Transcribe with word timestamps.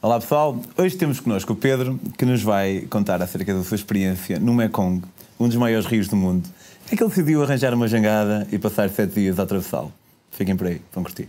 Olá 0.00 0.20
pessoal, 0.20 0.56
hoje 0.76 0.96
temos 0.96 1.18
connosco 1.18 1.54
o 1.54 1.56
Pedro 1.56 1.98
que 2.16 2.24
nos 2.24 2.40
vai 2.40 2.82
contar 2.88 3.20
acerca 3.20 3.52
da 3.52 3.64
sua 3.64 3.74
experiência 3.74 4.38
no 4.38 4.54
Mekong, 4.54 5.02
um 5.40 5.48
dos 5.48 5.56
maiores 5.56 5.88
rios 5.88 6.06
do 6.06 6.14
mundo. 6.14 6.48
É 6.86 6.94
que 6.94 7.02
ele 7.02 7.10
decidiu 7.10 7.42
arranjar 7.42 7.74
uma 7.74 7.88
jangada 7.88 8.46
e 8.52 8.58
passar 8.58 8.88
sete 8.90 9.14
dias 9.14 9.40
a 9.40 9.42
atravessá-lo. 9.42 9.92
Fiquem 10.30 10.54
por 10.54 10.68
aí, 10.68 10.80
vão 10.94 11.02
curtir. 11.02 11.28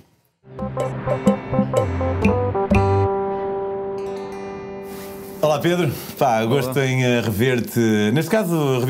Olá 5.41 5.57
Pedro, 5.57 5.91
pá, 6.19 6.45
gosto 6.45 6.77
em 6.77 7.03
uh, 7.03 7.23
rever-te. 7.23 8.11
Neste 8.13 8.29
caso, 8.29 8.85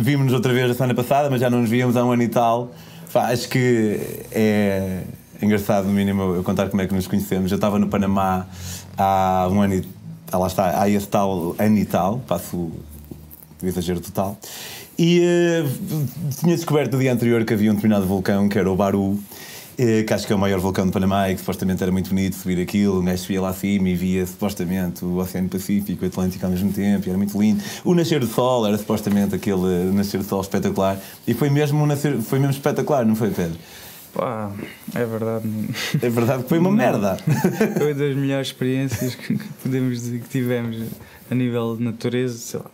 vimos-nos 0.00 0.32
outra 0.32 0.52
vez 0.52 0.72
a 0.72 0.74
semana 0.74 0.92
passada, 0.92 1.30
mas 1.30 1.40
já 1.40 1.48
não 1.48 1.60
nos 1.60 1.70
víamos 1.70 1.96
há 1.96 2.04
um 2.04 2.10
ano 2.10 2.24
e 2.24 2.28
tal. 2.28 2.72
Pá, 3.12 3.28
acho 3.28 3.48
que 3.48 4.00
é 4.32 5.04
engraçado, 5.40 5.86
no 5.86 5.92
mínimo, 5.92 6.34
eu 6.34 6.44
contar 6.44 6.68
como 6.68 6.82
é 6.82 6.86
que 6.86 6.94
nos 6.94 7.06
conhecemos. 7.06 7.50
Eu 7.50 7.56
estava 7.56 7.78
no 7.78 7.88
Panamá 7.88 8.46
há 8.96 9.48
um 9.50 9.60
ano 9.60 9.74
e 9.74 9.84
ah, 10.32 10.38
lá 10.38 10.46
está, 10.46 10.80
há 10.80 10.88
esse 10.88 11.08
tal 11.08 11.56
ano 11.58 11.78
e 11.78 11.84
tal, 11.84 12.18
passo 12.20 12.56
o 12.56 13.66
exagero 13.66 14.00
total. 14.00 14.38
E 14.98 15.20
uh, 15.20 16.06
tinha 16.38 16.54
descoberto 16.54 16.92
no 16.92 16.98
dia 17.00 17.12
anterior 17.12 17.44
que 17.44 17.52
havia 17.52 17.70
um 17.70 17.74
determinado 17.74 18.06
vulcão, 18.06 18.48
que 18.48 18.58
era 18.58 18.70
o 18.70 18.76
Baru, 18.76 19.18
eh, 19.82 20.02
que 20.02 20.12
acho 20.12 20.26
que 20.26 20.32
é 20.32 20.36
o 20.36 20.38
maior 20.38 20.60
vulcão 20.60 20.84
do 20.84 20.92
Panamá 20.92 21.30
e 21.30 21.34
que 21.34 21.40
supostamente 21.40 21.82
era 21.82 21.90
muito 21.90 22.10
bonito 22.10 22.36
subir 22.36 22.60
aquilo. 22.60 23.00
Um 23.00 23.04
gajo 23.04 23.22
subia 23.22 23.40
lá 23.40 23.48
acima 23.48 23.88
e 23.88 23.94
via 23.94 24.26
supostamente 24.26 25.04
o 25.04 25.16
Oceano 25.16 25.48
Pacífico 25.48 26.04
e 26.04 26.06
o 26.06 26.08
Atlântico 26.08 26.44
ao 26.44 26.52
mesmo 26.52 26.70
tempo, 26.70 27.06
e 27.06 27.08
era 27.08 27.16
muito 27.16 27.40
lindo. 27.40 27.62
O 27.82 27.94
nascer 27.94 28.20
do 28.20 28.26
sol 28.26 28.66
era 28.66 28.76
supostamente 28.76 29.34
aquele 29.34 29.90
nascer 29.94 30.18
do 30.18 30.24
sol 30.24 30.42
espetacular 30.42 30.98
e 31.26 31.32
foi 31.32 31.48
mesmo, 31.48 31.82
um 31.82 31.86
nascer, 31.86 32.18
foi 32.18 32.38
mesmo 32.38 32.52
espetacular, 32.52 33.06
não 33.06 33.16
foi, 33.16 33.30
Pedro? 33.30 33.58
Pá, 34.12 34.50
é 34.94 35.04
verdade. 35.04 35.48
É 36.02 36.08
verdade 36.08 36.42
que 36.42 36.48
foi 36.48 36.58
uma 36.58 36.70
merda. 36.70 37.16
Foi 37.78 37.94
das 37.94 38.16
melhores 38.16 38.48
experiências 38.48 39.14
que 39.14 39.38
podemos 39.62 40.00
dizer 40.00 40.20
que 40.20 40.28
tivemos 40.28 40.76
a 41.30 41.34
nível 41.34 41.76
de 41.76 41.84
natureza, 41.84 42.36
sei 42.36 42.60
lá. 42.60 42.70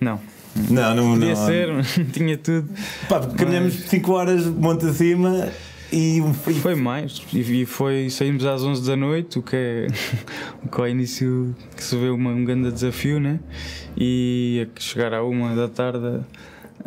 Não, 0.00 0.20
não, 0.68 0.94
não, 0.94 1.14
Podia 1.14 1.34
não. 1.34 1.46
ser, 1.46 1.84
tinha 2.12 2.36
tudo. 2.36 2.68
Pá, 3.08 3.20
caminhamos 3.20 3.74
5 3.74 4.12
horas 4.12 4.46
monte 4.46 4.86
acima 4.86 5.48
e 5.92 6.20
um 6.20 6.34
frio. 6.34 6.56
Foi 6.56 6.74
mais, 6.74 7.22
e 7.32 7.64
foi, 7.66 8.10
saímos 8.10 8.44
às 8.44 8.62
11 8.62 8.86
da 8.86 8.96
noite, 8.96 9.38
o 9.38 9.42
que 9.42 9.56
é, 9.56 9.86
o 10.64 10.68
que 10.68 10.80
ao 10.80 10.88
início 10.88 11.54
que 11.76 11.82
se 11.82 11.96
vê 11.96 12.08
uma, 12.08 12.30
um 12.30 12.44
grande 12.44 12.70
desafio, 12.72 13.20
né? 13.20 13.38
E 13.96 14.66
chegar 14.78 15.14
à 15.14 15.22
uma 15.22 15.54
da 15.54 15.68
tarde 15.68 16.20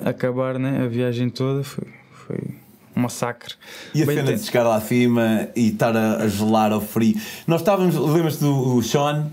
a 0.03 0.09
acabar 0.09 0.59
né? 0.59 0.83
a 0.83 0.87
viagem 0.87 1.29
toda 1.29 1.63
foi, 1.63 1.87
foi 2.11 2.62
um 2.95 3.01
massacre. 3.01 3.53
E 3.93 4.03
a 4.03 4.05
Bem 4.05 4.17
cena 4.17 4.33
de 4.33 4.43
chegar 4.43 4.63
lá 4.63 4.75
acima 4.75 5.47
e 5.55 5.69
estar 5.69 5.95
a, 5.95 6.17
a 6.17 6.27
gelar 6.27 6.71
ao 6.71 6.81
frio. 6.81 7.15
Nós 7.47 7.61
estávamos, 7.61 7.95
lembras-te 7.95 8.41
do 8.41 8.81
Sean? 8.81 9.31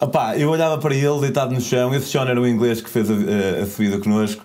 Epá, 0.00 0.36
eu 0.36 0.48
olhava 0.48 0.78
para 0.78 0.94
ele 0.94 1.20
deitado 1.20 1.52
no 1.52 1.60
chão, 1.60 1.94
esse 1.94 2.06
Sean 2.06 2.24
era 2.26 2.40
o 2.40 2.48
inglês 2.48 2.80
que 2.80 2.88
fez 2.88 3.10
a, 3.10 3.14
a, 3.14 3.62
a 3.62 3.66
subida 3.66 3.98
connosco 3.98 4.42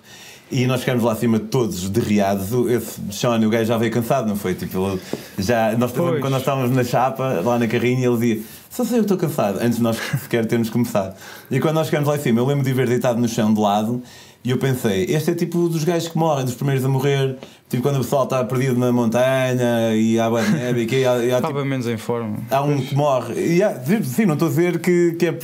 e 0.50 0.66
nós 0.66 0.80
ficámos 0.80 1.02
lá 1.02 1.12
acima 1.12 1.38
todos 1.38 1.88
derriados. 1.88 2.48
Esse 2.70 3.00
Sean, 3.10 3.38
o 3.40 3.50
gajo 3.50 3.64
já 3.64 3.76
veio 3.76 3.90
cansado, 3.90 4.28
não 4.28 4.36
foi? 4.36 4.54
Tipo, 4.54 4.98
já, 5.38 5.76
nós, 5.76 5.92
quando 5.92 6.30
nós 6.30 6.40
estávamos 6.40 6.70
na 6.70 6.84
chapa, 6.84 7.40
lá 7.44 7.58
na 7.58 7.66
carrinha, 7.66 8.06
ele 8.06 8.16
dizia: 8.16 8.42
Só 8.70 8.84
sei 8.84 8.98
eu 8.98 9.02
estou 9.02 9.16
cansado, 9.16 9.58
antes 9.60 9.78
de 9.78 9.82
nós 9.82 9.96
sequer 10.22 10.46
termos 10.46 10.70
começado. 10.70 11.16
E 11.50 11.58
quando 11.58 11.74
nós 11.74 11.86
ficámos 11.86 12.08
lá 12.08 12.16
em 12.16 12.20
cima, 12.20 12.40
eu 12.40 12.46
lembro 12.46 12.64
de 12.64 12.72
ver 12.72 12.86
deitado 12.88 13.20
no 13.20 13.28
chão 13.28 13.52
de 13.52 13.60
lado 13.60 14.02
e 14.46 14.50
eu 14.52 14.58
pensei: 14.58 15.06
Este 15.08 15.32
é 15.32 15.34
tipo 15.34 15.68
dos 15.68 15.82
gajos 15.82 16.06
que 16.06 16.16
morrem, 16.16 16.44
dos 16.44 16.54
primeiros 16.54 16.84
a 16.84 16.88
morrer, 16.88 17.36
Tipo, 17.68 17.82
quando 17.82 17.96
o 17.96 17.98
pessoal 17.98 18.22
está 18.24 18.44
perdido 18.44 18.78
na 18.78 18.92
montanha 18.92 19.92
e 19.96 20.20
há 20.20 20.30
neve 20.30 20.82
e 20.82 20.86
que 20.86 21.04
há, 21.04 21.14
há, 21.14 21.24
Estava 21.24 21.48
tipo, 21.48 21.64
menos 21.64 21.88
em 21.88 21.96
forma. 21.96 22.38
Há 22.48 22.62
um 22.62 22.80
que 22.80 22.94
morre. 22.94 23.34
E 23.34 23.60
há, 23.60 23.74
sim, 24.04 24.24
não 24.24 24.34
estou 24.34 24.46
a 24.46 24.50
dizer 24.50 24.78
que, 24.78 25.16
que 25.18 25.26
é. 25.26 25.36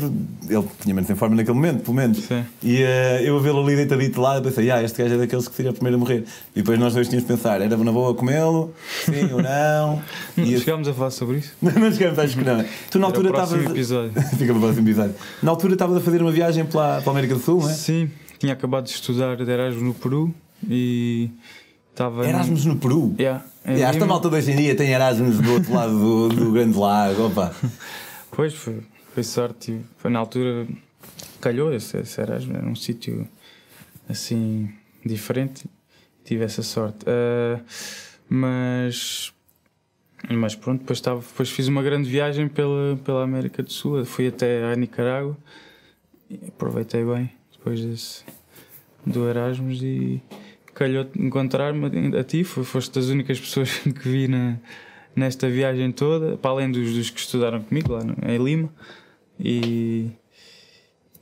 Ele 0.49 0.65
tinha 0.81 0.95
menos 0.95 1.11
em 1.11 1.17
forma 1.17 1.35
naquele 1.35 1.57
momento, 1.57 1.83
pelo 1.83 1.97
menos. 1.97 2.19
Sim. 2.19 2.45
E 2.63 2.77
uh, 2.77 2.87
eu 3.25 3.37
a 3.37 3.41
vê-lo 3.41 3.61
ali 3.65 3.75
deitadito 3.75 4.21
lá, 4.21 4.41
pensei, 4.41 4.71
ah, 4.71 4.81
este 4.81 5.03
gajo 5.03 5.15
é 5.15 5.19
daqueles 5.19 5.49
que 5.49 5.55
seria 5.57 5.73
o 5.73 5.75
primeiro 5.75 5.97
a 5.97 5.99
morrer. 5.99 6.25
E 6.55 6.61
depois 6.61 6.79
nós 6.79 6.95
dois 6.95 7.09
tínhamos 7.09 7.27
de 7.27 7.35
pensar, 7.35 7.61
era 7.61 7.77
na 7.77 7.93
boa 7.93 8.15
comê-lo, 8.15 8.73
sim 9.05 9.33
ou 9.33 9.43
não. 9.43 10.03
não 10.37 10.45
e 10.45 10.61
chegámos 10.61 10.87
a 10.87 10.95
falar 10.95 11.11
sobre 11.11 11.39
isso? 11.39 11.53
não 11.61 11.91
chegámos, 11.91 12.21
acho 12.21 12.37
que 12.37 12.45
não. 12.45 12.65
Tu 12.89 13.01
na 13.01 13.07
altura 13.07 13.31
estavas. 13.31 13.63
Fica 14.39 14.47
para 14.47 14.57
o 14.57 14.61
próximo 14.61 14.87
episódio. 14.87 15.15
Na 15.43 15.51
altura 15.51 15.73
estavas 15.73 15.97
a 15.97 16.01
fazer 16.01 16.23
uma 16.23 16.31
viagem 16.31 16.65
pela, 16.65 17.01
pela 17.01 17.11
América 17.11 17.35
do 17.35 17.41
Sul, 17.41 17.63
não 17.63 17.71
é? 17.71 17.73
Sim, 17.73 18.09
tinha 18.43 18.55
acabado 18.55 18.87
de 18.87 18.91
estudar 18.91 19.37
de 19.37 19.49
Erasmus 19.49 19.85
no 19.85 19.95
Peru 19.95 20.35
e 20.69 21.31
Estava 21.93 22.27
Erasmus 22.27 22.65
no 22.65 22.77
Peru? 22.77 23.15
Yeah, 23.17 23.45
é 23.65 23.75
yeah, 23.75 23.95
esta 23.95 24.05
malta 24.05 24.29
de 24.29 24.35
hoje 24.35 24.51
em 24.51 24.57
dia 24.57 24.75
tem 24.75 24.91
Erasmus 24.91 25.39
do 25.39 25.53
outro 25.53 25.73
lado 25.73 25.97
do, 25.97 26.29
do 26.29 26.51
Grande 26.51 26.77
Lago. 26.77 27.27
Opa. 27.27 27.55
Pois 28.35 28.53
foi, 28.55 28.83
foi 29.15 29.23
sorte. 29.23 29.79
Foi 29.99 30.11
na 30.11 30.19
altura 30.19 30.67
calhou 31.41 31.73
esse, 31.73 31.99
esse 31.99 32.21
Erasmus, 32.21 32.57
era 32.57 32.67
um 32.67 32.75
sítio 32.75 33.29
assim 34.09 34.69
diferente. 35.07 35.67
Tive 36.25 36.43
essa 36.43 36.63
sorte. 36.63 37.05
Uh, 37.05 37.63
mas 38.29 39.33
mas 40.29 40.57
pronto, 40.57 40.81
depois, 40.81 40.99
estava, 40.99 41.21
depois 41.21 41.49
fiz 41.49 41.69
uma 41.69 41.83
grande 41.83 42.11
viagem 42.11 42.49
pela, 42.49 42.99
pela 43.05 43.23
América 43.23 43.63
do 43.63 43.73
Sul. 43.73 44.05
Fui 44.05 44.27
até 44.27 44.65
a 44.65 44.75
Nicarágua 44.75 45.37
e 46.29 46.41
aproveitei 46.49 47.05
bem 47.05 47.31
depois 47.63 47.81
desse, 47.81 48.25
do 49.07 49.29
Erasmus 49.29 49.81
e 49.83 50.21
calhou 50.75 51.07
encontrar-me 51.17 52.17
a 52.19 52.25
ti, 52.25 52.43
foste 52.43 52.93
das 52.93 53.07
únicas 53.07 53.39
pessoas 53.39 53.71
que 53.79 54.09
vi 54.09 54.27
na, 54.27 54.59
nesta 55.15 55.49
viagem 55.49 55.93
toda, 55.93 56.37
para 56.37 56.51
além 56.51 56.73
dos, 56.73 56.93
dos 56.93 57.09
que 57.09 57.21
estudaram 57.21 57.63
comigo 57.63 57.93
lá 57.93 58.01
em 58.29 58.45
Lima. 58.45 58.69
E, 59.39 60.11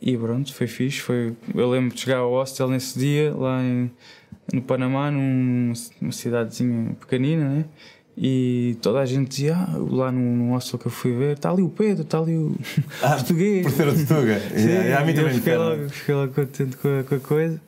e 0.01 0.17
pronto, 0.17 0.55
foi 0.55 0.67
fixe. 0.67 1.01
Foi, 1.01 1.37
eu 1.55 1.71
lembro 1.71 1.95
de 1.95 2.01
chegar 2.01 2.19
ao 2.19 2.31
hostel 2.31 2.69
nesse 2.69 2.99
dia, 2.99 3.35
lá 3.35 3.63
em, 3.63 3.91
no 4.53 4.63
Panamá, 4.63 5.11
numa 5.11 5.75
cidadezinha 6.11 6.97
pequenina, 6.99 7.49
né? 7.51 7.65
E 8.23 8.77
toda 8.83 9.01
a 9.01 9.07
gente 9.07 9.31
dizia, 9.31 9.57
ah, 9.57 9.77
lá 9.79 10.13
no, 10.13 10.21
no 10.21 10.53
hostel 10.53 10.79
que 10.79 10.87
eu 10.87 10.91
fui 10.91 11.17
ver, 11.17 11.37
está 11.37 11.51
ali 11.51 11.63
o 11.63 11.71
Pedro, 11.71 12.03
está 12.03 12.19
ali 12.19 12.37
o 12.37 12.55
ah, 13.03 13.15
português. 13.17 13.63
Por 13.63 13.73
ser 13.73 13.89
o 13.89 13.93
Tuga. 13.93 14.41
Sim, 14.41 14.69
yeah, 14.69 15.05
yeah, 15.05 15.23
eu 15.23 15.31
fiquei 15.31 15.57
logo, 15.57 15.89
fiquei 15.89 16.15
logo 16.15 16.35
contente 16.35 16.77
com 16.77 17.01
a, 17.01 17.03
com 17.03 17.15
a 17.15 17.19
coisa. 17.19 17.59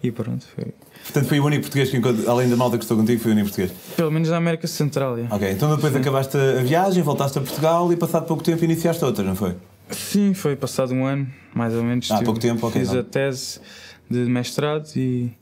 E 0.00 0.12
pronto, 0.12 0.46
foi. 0.54 0.66
Portanto, 1.02 1.26
foi 1.26 1.40
o 1.40 1.44
único 1.44 1.62
português 1.62 1.90
que, 1.90 2.28
além 2.28 2.48
da 2.48 2.56
malta 2.56 2.78
que 2.78 2.84
estou 2.84 2.96
contigo, 2.96 3.20
foi 3.20 3.32
o 3.32 3.34
único 3.34 3.48
português? 3.48 3.72
Pelo 3.96 4.12
menos 4.12 4.28
na 4.28 4.36
América 4.36 4.68
Central, 4.68 5.18
é. 5.18 5.26
Ok, 5.28 5.50
então 5.50 5.74
depois 5.74 5.92
Sim. 5.92 5.98
acabaste 5.98 6.36
a 6.36 6.62
viagem, 6.62 7.02
voltaste 7.02 7.38
a 7.38 7.40
Portugal 7.40 7.92
e 7.92 7.96
passado 7.96 8.26
pouco 8.26 8.44
tempo 8.44 8.64
iniciaste 8.64 9.04
outra, 9.04 9.24
não 9.24 9.34
foi? 9.34 9.56
Sim, 9.90 10.34
foi 10.34 10.54
passado 10.54 10.94
um 10.94 11.04
ano, 11.04 11.26
mais 11.52 11.74
ou 11.74 11.82
menos. 11.82 12.08
Há 12.12 12.18
ah, 12.18 12.22
pouco 12.22 12.38
tempo, 12.38 12.64
ok. 12.64 12.80
Fiz 12.80 12.92
não. 12.92 13.00
a 13.00 13.02
tese 13.02 13.60
de 14.08 14.20
mestrado 14.20 14.88
e 14.94 15.32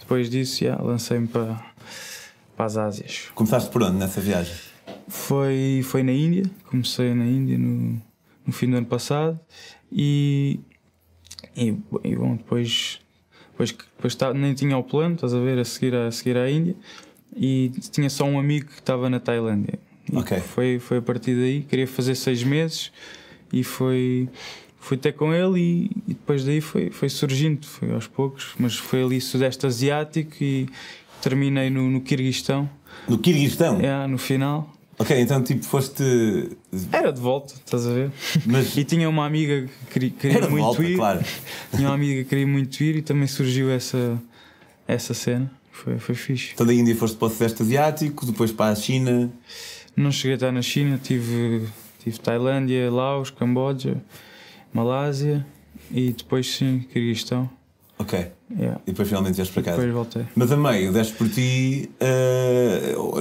depois 0.00 0.28
disso, 0.28 0.64
yeah, 0.64 0.82
lancei-me 0.82 1.28
para, 1.28 1.62
para 2.56 2.66
as 2.66 2.76
Ásias. 2.76 3.30
Começaste 3.34 3.70
por 3.70 3.82
onde 3.82 3.96
nessa 3.96 4.20
viagem? 4.20 4.54
Foi, 5.08 5.82
foi 5.84 6.02
na 6.02 6.12
Índia, 6.12 6.44
comecei 6.66 7.14
na 7.14 7.24
Índia 7.24 7.58
no, 7.58 8.00
no 8.46 8.52
fim 8.52 8.70
do 8.70 8.76
ano 8.76 8.86
passado 8.86 9.38
e, 9.90 10.60
e, 11.56 11.76
e 12.04 12.16
bom, 12.16 12.36
depois 12.36 13.02
depois, 13.52 13.74
depois 13.96 14.14
tá, 14.14 14.34
nem 14.34 14.54
tinha 14.54 14.76
o 14.76 14.82
plano, 14.82 15.14
estás 15.14 15.34
a 15.34 15.38
ver, 15.38 15.58
a 15.58 15.64
seguir, 15.64 15.94
a 15.94 16.10
seguir 16.10 16.36
à 16.36 16.50
Índia, 16.50 16.74
e 17.36 17.70
tinha 17.90 18.10
só 18.10 18.24
um 18.24 18.38
amigo 18.38 18.66
que 18.66 18.78
estava 18.78 19.08
na 19.08 19.20
Tailândia. 19.20 19.78
ok. 20.12 20.40
Foi, 20.40 20.78
foi 20.78 20.98
a 20.98 21.02
partir 21.02 21.34
daí, 21.34 21.62
queria 21.62 21.86
fazer 21.86 22.14
seis 22.14 22.42
meses 22.42 22.92
e 23.52 23.62
foi. 23.62 24.28
Fui 24.78 24.96
até 24.96 25.12
com 25.12 25.32
ele 25.32 25.60
e, 25.60 25.90
e, 26.08 26.14
depois 26.14 26.44
daí 26.44 26.60
foi, 26.60 26.90
foi 26.90 27.08
surgindo, 27.08 27.64
foi 27.64 27.92
aos 27.92 28.08
poucos, 28.08 28.52
mas 28.58 28.76
foi 28.76 29.04
ali 29.04 29.20
Sudeste 29.20 29.64
Asiático 29.64 30.34
e 30.40 30.68
terminei 31.22 31.70
no, 31.70 31.88
no 31.88 32.00
Kirguistão. 32.00 32.68
No 33.08 33.16
Kirguistão? 33.16 33.80
É, 33.80 34.06
no 34.06 34.18
final. 34.18 34.70
Ok, 34.98 35.18
então 35.18 35.42
tipo 35.42 35.64
foste. 35.64 36.50
Era 36.92 37.10
de 37.12 37.20
volta, 37.20 37.54
estás 37.54 37.86
a 37.86 37.92
ver? 37.92 38.10
Mas... 38.44 38.76
E 38.76 38.84
tinha 38.84 39.08
uma 39.08 39.24
amiga 39.24 39.68
que 39.90 40.10
queria, 40.10 40.36
Era 40.36 40.48
muito 40.48 40.64
volta, 40.64 40.84
ir. 40.84 40.96
Claro. 40.96 41.24
Tinha 41.74 41.88
uma 41.88 41.94
amiga 41.94 42.22
que 42.22 42.28
queria 42.28 42.46
muito 42.46 42.82
ir 42.82 42.96
e 42.96 43.02
também 43.02 43.26
surgiu 43.26 43.70
essa, 43.70 44.20
essa 44.86 45.14
cena. 45.14 45.50
Foi, 45.70 45.98
foi 45.98 46.14
fixe. 46.14 46.50
Então 46.52 46.66
da 46.66 46.74
Índia 46.74 46.94
foste 46.94 47.16
para 47.16 47.26
o 47.26 47.30
Sudeste 47.30 47.62
Asiático, 47.62 48.26
depois 48.26 48.52
para 48.52 48.70
a 48.70 48.74
China. 48.74 49.32
Não 49.96 50.12
cheguei 50.12 50.32
a 50.32 50.34
estar 50.34 50.52
na 50.52 50.62
China, 50.62 51.00
tive, 51.02 51.66
tive 52.02 52.18
Tailândia, 52.20 52.90
Laos, 52.90 53.30
Camboja, 53.30 53.96
Malásia 54.72 55.44
e 55.90 56.12
depois 56.12 56.48
sim, 56.48 56.80
Kirguistão. 56.92 57.50
Ok. 58.02 58.32
Yeah. 58.50 58.80
E 58.86 58.90
depois 58.90 59.08
finalmente 59.08 59.36
vieste 59.36 59.54
para 59.54 59.62
casa. 59.62 59.76
Depois 59.76 59.94
voltei. 59.94 60.26
Mas 60.34 60.52
a 60.52 60.56
meio, 60.56 60.92
deste 60.92 61.14
por 61.14 61.28
ti 61.28 61.90
uh, 62.00 63.20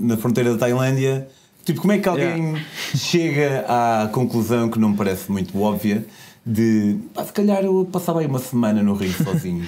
na 0.00 0.16
fronteira 0.16 0.52
da 0.52 0.58
Tailândia. 0.58 1.28
Tipo, 1.64 1.80
como 1.80 1.92
é 1.92 1.98
que 1.98 2.08
alguém 2.08 2.44
yeah. 2.44 2.60
chega 2.96 3.64
à 3.68 4.08
conclusão 4.08 4.70
que 4.70 4.78
não 4.78 4.90
me 4.90 4.96
parece 4.96 5.30
muito 5.30 5.58
óbvia 5.60 6.06
de 6.44 6.96
pá, 7.12 7.24
se 7.24 7.32
calhar 7.32 7.62
eu 7.64 7.86
passava 7.90 8.20
aí 8.20 8.26
uma 8.26 8.38
semana 8.38 8.82
no 8.82 8.94
Rio 8.94 9.12
sozinho? 9.12 9.66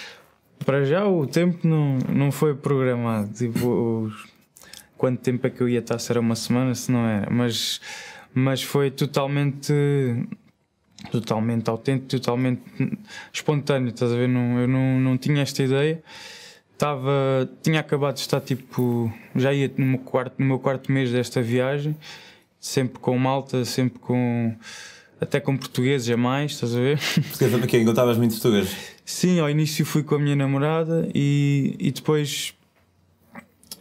para 0.64 0.84
já 0.84 1.06
o 1.06 1.26
tempo 1.26 1.66
não, 1.66 1.98
não 2.08 2.32
foi 2.32 2.54
programado. 2.54 3.32
Tipo, 3.32 4.10
quanto 4.96 5.20
tempo 5.20 5.46
é 5.46 5.50
que 5.50 5.60
eu 5.60 5.68
ia 5.68 5.80
estar? 5.80 5.98
Se 5.98 6.10
era 6.12 6.20
uma 6.20 6.36
semana, 6.36 6.74
se 6.74 6.90
não 6.90 7.06
era. 7.06 7.30
Mas 7.30 7.80
mas 8.34 8.62
foi 8.62 8.90
totalmente 8.90 9.72
totalmente 11.10 11.68
autêntico, 11.68 12.08
totalmente 12.08 12.62
espontâneo, 13.32 13.88
estás 13.88 14.12
a 14.12 14.16
ver? 14.16 14.28
Não, 14.28 14.58
eu 14.58 14.68
não, 14.68 15.00
não 15.00 15.18
tinha 15.18 15.42
esta 15.42 15.62
ideia. 15.62 16.02
Estava, 16.72 17.48
tinha 17.62 17.80
acabado 17.80 18.14
de 18.14 18.20
estar 18.20 18.40
tipo, 18.40 19.12
já 19.36 19.52
ia 19.52 19.70
no 19.76 19.86
meu 19.86 19.98
quarto, 19.98 20.34
no 20.38 20.46
meu 20.46 20.58
quarto 20.58 20.90
mês 20.90 21.10
desta 21.12 21.40
viagem, 21.40 21.96
sempre 22.58 22.98
com 22.98 23.16
malta, 23.16 23.64
sempre 23.64 24.00
com 24.00 24.54
até 25.20 25.40
com 25.40 25.56
portugueses 25.56 26.10
a 26.10 26.16
mais, 26.16 26.52
estás 26.52 26.74
a 26.74 26.80
ver? 26.80 26.98
Porque 27.30 27.46
porque 27.46 27.78
encontravas 27.78 28.18
muitos 28.18 28.38
portugueses? 28.38 28.76
Sim, 29.04 29.38
ao 29.38 29.48
início 29.48 29.84
fui 29.84 30.02
com 30.02 30.16
a 30.16 30.18
minha 30.18 30.34
namorada 30.34 31.08
e, 31.14 31.76
e 31.78 31.90
depois 31.90 32.54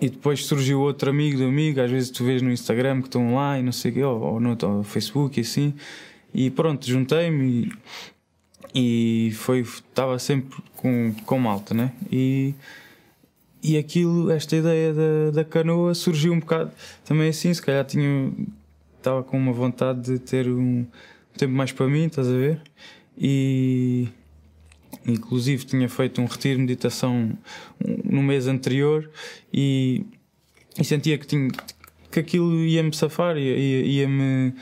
e 0.01 0.09
depois 0.09 0.45
surgiu 0.45 0.81
outro 0.81 1.09
amigo 1.09 1.37
do 1.37 1.45
amigo, 1.45 1.79
às 1.79 1.89
vezes 1.89 2.09
tu 2.09 2.25
vês 2.25 2.41
no 2.41 2.51
Instagram 2.51 2.99
que 2.99 3.07
estão 3.07 3.35
lá 3.35 3.57
e 3.57 3.63
não 3.63 3.71
sei 3.71 3.91
o 3.91 3.93
quê, 3.93 4.03
ou, 4.03 4.21
ou 4.21 4.39
no 4.39 4.57
ou 4.61 4.83
Facebook 4.83 5.39
e 5.39 5.41
assim, 5.41 5.73
e 6.33 6.49
pronto, 6.49 6.85
juntei-me 6.85 7.71
e, 8.73 9.27
e 9.29 9.31
foi, 9.33 9.61
estava 9.61 10.17
sempre 10.17 10.57
com, 10.75 11.13
com 11.25 11.39
malta, 11.39 11.73
né? 11.73 11.91
E, 12.11 12.53
e 13.61 13.77
aquilo, 13.77 14.31
esta 14.31 14.55
ideia 14.55 14.93
da, 14.93 15.31
da 15.31 15.45
canoa 15.45 15.93
surgiu 15.93 16.33
um 16.33 16.39
bocado 16.39 16.71
também 17.05 17.29
assim, 17.29 17.53
se 17.53 17.61
calhar 17.61 17.85
tinha, 17.85 18.31
estava 18.97 19.23
com 19.23 19.37
uma 19.37 19.53
vontade 19.53 20.01
de 20.01 20.19
ter 20.19 20.49
um 20.49 20.85
tempo 21.37 21.53
mais 21.53 21.71
para 21.71 21.87
mim, 21.87 22.05
estás 22.05 22.27
a 22.27 22.31
ver? 22.31 22.61
E 23.17 24.07
inclusive 25.05 25.65
tinha 25.65 25.87
feito 25.87 26.21
um 26.21 26.25
retiro 26.25 26.55
de 26.55 26.61
meditação 26.61 27.37
no 28.03 28.23
mês 28.23 28.47
anterior 28.47 29.09
e, 29.53 30.05
e 30.79 30.83
sentia 30.83 31.17
que, 31.17 31.27
tinha, 31.27 31.49
que 32.11 32.19
aquilo 32.19 32.55
ia-me 32.65 32.93
safar, 32.95 33.37
ia-me 33.37 33.59
ia, 33.59 33.85
ia 33.85 34.07
-me 34.07 34.53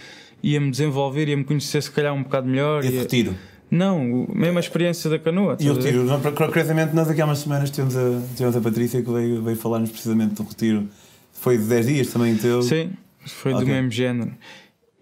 desenvolver, 0.71 1.27
ia-me 1.27 1.43
conhecer 1.43 1.81
se 1.81 1.91
calhar 1.91 2.13
um 2.13 2.23
bocado 2.23 2.47
melhor. 2.47 2.83
Esse 2.83 2.93
ia... 2.93 3.01
retiro? 3.01 3.35
Não, 3.71 4.27
mesmo 4.35 4.57
a 4.57 4.59
experiência 4.59 5.09
da 5.09 5.17
canoa. 5.17 5.55
E 5.57 5.69
o 5.69 5.73
retiro? 5.73 6.05
Curiosamente, 6.35 6.93
nós 6.93 7.09
aqui 7.09 7.21
há 7.21 7.25
umas 7.25 7.39
semanas 7.39 7.69
tivemos 7.69 7.95
a, 7.95 8.21
tivemos 8.35 8.57
a 8.57 8.59
Patrícia 8.59 9.01
que 9.01 9.09
veio, 9.09 9.41
veio 9.41 9.55
falar-nos 9.55 9.89
precisamente 9.89 10.35
do 10.35 10.43
retiro. 10.43 10.89
Foi 11.31 11.57
de 11.57 11.63
10 11.63 11.87
dias 11.87 12.07
também 12.09 12.35
teu? 12.35 12.61
Sim, 12.61 12.91
foi 13.25 13.53
okay. 13.53 13.65
do 13.65 13.71
mesmo 13.71 13.89
género. 13.89 14.33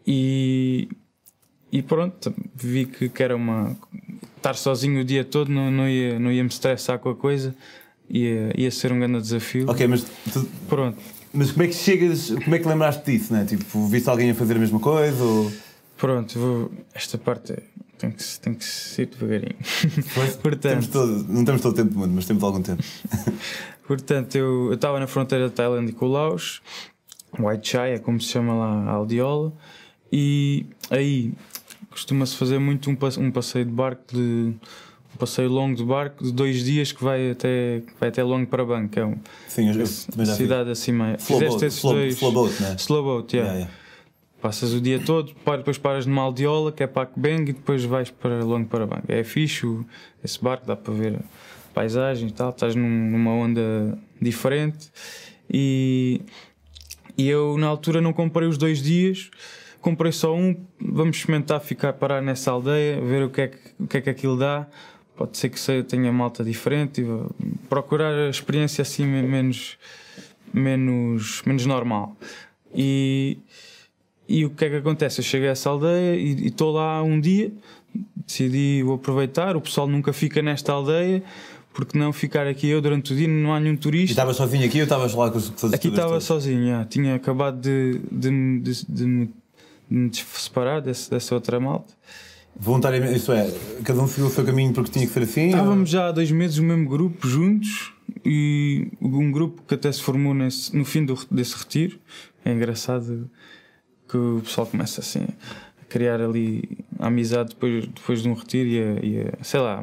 E, 0.06 0.88
e 1.72 1.82
pronto, 1.82 2.34
vi 2.56 2.86
que, 2.86 3.10
que 3.10 3.24
era 3.24 3.36
uma. 3.36 3.76
Estar 4.38 4.54
sozinho 4.54 5.02
o 5.02 5.04
dia 5.04 5.26
todo 5.26 5.50
não, 5.52 5.70
não, 5.72 5.90
ia, 5.90 6.20
não 6.20 6.32
ia 6.32 6.44
me 6.44 6.50
estressar 6.50 7.00
com 7.00 7.10
a 7.10 7.16
coisa, 7.16 7.54
ia, 8.08 8.54
ia 8.56 8.70
ser 8.70 8.92
um 8.92 9.00
grande 9.00 9.20
desafio. 9.20 9.70
Ok, 9.70 9.88
mas. 9.88 10.06
Tu, 10.32 10.48
pronto. 10.68 10.98
Mas 11.34 11.52
como 11.52 11.64
é 11.64 11.68
que 11.68 11.74
chegas. 11.74 12.30
Como 12.44 12.56
é 12.56 12.60
que 12.60 12.68
lembraste 12.68 13.12
disso, 13.12 13.34
né? 13.34 13.46
Tipo, 13.46 13.86
viste 13.88 14.10
alguém 14.10 14.32
a 14.32 14.36
fazer 14.36 14.56
a 14.56 14.60
mesma 14.60 14.80
coisa? 14.80 15.24
Ou... 15.24 15.52
Pronto, 15.98 16.40
vou, 16.40 16.72
esta 16.94 17.18
parte 17.18 17.56
tem 17.98 18.12
que, 18.12 18.40
tem 18.40 18.54
que 18.54 18.64
ser 18.64 19.08
devagarinho. 19.08 19.56
Portanto, 20.42 20.62
temos 20.62 20.88
todo, 20.88 21.26
não 21.28 21.46
temos 21.46 21.62
todo 21.62 21.74
o 21.74 21.76
tempo 21.76 21.92
do 21.92 22.00
mundo, 22.00 22.14
mas 22.16 22.26
temos 22.26 22.42
algum 22.42 22.62
tempo. 22.62 22.82
Portanto, 23.86 24.36
eu 24.36 24.74
estava 24.74 25.00
na 25.00 25.08
fronteira 25.08 25.50
da 25.50 25.54
Tailândia 25.54 25.94
com 25.94 26.06
o 26.06 26.10
Laos, 26.10 26.62
White 27.38 27.70
Chai 27.70 27.94
é 27.94 28.00
como 28.00 28.20
se 28.22 28.30
chama 28.30 28.54
lá 28.54 28.84
a 28.86 28.92
aldeola, 28.92 29.52
e 30.12 30.66
aí 30.90 31.34
costuma-se 31.90 32.36
fazer 32.36 32.60
muito 32.60 32.90
um, 32.90 32.98
um 33.20 33.32
passeio 33.32 33.66
de 33.66 33.72
barco 33.72 34.04
de 34.14 34.54
passeio 35.18 35.50
longo 35.50 35.76
de 35.76 35.84
barco 35.84 36.24
de 36.24 36.32
dois 36.32 36.64
dias 36.64 36.92
que 36.92 37.04
vai 37.04 37.32
até 37.32 37.82
vai 38.00 38.10
até 38.10 38.24
longo 38.24 38.48
para 38.48 38.64
banco 38.64 39.00
é 39.00 39.06
um, 39.06 39.18
Sim, 39.48 39.70
eu, 39.70 39.80
eu 39.80 40.26
cidade 40.26 40.70
acima 40.70 41.16
slow 41.20 41.40
fizeste 41.40 41.50
boat, 41.50 41.66
esses 41.66 41.80
slow, 41.80 41.94
dois 41.94 42.16
slow 42.16 42.32
boat, 42.32 42.62
né? 42.62 42.76
slow 42.78 43.04
boat 43.04 43.36
yeah. 43.36 43.54
Yeah, 43.54 43.72
yeah. 43.72 43.82
passas 44.42 44.74
o 44.74 44.80
dia 44.80 45.00
todo 45.00 45.34
depois 45.58 45.78
paras 45.78 46.06
numa 46.06 46.22
aldeola 46.22 46.72
que 46.72 46.84
é 46.84 46.88
para 46.88 47.04
Akbeng 47.04 47.42
e 47.44 47.54
depois 47.54 47.84
vais 47.84 48.10
para 48.10 48.44
longo 48.44 48.68
para 48.68 48.86
banco 48.86 49.12
é 49.12 49.24
fixe 49.24 49.68
esse 50.24 50.42
barco 50.42 50.66
dá 50.66 50.76
para 50.76 50.94
ver 50.94 51.20
paisagem 51.74 52.30
e 52.30 52.32
tal 52.32 52.50
estás 52.52 52.76
num, 52.76 53.10
numa 53.12 53.32
onda 53.32 53.98
diferente 54.22 54.90
e 55.52 56.22
e 57.18 57.28
eu 57.28 57.58
na 57.58 57.68
altura 57.68 58.00
não 58.00 58.14
comprei 58.14 58.48
os 58.48 58.58
dois 58.58 58.82
dias 58.82 59.30
comprei 59.82 60.12
só 60.12 60.36
um, 60.36 60.56
vamos 60.80 61.18
experimentar 61.18 61.60
ficar 61.62 61.94
parar 61.94 62.22
nessa 62.22 62.52
aldeia, 62.52 63.02
ver 63.02 63.24
o 63.24 63.30
que 63.30 63.42
é 63.42 63.48
que, 63.48 63.58
o 63.80 63.88
que, 63.88 63.98
é 63.98 64.02
que 64.02 64.10
aquilo 64.10 64.38
dá. 64.38 64.68
Pode 65.20 65.38
ser 65.38 65.50
que 65.50 65.84
tenha 65.84 66.14
malta 66.14 66.46
diferente, 66.46 67.06
procurar 67.68 68.14
a 68.14 68.30
experiência 68.30 68.84
assim 68.84 69.06
menos, 69.06 69.78
menos, 70.54 71.42
menos 71.46 71.66
normal. 71.66 72.16
E, 72.74 73.38
e 74.30 74.46
o 74.46 74.50
que 74.52 74.64
é 74.64 74.70
que 74.70 74.76
acontece? 74.78 75.20
Eu 75.20 75.26
cheguei 75.26 75.50
a 75.50 75.52
essa 75.52 75.70
aldeia 75.70 76.16
e 76.16 76.48
estou 76.48 76.72
lá 76.72 77.04
um 77.04 77.20
dia, 77.20 77.52
decidi 78.16 78.82
vou 78.82 78.96
aproveitar. 78.96 79.58
O 79.58 79.62
pessoal 79.62 79.90
nunca 79.90 80.14
fica 80.14 80.42
nesta 80.42 80.72
aldeia, 80.72 81.22
porque 81.74 81.98
não 81.98 82.14
ficar 82.14 82.48
aqui 82.48 82.70
eu 82.70 82.82
durante 82.82 83.12
o 83.12 83.16
dia, 83.18 83.28
não 83.28 83.54
há 83.54 83.60
nenhum 83.60 83.76
turista. 83.76 84.12
E 84.12 84.14
estavas 84.14 84.38
sozinho 84.38 84.66
aqui 84.66 84.78
ou 84.78 84.84
estavas 84.84 85.14
lá 85.14 85.30
com 85.30 85.38
os 85.38 85.50
todos 85.50 85.74
Aqui 85.74 85.90
estava 85.90 86.22
sozinho, 86.22 86.66
já. 86.66 86.86
tinha 86.86 87.16
acabado 87.16 87.60
de, 87.60 88.00
de, 88.10 88.60
de, 88.62 88.86
de 88.88 89.30
me 89.90 90.12
separar 90.14 90.80
desse, 90.80 91.12
dessa 91.12 91.36
outra 91.36 91.60
malta. 91.60 91.94
Voluntariamente, 92.60 93.16
isso 93.16 93.32
é, 93.32 93.50
cada 93.86 94.02
um 94.02 94.08
seguiu 94.08 94.28
o 94.28 94.30
seu 94.30 94.44
caminho 94.44 94.74
porque 94.74 94.92
tinha 94.92 95.08
que 95.08 95.14
ser 95.14 95.24
assim? 95.24 95.48
Estávamos 95.48 95.80
ou... 95.80 95.86
já 95.86 96.08
há 96.10 96.12
dois 96.12 96.30
meses 96.30 96.58
no 96.58 96.66
mesmo 96.66 96.90
grupo, 96.90 97.26
juntos, 97.26 97.94
e 98.26 98.90
um 99.02 99.32
grupo 99.32 99.62
que 99.66 99.76
até 99.76 99.90
se 99.90 100.02
formou 100.02 100.34
nesse, 100.34 100.76
no 100.76 100.84
fim 100.84 101.06
do, 101.06 101.18
desse 101.32 101.56
retiro. 101.56 101.98
É 102.44 102.52
engraçado 102.52 103.30
que 104.10 104.18
o 104.18 104.42
pessoal 104.44 104.68
começa 104.68 105.00
assim 105.00 105.26
a 105.82 105.86
criar 105.88 106.20
ali 106.20 106.78
a 106.98 107.08
amizade 107.08 107.50
depois, 107.50 107.88
depois 107.88 108.22
de 108.22 108.28
um 108.28 108.34
retiro 108.34 108.70
e 108.70 108.80
a, 108.80 109.06
e 109.06 109.22
a 109.22 109.44
sei 109.44 109.60
lá, 109.62 109.82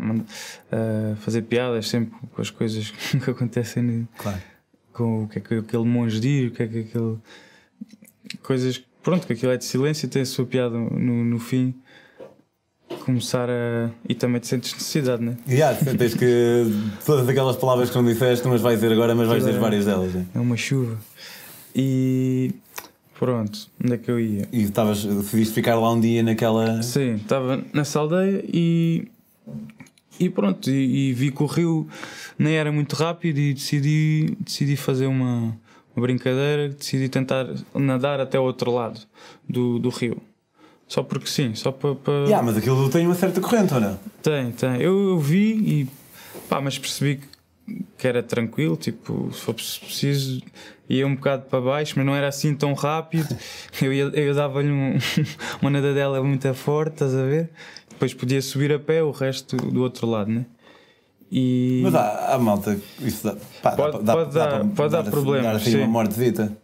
a 0.70 1.16
fazer 1.16 1.42
piadas 1.42 1.88
sempre 1.88 2.14
com 2.30 2.42
as 2.42 2.50
coisas 2.50 2.90
que 3.24 3.30
acontecem 3.30 4.06
claro. 4.18 4.42
com 4.92 5.24
o 5.24 5.28
que 5.28 5.38
é 5.38 5.40
que 5.40 5.54
aquele 5.54 5.84
monge 5.84 6.20
diz, 6.20 6.50
o 6.50 6.54
que 6.54 6.62
é 6.62 6.66
que 6.66 6.78
aquele. 6.80 7.16
coisas 8.42 8.84
pronto, 9.02 9.26
que 9.26 9.32
aquilo 9.32 9.52
é 9.52 9.56
de 9.56 9.64
silêncio 9.64 10.06
e 10.06 10.10
tem 10.10 10.22
a 10.22 10.26
sua 10.26 10.44
piada 10.44 10.76
no, 10.76 11.24
no 11.24 11.38
fim. 11.38 11.74
Começar 13.04 13.48
a. 13.50 13.90
E 14.08 14.14
também 14.14 14.40
te 14.40 14.46
sentes 14.46 14.72
necessidade, 14.72 15.22
né? 15.22 15.36
Yeah, 15.48 15.76
tens 15.96 16.14
que. 16.14 16.64
Todas 17.04 17.28
aquelas 17.28 17.56
palavras 17.56 17.90
que 17.90 17.96
não 17.96 18.04
disseste, 18.04 18.46
mas 18.46 18.60
vais 18.60 18.76
dizer 18.80 18.92
agora, 18.92 19.14
mas 19.14 19.26
vais 19.26 19.44
dizer 19.44 19.56
é, 19.56 19.60
várias 19.60 19.84
delas. 19.84 20.14
É. 20.14 20.24
é 20.34 20.40
uma 20.40 20.56
chuva. 20.56 20.98
E. 21.74 22.52
Pronto, 23.18 23.70
onde 23.82 23.94
é 23.94 23.98
que 23.98 24.10
eu 24.10 24.20
ia? 24.20 24.46
E 24.52 24.62
estavas, 24.62 25.02
decidiste 25.02 25.54
ficar 25.54 25.74
lá 25.76 25.90
um 25.90 26.00
dia 26.00 26.22
naquela. 26.22 26.82
Sim, 26.82 27.14
estava 27.14 27.64
nessa 27.72 27.98
aldeia 27.98 28.44
e. 28.52 29.08
E 30.18 30.30
pronto, 30.30 30.70
e, 30.70 31.10
e, 31.10 31.12
vi 31.12 31.30
que 31.30 31.42
o 31.42 31.46
rio 31.46 31.86
nem 32.38 32.54
era 32.54 32.72
muito 32.72 32.96
rápido 32.96 33.38
e 33.38 33.52
decidi, 33.52 34.34
decidi 34.40 34.74
fazer 34.74 35.06
uma, 35.06 35.54
uma 35.94 36.02
brincadeira, 36.06 36.70
decidi 36.70 37.08
tentar 37.08 37.46
nadar 37.74 38.18
até 38.18 38.38
o 38.38 38.42
outro 38.42 38.70
lado 38.70 39.00
do, 39.46 39.78
do 39.78 39.90
rio. 39.90 40.16
Só 40.88 41.02
porque 41.02 41.26
sim, 41.26 41.54
só 41.54 41.72
para. 41.72 41.94
Pa... 41.94 42.12
Yeah, 42.26 42.42
mas 42.42 42.56
aquilo 42.56 42.88
tem 42.88 43.06
uma 43.06 43.14
certa 43.14 43.40
corrente, 43.40 43.74
ou 43.74 43.80
não? 43.80 43.98
Tem, 44.22 44.52
tem. 44.52 44.80
Eu, 44.80 45.10
eu 45.10 45.18
vi 45.18 45.52
e. 45.52 45.88
pá, 46.48 46.60
mas 46.60 46.78
percebi 46.78 47.20
que 47.98 48.06
era 48.06 48.22
tranquilo, 48.22 48.76
tipo, 48.76 49.28
se 49.32 49.40
for 49.40 49.54
preciso, 49.54 50.40
ia 50.88 51.06
um 51.06 51.16
bocado 51.16 51.42
para 51.50 51.60
baixo, 51.60 51.94
mas 51.96 52.06
não 52.06 52.14
era 52.14 52.28
assim 52.28 52.54
tão 52.54 52.72
rápido. 52.74 53.36
Eu, 53.82 53.92
ia, 53.92 54.04
eu 54.04 54.34
dava-lhe 54.34 54.70
um, 54.70 54.96
uma 55.60 55.70
nadadela 55.70 56.22
muito 56.22 56.52
forte, 56.54 56.94
estás 56.94 57.14
a 57.14 57.22
ver? 57.22 57.50
Depois 57.90 58.14
podia 58.14 58.40
subir 58.40 58.72
a 58.72 58.78
pé 58.78 59.02
o 59.02 59.10
resto 59.10 59.56
do 59.56 59.82
outro 59.82 60.06
lado, 60.06 60.30
né? 60.30 60.46
E... 61.30 61.80
Mas 61.82 61.94
há, 61.94 62.34
há 62.34 62.38
malta, 62.38 62.78
isso 63.00 63.26
dá, 63.26 63.36
pá, 63.60 63.72
pode, 63.72 64.02
dá, 64.02 64.12
pode, 64.14 64.34
dá, 64.34 64.46
dar, 64.46 64.58
dá, 64.62 64.74
pode 64.74 64.92
dar, 64.92 65.02
dar 65.02 65.10
problemas. 65.10 65.46
Dar 65.46 65.56
assim 65.56 65.72
sim. 65.72 65.78
uma 65.78 65.88
mortezita. 65.88 66.56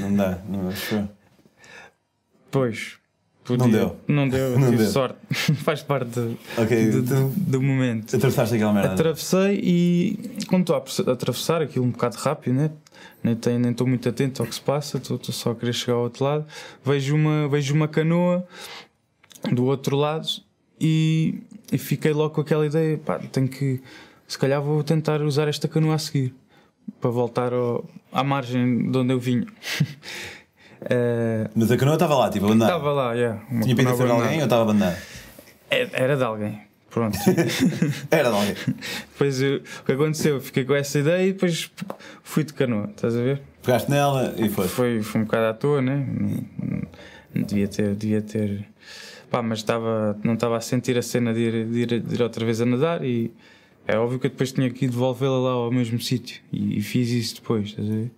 Não 0.00 0.14
dá, 0.14 0.38
não 0.48 0.68
acho. 0.68 1.08
Pois. 2.50 3.03
Podia. 3.44 3.66
Não 3.66 3.70
deu. 3.70 3.96
Não 4.08 4.28
deu, 4.28 4.58
não 4.58 4.70
tive 4.70 4.84
deu. 4.84 4.92
sorte. 4.92 5.18
Faz 5.62 5.82
parte 5.82 6.18
okay, 6.56 6.90
do, 6.90 7.02
do, 7.02 7.28
do, 7.28 7.62
momento. 7.62 8.16
Atravessaste 8.16 8.54
aquela 8.54 8.72
merda. 8.72 8.94
Atravessei 8.94 9.60
e 9.62 10.18
quando 10.48 10.62
estou 10.62 10.76
a 10.76 11.12
atravessar 11.12 11.60
aquilo 11.60 11.84
um 11.84 11.90
bocado 11.90 12.16
rápido, 12.16 12.54
né? 12.54 12.70
nem 13.22 13.34
estou 13.34 13.58
nem 13.58 13.74
muito 13.86 14.08
atento 14.08 14.42
ao 14.42 14.48
que 14.48 14.54
se 14.54 14.60
passa, 14.60 14.96
estou 14.96 15.18
só 15.24 15.50
a 15.50 15.54
querer 15.54 15.74
chegar 15.74 15.94
ao 15.94 16.04
outro 16.04 16.24
lado. 16.24 16.46
Vejo 16.84 17.14
uma, 17.14 17.48
vejo 17.48 17.74
uma 17.74 17.86
canoa 17.86 18.46
do 19.52 19.64
outro 19.64 19.96
lado 19.96 20.28
e, 20.80 21.42
e 21.70 21.78
fiquei 21.78 22.12
logo 22.12 22.34
com 22.34 22.40
aquela 22.40 22.66
ideia: 22.66 22.98
pá, 22.98 23.18
tenho 23.18 23.48
que, 23.48 23.80
se 24.26 24.38
calhar 24.38 24.62
vou 24.62 24.82
tentar 24.82 25.20
usar 25.22 25.48
esta 25.48 25.68
canoa 25.68 25.94
a 25.94 25.98
seguir 25.98 26.34
para 27.00 27.10
voltar 27.10 27.52
ao, 27.52 27.84
à 28.12 28.22
margem 28.24 28.90
de 28.90 28.98
onde 28.98 29.12
eu 29.12 29.20
vinha. 29.20 29.46
uh, 30.82 31.50
Mas 31.54 31.70
a 31.70 31.76
canoa 31.76 31.94
estava 31.94 32.14
lá, 32.14 32.30
tipo, 32.30 32.46
a 32.46 32.50
andar? 32.52 32.66
Estava 32.66 32.92
lá, 32.92 33.12
yeah, 33.14 33.40
Tinha 33.62 33.76
pedido 33.76 33.96
ser 33.96 34.06
de 34.06 34.12
alguém 34.12 34.38
ou 34.38 34.44
estava 34.44 34.70
a 34.70 34.74
andar? 34.74 34.98
É, 35.70 35.88
era 35.92 36.16
de 36.16 36.24
alguém. 36.24 36.60
Pronto. 36.94 37.18
Era 38.08 38.30
de 38.30 38.36
alguém. 38.36 38.54
Depois 39.10 39.42
o 39.42 39.84
que 39.84 39.92
aconteceu? 39.92 40.40
Fiquei 40.40 40.64
com 40.64 40.76
essa 40.76 41.00
ideia 41.00 41.26
e 41.26 41.32
depois 41.32 41.68
fui 42.22 42.44
de 42.44 42.52
canoa, 42.52 42.88
estás 42.88 43.16
a 43.16 43.20
ver? 43.20 43.42
Pegaste 43.64 43.90
nela 43.90 44.32
e 44.36 44.48
foi. 44.48 44.68
Foi, 44.68 45.02
foi 45.02 45.20
um 45.22 45.24
bocado 45.24 45.46
à 45.46 45.54
toa, 45.54 45.82
né? 45.82 46.06
Devia 47.34 47.66
ter, 47.66 47.96
devia 47.96 48.22
ter. 48.22 48.64
Pá, 49.28 49.42
mas 49.42 49.58
estava, 49.58 50.16
não 50.22 50.34
estava 50.34 50.56
a 50.56 50.60
sentir 50.60 50.96
a 50.96 51.02
cena 51.02 51.34
de 51.34 51.40
ir, 51.40 51.66
de, 51.66 51.78
ir, 51.80 52.00
de 52.00 52.14
ir 52.14 52.22
outra 52.22 52.46
vez 52.46 52.60
a 52.60 52.64
nadar 52.64 53.04
e 53.04 53.32
é 53.88 53.98
óbvio 53.98 54.20
que 54.20 54.26
eu 54.26 54.30
depois 54.30 54.52
tinha 54.52 54.70
que 54.70 54.86
devolvê-la 54.86 55.38
lá 55.38 55.50
ao 55.50 55.72
mesmo 55.72 56.00
sítio 56.00 56.40
e, 56.52 56.78
e, 56.78 56.80
fiz 56.80 57.10
isso 57.10 57.36
depois, 57.36 57.70
estás 57.70 57.90
a 57.90 57.92
ver? 57.92 58.10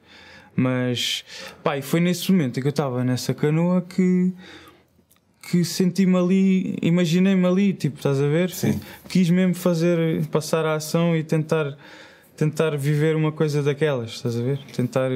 Mas, 0.57 1.25
pá, 1.63 1.77
e 1.77 1.83
foi 1.83 2.01
nesse 2.01 2.33
momento 2.33 2.59
em 2.59 2.63
que 2.63 2.67
eu 2.67 2.71
estava 2.71 3.05
nessa 3.05 3.35
canoa 3.35 3.83
que 3.83 4.33
que 5.51 5.65
senti-me 5.65 6.17
ali, 6.17 6.77
imaginei-me 6.83 7.47
ali, 7.47 7.73
tipo, 7.73 7.97
estás 7.97 8.21
a 8.21 8.27
ver? 8.27 8.51
Sim. 8.51 8.81
Quis 9.09 9.31
mesmo 9.31 9.55
fazer, 9.55 10.27
passar 10.27 10.65
a 10.65 10.75
ação 10.75 11.17
e 11.17 11.23
tentar, 11.23 11.77
tentar 12.37 12.77
viver 12.77 13.15
uma 13.15 13.31
coisa 13.31 13.63
daquelas, 13.63 14.11
estás 14.11 14.37
a 14.37 14.43
ver? 14.43 14.59
Tentar. 14.75 15.11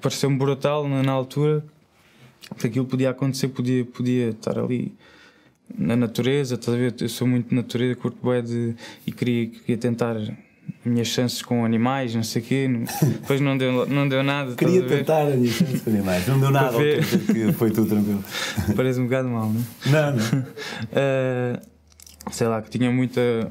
Pareceu-me 0.00 0.38
brutal 0.38 0.88
na, 0.88 1.02
na 1.02 1.12
altura 1.12 1.62
que 2.58 2.66
aquilo 2.66 2.86
podia 2.86 3.10
acontecer, 3.10 3.48
podia, 3.48 3.84
podia 3.84 4.30
estar 4.30 4.58
ali 4.58 4.94
na 5.76 5.94
natureza, 5.94 6.54
estás 6.54 6.74
a 6.74 6.78
ver? 6.78 6.94
Eu 7.00 7.08
sou 7.08 7.26
muito 7.26 7.54
natureza, 7.54 7.94
curto 7.96 8.18
bué 8.22 8.40
de. 8.40 8.74
e 9.06 9.12
queria, 9.12 9.46
queria 9.46 9.76
tentar 9.76 10.16
minhas 10.86 11.08
chances 11.08 11.42
com 11.42 11.64
animais, 11.64 12.14
não 12.14 12.22
sei 12.22 12.42
o 12.42 12.44
quê. 12.44 12.68
Depois 13.02 13.40
não 13.40 13.58
deu, 13.58 13.86
não 13.86 14.08
deu 14.08 14.22
nada. 14.22 14.54
Queria 14.54 14.82
tentar 14.86 15.24
com 15.24 15.90
animais, 15.90 16.26
não 16.26 16.40
deu 16.40 16.50
nada. 16.50 16.78
que 16.78 17.52
foi 17.52 17.70
tudo 17.70 17.88
tranquilo. 17.88 18.24
Parece 18.76 19.00
um 19.00 19.04
bocado 19.04 19.28
mal, 19.28 19.50
não 19.50 19.60
é? 19.60 19.90
Não, 19.90 20.16
não. 20.16 20.40
Uh, 20.40 21.60
sei 22.30 22.46
lá, 22.46 22.62
que 22.62 22.70
tinha 22.70 22.90
muita 22.90 23.50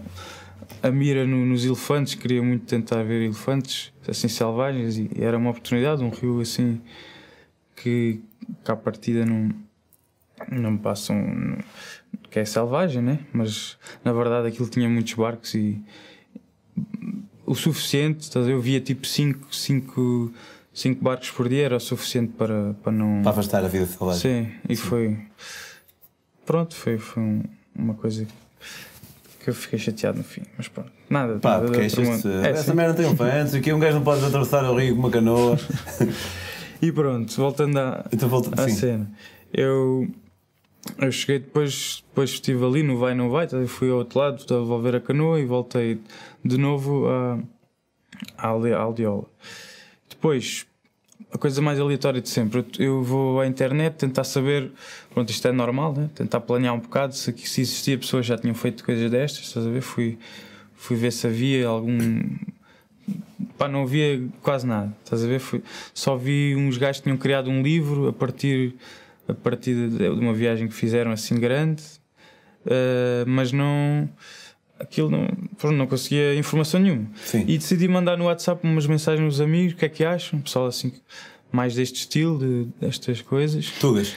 a 0.81 0.91
mira 0.91 1.25
no, 1.25 1.45
nos 1.45 1.65
elefantes, 1.65 2.15
queria 2.15 2.41
muito 2.41 2.65
tentar 2.65 3.03
ver 3.03 3.23
elefantes 3.23 3.91
assim 4.07 4.27
selvagens 4.27 4.97
e 4.97 5.09
era 5.19 5.37
uma 5.37 5.49
oportunidade, 5.49 6.03
um 6.03 6.09
rio 6.09 6.41
assim 6.41 6.79
que, 7.75 8.21
que 8.63 8.71
à 8.71 8.75
partida 8.75 9.25
não, 9.25 9.49
não 10.51 10.77
passam. 10.77 11.57
que 12.29 12.39
é 12.39 12.45
selvagem, 12.45 13.01
né? 13.01 13.19
Mas 13.33 13.77
na 14.03 14.13
verdade 14.13 14.47
aquilo 14.47 14.69
tinha 14.69 14.87
muitos 14.87 15.13
barcos 15.13 15.55
e 15.55 15.81
o 17.45 17.55
suficiente, 17.55 18.29
eu 18.35 18.59
via 18.59 18.79
tipo 18.79 19.05
5 19.05 19.47
cinco, 19.51 20.31
cinco 20.73 21.03
barcos 21.03 21.29
por 21.31 21.47
dia, 21.47 21.65
era 21.65 21.77
o 21.77 21.79
suficiente 21.79 22.33
para, 22.33 22.75
para 22.83 22.91
não. 22.91 23.21
Para 23.21 23.31
afastar 23.31 23.63
a 23.63 23.67
vida 23.67 23.85
selvagem. 23.85 24.21
Sim, 24.45 24.51
e 24.67 24.75
Sim. 24.75 24.81
foi. 24.81 25.17
Pronto, 26.45 26.75
foi, 26.75 26.97
foi 26.97 27.41
uma 27.75 27.93
coisa 27.93 28.27
que 29.39 29.49
eu 29.49 29.53
fiquei 29.53 29.77
chateado 29.77 30.17
no 30.17 30.23
fim, 30.23 30.41
mas 30.57 30.67
pronto, 30.67 30.91
nada. 31.09 31.37
Pá, 31.39 31.51
nada 31.51 31.65
porque 31.65 31.81
é, 31.81 32.49
essa 32.49 32.73
merda 32.73 32.95
tem 32.95 33.05
um 33.05 33.15
fãs, 33.15 33.53
aqui 33.53 33.71
um 33.71 33.79
gajo 33.79 33.97
não 33.97 34.03
pode 34.03 34.25
atravessar 34.25 34.63
o 34.63 34.75
rio 34.75 34.95
com 34.95 34.99
uma 35.01 35.11
canoa. 35.11 35.57
e 36.81 36.91
pronto, 36.91 37.35
voltando 37.35 37.77
à, 37.77 38.05
então, 38.11 38.27
volta, 38.27 38.61
à 38.61 38.69
cena, 38.69 39.09
eu 39.53 40.07
eu 40.99 41.11
cheguei 41.11 41.39
depois, 41.39 42.03
depois 42.09 42.29
estive 42.31 42.63
ali 42.63 42.83
no 42.83 42.97
vai 42.97 43.13
não 43.15 43.29
vai, 43.29 43.47
fui 43.67 43.89
ao 43.89 43.97
outro 43.97 44.19
lado 44.19 44.43
a 44.43 44.59
devolver 44.59 44.95
a 44.95 45.01
canoa 45.01 45.39
e 45.39 45.45
voltei 45.45 45.99
de 46.43 46.57
novo 46.57 47.07
à, 47.07 47.39
à 48.37 48.47
aldeola. 48.47 49.25
Depois, 50.09 50.65
a 51.33 51.37
coisa 51.37 51.61
mais 51.61 51.79
aleatória 51.79 52.21
de 52.21 52.29
sempre, 52.29 52.65
eu 52.79 53.03
vou 53.03 53.41
à 53.41 53.47
internet 53.47 53.95
tentar 53.95 54.23
saber, 54.23 54.71
pronto, 55.13 55.29
isto 55.29 55.47
é 55.47 55.51
normal, 55.51 55.93
né? 55.93 56.09
tentar 56.15 56.39
planear 56.41 56.73
um 56.73 56.79
bocado 56.79 57.13
se, 57.13 57.31
se 57.37 57.61
existia 57.61 57.97
pessoas 57.97 58.25
já 58.25 58.37
tinham 58.37 58.55
feito 58.55 58.83
coisas 58.83 59.11
destas, 59.11 59.47
estás 59.47 59.65
a 59.65 59.69
ver? 59.69 59.81
Fui, 59.81 60.17
fui 60.75 60.95
ver 60.95 61.11
se 61.11 61.27
havia 61.27 61.67
algum. 61.67 62.21
Pá, 63.57 63.67
não 63.67 63.83
havia 63.83 64.23
quase 64.41 64.65
nada, 64.65 64.95
estás 65.03 65.23
a 65.23 65.27
ver? 65.27 65.39
Fui, 65.39 65.61
só 65.93 66.15
vi 66.15 66.55
uns 66.55 66.77
gajos 66.77 66.97
que 66.99 67.03
tinham 67.03 67.17
criado 67.17 67.49
um 67.49 67.61
livro 67.61 68.07
a 68.07 68.13
partir 68.13 68.75
a 69.27 69.33
partir 69.33 69.89
de 69.89 70.07
uma 70.09 70.33
viagem 70.33 70.67
que 70.67 70.73
fizeram 70.73 71.11
assim 71.11 71.39
grande, 71.39 71.83
uh, 72.65 73.27
mas 73.27 73.51
não. 73.51 74.09
Aquilo 74.77 75.09
não, 75.09 75.71
não 75.71 75.87
conseguia 75.87 76.35
informação 76.35 76.81
nenhuma. 76.81 77.09
Sim. 77.15 77.45
E 77.47 77.57
decidi 77.57 77.87
mandar 77.87 78.17
no 78.17 78.25
WhatsApp 78.25 78.59
umas 78.67 78.85
mensagens 78.85 79.23
aos 79.23 79.39
amigos, 79.39 79.73
o 79.73 79.77
que 79.77 79.85
é 79.85 79.89
que 79.89 80.03
acham? 80.03 80.41
Pessoal 80.41 80.65
assim, 80.65 80.91
mais 81.49 81.75
deste 81.75 81.99
estilo, 81.99 82.37
de, 82.37 82.67
destas 82.85 83.21
coisas. 83.21 83.71
Tugas? 83.79 84.13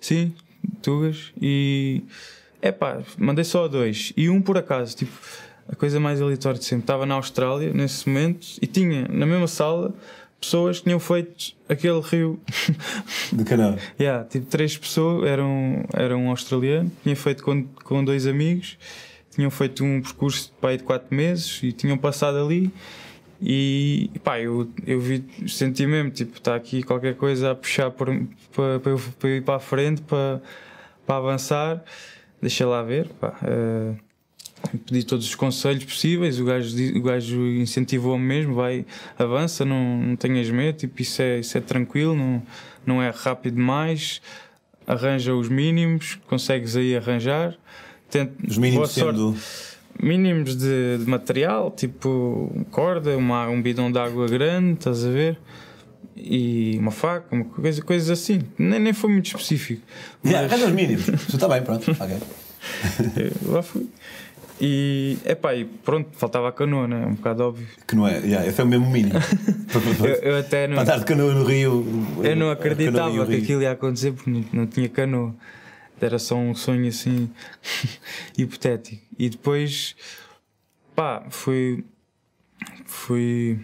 Sim, 0.00 0.34
tugas. 0.82 1.32
E. 1.40 2.02
É 2.60 2.72
pá, 2.72 3.02
mandei 3.18 3.44
só 3.44 3.68
dois. 3.68 4.12
E 4.16 4.28
um 4.28 4.42
por 4.42 4.58
acaso, 4.58 4.96
tipo, 4.96 5.12
a 5.68 5.76
coisa 5.76 6.00
mais 6.00 6.20
aleatória 6.20 6.58
de 6.58 6.64
sempre. 6.64 6.82
Estava 6.82 7.06
na 7.06 7.14
Austrália 7.14 7.72
nesse 7.72 8.08
momento 8.08 8.46
e 8.60 8.66
tinha 8.66 9.06
na 9.08 9.26
mesma 9.26 9.46
sala 9.46 9.94
pessoas 10.44 10.78
que 10.78 10.84
tinham 10.84 11.00
feito 11.00 11.54
aquele 11.68 12.00
rio 12.00 12.40
de 13.32 13.44
canal. 13.44 13.76
yeah, 13.98 14.24
tipo 14.24 14.46
três 14.46 14.76
pessoas, 14.76 15.28
eram 15.28 15.84
era 15.92 16.16
um 16.16 16.30
australiano, 16.30 16.90
tinha 17.02 17.16
feito 17.16 17.42
com, 17.42 17.64
com 17.64 18.04
dois 18.04 18.26
amigos, 18.26 18.78
tinham 19.30 19.50
feito 19.50 19.84
um 19.84 20.00
percurso 20.00 20.46
de 20.46 20.52
pai 20.60 20.76
de 20.76 20.84
quatro 20.84 21.14
meses 21.14 21.60
e 21.62 21.72
tinham 21.72 21.98
passado 21.98 22.38
ali 22.38 22.72
e 23.46 24.10
pá, 24.22 24.40
eu, 24.40 24.70
eu 24.86 25.00
vi, 25.00 25.24
senti 25.46 25.86
mesmo, 25.86 26.10
tipo, 26.10 26.38
está 26.38 26.54
aqui 26.54 26.82
qualquer 26.82 27.14
coisa 27.14 27.50
a 27.50 27.54
puxar 27.54 27.90
para, 27.90 28.12
para, 28.54 28.80
para, 28.80 28.92
eu, 28.92 29.00
para 29.18 29.30
ir 29.30 29.42
para 29.42 29.56
a 29.56 29.60
frente, 29.60 30.00
para, 30.02 30.40
para 31.06 31.16
avançar, 31.16 31.84
deixa 32.40 32.66
lá 32.66 32.82
ver, 32.82 33.08
pá. 33.20 33.34
Uh, 33.42 34.03
pedi 34.86 35.04
todos 35.04 35.26
os 35.26 35.34
conselhos 35.34 35.84
possíveis, 35.84 36.40
o 36.40 36.44
gajo, 36.44 36.76
o 36.96 37.02
gajo 37.02 37.46
incentivou-me 37.46 38.24
mesmo, 38.24 38.54
vai, 38.54 38.84
avança, 39.18 39.64
não, 39.64 39.98
não 39.98 40.16
tenhas 40.16 40.50
medo, 40.50 40.78
tipo, 40.78 41.00
isso 41.00 41.22
é, 41.22 41.40
isso 41.40 41.56
é 41.56 41.60
tranquilo, 41.60 42.14
não, 42.14 42.42
não 42.86 43.02
é 43.02 43.10
rápido 43.10 43.54
demais, 43.54 44.20
arranja 44.86 45.34
os 45.34 45.48
mínimos, 45.48 46.18
consegues 46.26 46.76
aí 46.76 46.96
arranjar. 46.96 47.56
Tente, 48.10 48.32
os 48.46 48.58
mínimos 48.58 48.92
sendo... 48.92 49.36
Mínimos 50.02 50.56
de, 50.56 50.98
de, 50.98 51.08
material, 51.08 51.70
tipo 51.70 52.66
corda, 52.72 53.16
uma, 53.16 53.48
um 53.48 53.62
bidão 53.62 53.92
de 53.92 53.98
água 53.98 54.26
grande, 54.26 54.72
estás 54.72 55.04
a 55.04 55.08
ver? 55.08 55.38
e 56.16 56.76
uma 56.78 56.90
faca, 56.90 57.34
uma 57.34 57.44
coisa, 57.44 57.82
coisas 57.82 58.10
assim. 58.10 58.42
Nem, 58.58 58.78
nem 58.80 58.92
foi 58.92 59.10
muito 59.10 59.26
específico. 59.26 59.82
Mas... 60.22 60.32
Yeah, 60.32 60.48
arranja 60.48 60.68
os 60.68 60.72
mínimos. 60.72 61.08
Está 61.08 61.48
bem, 61.48 61.62
pronto. 61.62 61.84
Ok. 62.00 63.32
lá 63.42 63.62
fui. 63.62 63.86
E, 64.60 65.18
epá, 65.24 65.54
e 65.54 65.64
pronto, 65.64 66.10
faltava 66.12 66.48
a 66.48 66.52
canoa, 66.52 66.86
né? 66.86 67.04
Um 67.06 67.14
bocado 67.14 67.42
óbvio. 67.42 67.66
Que 67.86 67.96
não 67.96 68.06
é, 68.06 68.18
yeah, 68.18 68.46
esse 68.46 68.60
é 68.60 68.64
o 68.64 68.66
mesmo 68.66 68.88
mínimo. 68.88 69.18
eu, 70.04 70.32
eu, 70.32 70.38
até 70.38 70.68
não. 70.68 70.80
Estar 70.80 70.98
de 70.98 71.04
canoa 71.04 71.34
no 71.34 71.44
Rio. 71.44 71.84
Eu 72.22 72.36
não 72.36 72.50
acreditava 72.50 73.26
que 73.26 73.36
aquilo 73.36 73.62
ia 73.62 73.72
acontecer 73.72 74.12
porque 74.12 74.30
não, 74.30 74.44
não 74.52 74.66
tinha 74.66 74.88
canoa. 74.88 75.34
Era 76.00 76.18
só 76.18 76.36
um 76.36 76.54
sonho 76.54 76.86
assim 76.88 77.30
hipotético. 78.36 79.02
E 79.18 79.30
depois, 79.30 79.96
pá, 80.94 81.24
fui. 81.30 81.84
Fui. 82.84 83.58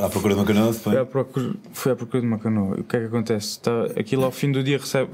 À 0.00 0.08
procura 0.08 0.34
de 0.34 0.40
uma 0.40 0.46
canoa? 0.46 0.72
Foi? 0.72 0.96
à 0.96 1.04
procura, 1.04 1.54
fui 1.72 1.92
à 1.92 1.96
procura 1.96 2.20
de 2.20 2.26
uma 2.26 2.38
canoa. 2.38 2.80
O 2.80 2.84
que 2.84 2.96
é 2.96 3.00
que 3.00 3.06
acontece? 3.06 3.46
Está, 3.46 3.84
aquilo 3.98 4.24
ao 4.24 4.30
fim 4.30 4.50
do 4.52 4.62
dia 4.62 4.78
recebe, 4.78 5.10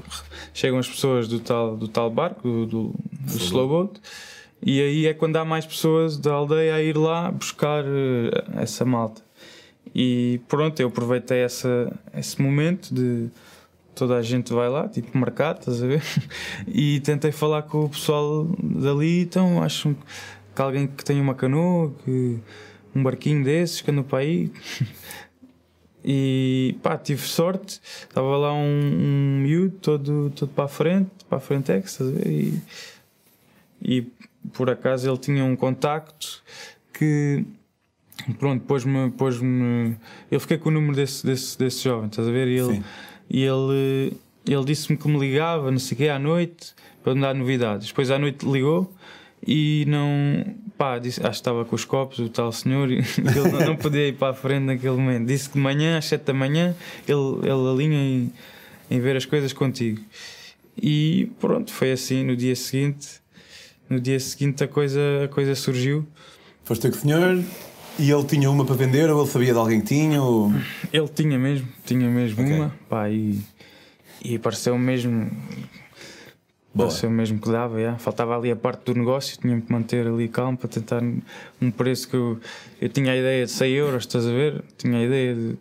chegam 0.53 0.77
as 0.79 0.87
pessoas 0.87 1.27
do 1.27 1.39
tal, 1.39 1.77
do 1.77 1.87
tal 1.87 2.09
barco, 2.09 2.41
do, 2.41 2.65
do, 2.65 2.95
do 3.11 3.37
slowboat, 3.37 3.99
e 4.63 4.81
aí 4.81 5.07
é 5.07 5.13
quando 5.13 5.37
há 5.37 5.45
mais 5.45 5.65
pessoas 5.65 6.17
da 6.17 6.33
aldeia 6.33 6.75
a 6.75 6.81
ir 6.81 6.95
lá 6.95 7.31
buscar 7.31 7.83
uh, 7.83 8.59
essa 8.59 8.85
malta. 8.85 9.21
E 9.93 10.39
pronto, 10.47 10.79
eu 10.79 10.87
aproveitei 10.87 11.39
essa, 11.39 11.91
esse 12.13 12.41
momento 12.41 12.93
de 12.93 13.29
toda 13.95 14.15
a 14.15 14.21
gente 14.21 14.53
vai 14.53 14.69
lá, 14.69 14.87
tipo 14.87 15.17
mercado, 15.17 15.59
estás 15.59 15.83
a 15.83 15.87
ver? 15.87 16.03
E 16.67 16.99
tentei 17.01 17.31
falar 17.31 17.63
com 17.63 17.85
o 17.85 17.89
pessoal 17.89 18.47
dali, 18.61 19.21
então 19.21 19.61
acho 19.61 19.95
que 20.55 20.61
alguém 20.61 20.87
que 20.87 21.03
tem 21.03 21.19
uma 21.19 21.35
canoa, 21.35 21.93
que 22.03 22.39
um 22.95 23.03
barquinho 23.03 23.43
desses 23.43 23.81
que 23.81 23.91
ando 23.91 24.03
para 24.03 24.19
aí. 24.19 24.51
E 26.03 26.75
pá, 26.81 26.97
tive 26.97 27.21
sorte, 27.21 27.79
estava 27.83 28.35
lá 28.35 28.51
um, 28.51 28.57
um 28.57 29.39
miúdo 29.43 29.77
todo, 29.77 30.31
todo 30.35 30.49
para 30.49 30.63
a 30.63 30.67
frente, 30.67 31.11
para 31.29 31.37
a 31.37 31.41
frente 31.41 31.71
é 31.71 31.77
estás 31.77 32.09
a 32.09 32.11
ver? 32.11 32.27
E, 32.27 32.61
e 33.83 34.11
por 34.53 34.69
acaso 34.69 35.09
ele 35.09 35.17
tinha 35.17 35.43
um 35.43 35.55
contacto 35.55 36.43
que 36.93 37.45
pronto, 38.37 38.63
pôs-me, 38.65 39.11
pôs-me. 39.11 39.95
Eu 40.29 40.39
fiquei 40.39 40.57
com 40.57 40.69
o 40.69 40.71
número 40.71 40.95
desse, 40.95 41.25
desse, 41.25 41.57
desse 41.57 41.83
jovem, 41.83 42.07
estás 42.07 42.27
a 42.27 42.31
ver? 42.31 42.47
E 42.47 42.57
ele, 42.57 42.83
e 43.29 43.43
ele, 43.43 44.13
ele 44.47 44.65
disse-me 44.65 44.97
que 44.97 45.07
me 45.07 45.17
ligava, 45.17 45.71
não 45.71 45.79
sei 45.79 45.95
o 45.95 45.97
quê, 45.97 46.09
à 46.09 46.19
noite, 46.19 46.73
para 47.03 47.15
me 47.15 47.21
dar 47.21 47.33
novidades. 47.33 47.87
Depois 47.87 48.11
à 48.11 48.19
noite 48.19 48.45
ligou 48.45 48.93
e 49.45 49.85
não. 49.87 50.55
pá, 50.77 50.99
disse, 50.99 51.19
acho 51.21 51.29
que 51.29 51.35
estava 51.35 51.65
com 51.65 51.75
os 51.75 51.85
copos, 51.85 52.19
o 52.19 52.29
tal 52.29 52.51
senhor, 52.51 52.91
e 52.91 52.97
ele 53.17 53.51
não, 53.51 53.65
não, 53.67 53.75
podia 53.75 54.07
ir 54.07 54.13
para 54.13 54.29
a 54.29 54.33
frente 54.33 54.63
naquele 54.63 54.95
momento. 54.95 55.27
Disse 55.27 55.49
que 55.49 55.55
de 55.55 55.61
manhã, 55.61 55.97
às 55.97 56.05
7 56.05 56.23
da 56.25 56.33
manhã, 56.33 56.75
ele, 57.07 57.39
ele 57.43 57.69
alinha 57.69 57.97
em, 57.97 58.33
em 58.89 58.99
ver 58.99 59.15
as 59.15 59.25
coisas 59.25 59.53
contigo. 59.53 60.01
E 60.81 61.29
pronto, 61.39 61.71
foi 61.71 61.91
assim 61.91 62.23
no 62.23 62.35
dia 62.35 62.55
seguinte. 62.55 63.20
No 63.91 63.99
dia 63.99 64.17
seguinte 64.21 64.63
a 64.63 64.69
coisa, 64.69 65.01
a 65.25 65.27
coisa 65.27 65.53
surgiu. 65.53 66.07
Foste 66.63 66.89
com 66.89 66.95
o 66.95 66.99
senhor 67.01 67.43
e 67.99 68.09
ele 68.09 68.23
tinha 68.23 68.49
uma 68.49 68.63
para 68.63 68.73
vender 68.75 69.09
ou 69.09 69.21
ele 69.21 69.29
sabia 69.29 69.51
de 69.51 69.59
alguém 69.59 69.81
que 69.81 69.87
tinha? 69.87 70.23
Ou... 70.23 70.49
Ele 70.93 71.09
tinha 71.09 71.37
mesmo, 71.37 71.67
tinha 71.85 72.09
mesmo 72.09 72.41
okay. 72.41 72.55
uma. 72.55 72.73
Pá, 72.87 73.09
e, 73.09 73.41
E 74.23 74.39
pareceu 74.39 74.77
mesmo. 74.77 75.29
Boa. 76.73 76.87
Pareceu 76.87 77.09
mesmo 77.09 77.37
que 77.37 77.51
dava, 77.51 77.81
yeah. 77.81 77.99
faltava 77.99 78.37
ali 78.37 78.49
a 78.49 78.55
parte 78.55 78.85
do 78.85 78.97
negócio, 78.97 79.37
tinha 79.37 79.59
que 79.59 79.69
manter 79.69 80.07
ali 80.07 80.29
calmo 80.29 80.57
para 80.57 80.69
tentar 80.69 81.03
um 81.61 81.69
preço 81.69 82.07
que 82.07 82.15
eu, 82.15 82.39
eu 82.79 82.87
tinha 82.87 83.11
a 83.11 83.17
ideia 83.17 83.45
de 83.45 83.51
100 83.51 83.71
euros, 83.73 84.03
estás 84.05 84.25
a 84.25 84.31
ver? 84.31 84.63
Tinha 84.77 84.99
a 84.99 85.03
ideia 85.03 85.35
de 85.35 85.57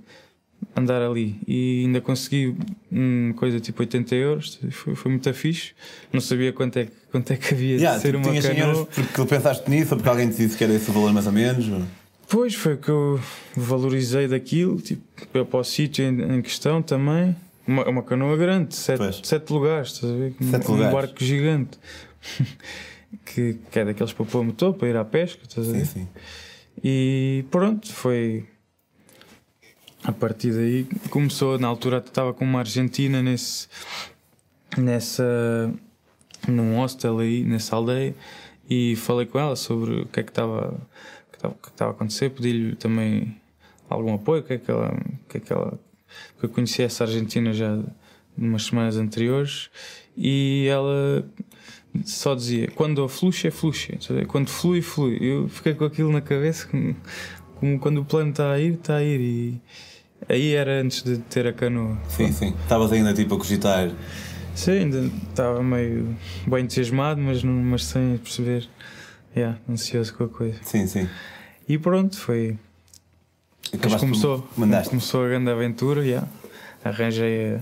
andar 0.76 1.02
ali 1.02 1.36
e 1.48 1.82
ainda 1.84 2.00
consegui 2.00 2.56
uma 2.92 3.34
coisa 3.34 3.58
tipo 3.58 3.82
80 3.82 4.14
euros, 4.14 4.60
foi, 4.70 4.94
foi 4.94 5.10
muito 5.10 5.34
fixe. 5.34 5.72
Não 6.12 6.20
sabia 6.20 6.52
quanto 6.52 6.78
é, 6.78 6.84
que- 6.84 6.99
quanto 7.10 7.32
é 7.32 7.36
que 7.36 7.54
havia 7.54 7.76
Yeah, 7.76 7.96
de 7.96 8.02
ser 8.02 8.08
tipo, 8.08 8.18
uma 8.18 8.28
tinhas 8.30 8.44
100 8.44 8.54
canoa. 8.56 8.74
euros 8.74 8.88
porque 8.94 9.24
pensaste 9.26 9.70
nisso 9.70 9.90
ou 9.92 9.96
porque 9.96 10.08
alguém 10.08 10.28
te 10.30 10.36
disse 10.36 10.56
que 10.56 10.64
era 10.64 10.72
esse 10.74 10.90
o 10.90 10.92
valor 10.92 11.12
mais 11.12 11.26
ou 11.26 11.32
menos? 11.32 11.68
ou- 11.68 11.82
Pois 12.28 12.54
foi 12.54 12.76
que 12.76 12.88
eu 12.88 13.20
valorizei 13.56 14.28
daquilo, 14.28 14.80
tipo, 14.80 15.02
para 15.32 15.44
para 15.44 15.58
o 15.60 15.64
sítio 15.64 16.04
em, 16.04 16.36
em 16.36 16.42
questão 16.42 16.80
também. 16.80 17.34
Uma, 17.66 17.84
uma 17.88 18.02
canoa 18.02 18.36
grande, 18.36 18.74
sete, 18.76 19.26
sete 19.26 19.52
lugares, 19.52 19.92
estás 19.92 20.12
a 20.12 20.16
ver? 20.16 20.34
Um- 20.40 20.50
Sete 20.50 20.68
um 20.68 20.72
lugares. 20.74 20.94
barco 20.94 21.24
gigante. 21.24 21.78
que, 23.26 23.56
que 23.70 23.78
é 23.78 23.84
daqueles 23.84 24.12
para 24.12 24.24
pôr 24.26 24.44
motor, 24.44 24.74
para 24.74 24.88
ir 24.88 24.96
à 24.96 25.04
pesca, 25.04 25.40
estás 25.42 25.68
a 25.68 25.72
Sim, 25.72 25.78
ver? 25.78 25.86
sim. 25.86 26.08
E 26.82 27.44
pronto, 27.50 27.92
foi. 27.92 28.44
A 30.04 30.12
partir 30.12 30.52
daí 30.52 30.86
começou, 31.10 31.58
na 31.58 31.68
altura 31.68 31.98
estava 31.98 32.32
com 32.32 32.44
uma 32.44 32.60
argentina 32.60 33.20
nesse. 33.22 33.66
nessa. 34.78 35.72
Num 36.48 36.76
hostel 36.76 37.18
aí, 37.18 37.44
nessa 37.44 37.76
aldeia, 37.76 38.14
e 38.68 38.96
falei 38.96 39.26
com 39.26 39.38
ela 39.38 39.56
sobre 39.56 40.02
o 40.02 40.06
que 40.06 40.20
é 40.20 40.22
que 40.22 40.30
estava. 40.30 40.80
que 41.30 41.36
estava- 41.38 41.54
que 41.54 41.82
a 41.82 41.88
acontecer, 41.88 42.30
pedi-lhe 42.30 42.76
também 42.76 43.36
algum 43.88 44.14
apoio, 44.14 44.42
que 44.42 44.52
é 44.54 44.58
que 44.58 44.70
ela. 44.70 44.96
que 45.28 45.36
é 45.38 45.40
que 45.40 45.52
ela 45.52 45.78
porque 46.34 46.46
eu 46.46 46.50
conheci 46.50 46.82
essa 46.82 47.04
argentina 47.04 47.52
já 47.52 47.78
umas 48.36 48.64
semanas 48.64 48.96
anteriores 48.96 49.70
e 50.16 50.66
ela 50.68 51.24
só 52.04 52.34
dizia 52.34 52.68
quando 52.74 53.06
fluxe 53.08 53.46
é 53.46 53.50
fluxe, 53.50 53.96
sabe? 54.00 54.24
quando 54.26 54.48
flui, 54.48 54.82
flui. 54.82 55.18
Eu 55.20 55.48
fiquei 55.48 55.74
com 55.74 55.84
aquilo 55.84 56.10
na 56.10 56.20
cabeça 56.20 56.66
como, 56.68 56.96
como 57.56 57.78
quando 57.78 58.00
o 58.00 58.04
plano 58.04 58.30
está 58.30 58.52
a 58.52 58.58
ir, 58.58 58.74
está 58.74 58.96
a 58.96 59.04
ir. 59.04 59.20
E 59.20 59.60
aí 60.28 60.52
era 60.54 60.80
antes 60.80 61.02
de 61.02 61.18
ter 61.18 61.46
a 61.46 61.52
canoa. 61.52 61.96
Sim, 62.08 62.32
sim. 62.32 62.54
Estavas 62.62 62.90
ainda 62.92 63.14
tipo 63.14 63.34
a 63.34 63.38
cogitar. 63.38 63.90
Sim, 64.60 64.72
ainda 64.72 65.10
estava 65.30 65.62
meio 65.62 66.14
bem 66.46 66.64
entusiasmado, 66.64 67.18
mas, 67.18 67.42
não, 67.42 67.50
mas 67.54 67.82
sem 67.86 68.18
perceber. 68.18 68.68
Yeah, 69.34 69.58
ansioso 69.66 70.12
com 70.12 70.24
a 70.24 70.28
coisa. 70.28 70.58
Sim, 70.62 70.86
sim. 70.86 71.08
E 71.66 71.78
pronto, 71.78 72.18
foi. 72.18 72.58
Mas 73.82 73.94
começou, 73.94 74.46
Mandaste. 74.58 74.90
começou 74.90 75.24
a 75.24 75.28
grande 75.28 75.50
aventura, 75.50 76.04
yeah. 76.04 76.28
arranjei 76.84 77.32
eh, 77.32 77.60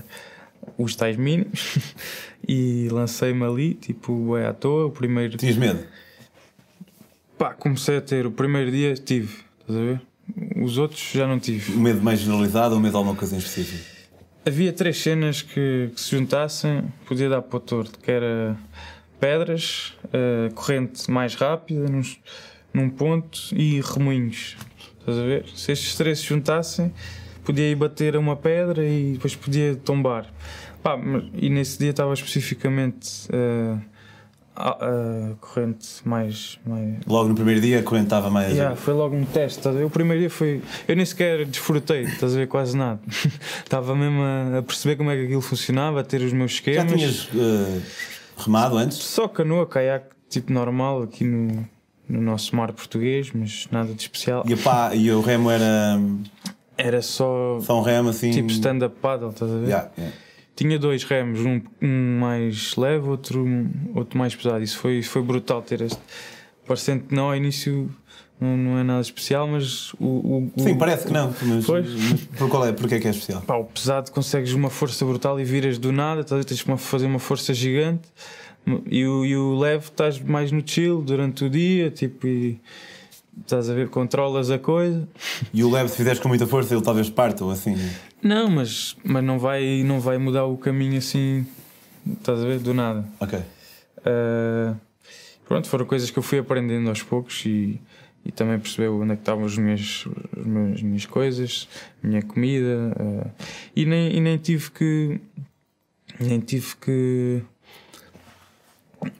os 0.77 0.93
tais 0.93 1.15
mínimos 1.15 1.77
e 2.45 2.89
lancei-me 2.91 3.45
ali, 3.45 3.75
tipo, 3.75 4.35
é 4.35 4.47
à 4.47 4.53
toa. 4.53 4.87
O 4.87 4.91
primeiro 4.91 5.37
Tinhas 5.37 5.55
medo? 5.55 5.79
pá, 7.37 7.53
comecei 7.53 7.95
a 7.95 8.01
ter, 8.01 8.25
o 8.25 8.31
primeiro 8.31 8.71
dia 8.71 8.93
tive, 8.95 9.37
estás 9.61 9.79
a 9.79 9.81
ver? 9.81 10.01
Os 10.61 10.77
outros 10.77 11.11
já 11.13 11.25
não 11.25 11.39
tive. 11.39 11.71
Um 11.71 11.79
medo 11.79 12.01
mais 12.01 12.19
generalizado 12.19 12.75
ou 12.75 12.81
medo 12.81 12.91
de 12.91 12.97
alguma 12.97 13.15
coisa 13.15 13.35
em 13.35 13.39
específico? 13.39 13.98
Havia 14.49 14.73
três 14.73 14.97
cenas 14.97 15.43
que, 15.43 15.91
que 15.93 16.01
se 16.01 16.09
juntassem, 16.09 16.91
podia 17.05 17.29
dar 17.29 17.39
para 17.43 17.57
o 17.57 17.59
torto, 17.59 17.99
que 17.99 18.09
era 18.09 18.57
pedras, 19.19 19.93
eh, 20.11 20.49
corrente 20.55 21.11
mais 21.11 21.35
rápida 21.35 21.87
num, 21.87 22.01
num 22.73 22.89
ponto 22.89 23.39
e 23.53 23.79
remoinhos. 23.79 24.57
Estás 25.01 25.19
a 25.19 25.21
ver? 25.21 25.45
Se 25.53 25.71
estes 25.71 25.93
três 25.93 26.17
se 26.17 26.25
juntassem, 26.25 26.91
podia 27.45 27.69
ir 27.69 27.75
bater 27.75 28.15
a 28.15 28.19
uma 28.19 28.35
pedra 28.35 28.83
e 28.83 29.13
depois 29.13 29.35
podia 29.35 29.75
tombar. 29.75 30.25
Pá, 30.81 30.97
e 31.35 31.47
nesse 31.47 31.77
dia 31.77 31.91
estava 31.91 32.11
especificamente 32.11 33.27
eh, 33.31 33.77
a, 34.59 35.31
a 35.31 35.35
corrente 35.39 35.87
mais, 36.03 36.59
mais, 36.65 36.95
Logo 37.07 37.29
no 37.29 37.35
primeiro 37.35 37.61
dia 37.61 37.79
a 37.79 37.83
corrente 37.83 38.05
estava 38.05 38.29
mais. 38.29 38.51
Yeah, 38.53 38.75
foi 38.75 38.93
logo 38.93 39.15
um 39.15 39.23
teste. 39.25 39.67
ver? 39.69 39.85
O 39.85 39.89
primeiro 39.89 40.19
dia 40.19 40.29
foi. 40.29 40.61
Eu 40.87 40.95
nem 40.95 41.05
sequer 41.05 41.45
desfrutei, 41.45 42.03
estás 42.03 42.33
a 42.33 42.37
ver? 42.39 42.47
Quase 42.47 42.75
nada. 42.75 42.99
Estava 43.63 43.95
mesmo 43.95 44.21
a, 44.21 44.57
a 44.59 44.61
perceber 44.61 44.95
como 44.97 45.09
é 45.11 45.15
que 45.15 45.23
aquilo 45.25 45.41
funcionava, 45.41 46.01
a 46.01 46.03
ter 46.03 46.21
os 46.21 46.33
meus 46.33 46.51
Já 46.51 46.57
esquemas. 46.57 46.91
tinhas 46.91 47.29
eh, 47.35 47.81
remado 48.37 48.77
antes? 48.77 48.97
Só 48.97 49.27
canoa, 49.27 49.65
caiaque, 49.65 50.09
tipo 50.29 50.51
normal, 50.51 51.03
aqui 51.03 51.23
no, 51.23 51.65
no 52.07 52.21
nosso 52.21 52.55
mar 52.55 52.71
português, 52.73 53.31
mas 53.33 53.67
nada 53.71 53.93
de 53.93 54.01
especial. 54.01 54.43
E, 54.47 54.55
pá, 54.55 54.93
e 54.93 55.11
o 55.11 55.21
remo 55.21 55.49
era 55.49 55.99
Era 56.77 57.01
só 57.01 57.59
só 57.61 57.79
um 57.79 57.81
remo 57.81 58.09
assim. 58.09 58.31
tipo 58.31 58.49
stand-up 58.49 58.95
paddle, 59.01 59.29
estás 59.29 59.51
a 59.51 59.55
ver? 59.55 59.67
Yeah, 59.67 59.89
yeah. 59.97 60.15
Tinha 60.59 60.77
dois 60.77 61.05
remos, 61.05 61.39
um, 61.39 61.61
um 61.81 62.19
mais 62.19 62.75
leve, 62.75 63.07
outro, 63.07 63.45
outro 63.95 64.17
mais 64.19 64.35
pesado. 64.35 64.61
Isso 64.61 64.77
foi, 64.77 65.01
foi 65.01 65.21
brutal 65.21 65.61
ter 65.61 65.79
este. 65.79 65.97
Parecendo 66.67 67.05
que 67.05 67.15
não, 67.15 67.27
ao 67.29 67.35
início 67.37 67.89
não, 68.41 68.57
não 68.57 68.77
é 68.77 68.83
nada 68.83 68.99
especial, 68.99 69.47
mas 69.47 69.93
o. 69.93 70.05
o- 70.05 70.51
o- 70.57 70.61
Sim, 70.61 70.77
parece 70.77 71.07
que 71.07 71.13
não. 71.13 71.33
Mas, 71.43 71.65
Pois. 71.65 71.89
mas 71.93 72.21
por 72.37 72.49
qual 72.49 72.65
é? 72.67 72.73
Porque 72.73 72.95
é 72.95 72.99
que 72.99 73.07
é 73.07 73.11
especial? 73.11 73.41
Pá, 73.41 73.55
o 73.55 73.63
pesado 73.63 74.11
consegues 74.11 74.51
uma 74.51 74.69
força 74.69 75.05
brutal 75.05 75.39
e 75.39 75.45
viras 75.45 75.77
do 75.77 75.93
nada, 75.93 76.25
tens 76.25 76.61
que 76.61 76.77
fazer 76.77 77.05
uma 77.05 77.19
força 77.19 77.53
gigante. 77.53 78.09
E 78.91 79.05
o, 79.05 79.25
e 79.25 79.37
o 79.37 79.57
leve 79.57 79.85
estás 79.85 80.19
mais 80.21 80.51
no 80.51 80.61
chill 80.63 81.01
durante 81.01 81.45
o 81.45 81.49
dia, 81.49 81.89
tipo, 81.89 82.27
e 82.27 82.59
estás 83.41 83.69
a 83.69 83.73
ver, 83.73 83.89
controlas 83.89 84.49
a 84.51 84.59
coisa. 84.59 85.07
E 85.53 85.63
o 85.63 85.69
leve, 85.69 85.89
se 85.89 85.97
fizeres 85.97 86.19
com 86.19 86.27
muita 86.27 86.47
força, 86.47 86.73
ele 86.73 86.83
talvez 86.83 87.09
parta 87.09 87.43
ou 87.43 87.51
assim. 87.51 87.75
Não, 88.21 88.49
mas, 88.49 88.95
mas 89.03 89.23
não, 89.23 89.39
vai, 89.39 89.83
não 89.83 89.99
vai 89.99 90.17
mudar 90.17 90.45
o 90.45 90.57
caminho 90.57 90.97
assim, 90.97 91.45
estás 92.17 92.41
a 92.41 92.45
ver, 92.45 92.59
do 92.59 92.73
nada. 92.73 93.05
Ok. 93.19 93.39
Uh, 93.39 94.75
pronto, 95.47 95.67
foram 95.67 95.85
coisas 95.85 96.09
que 96.09 96.19
eu 96.19 96.23
fui 96.23 96.39
aprendendo 96.39 96.89
aos 96.89 97.01
poucos 97.01 97.45
e, 97.45 97.79
e 98.25 98.31
também 98.31 98.59
percebeu 98.59 98.99
onde 98.99 99.13
é 99.13 99.15
que 99.15 99.21
estavam 99.21 99.45
as 99.45 99.57
minhas, 99.57 100.05
as 100.37 100.45
minhas, 100.45 100.73
as 100.75 100.81
minhas 100.81 101.05
coisas, 101.05 101.67
a 102.03 102.07
minha 102.07 102.21
comida 102.21 102.93
uh, 102.99 103.31
e, 103.75 103.85
nem, 103.85 104.15
e 104.15 104.19
nem 104.19 104.37
tive 104.37 104.71
que 104.71 105.19
nem 106.19 106.39
tive 106.39 106.75
que 106.75 107.41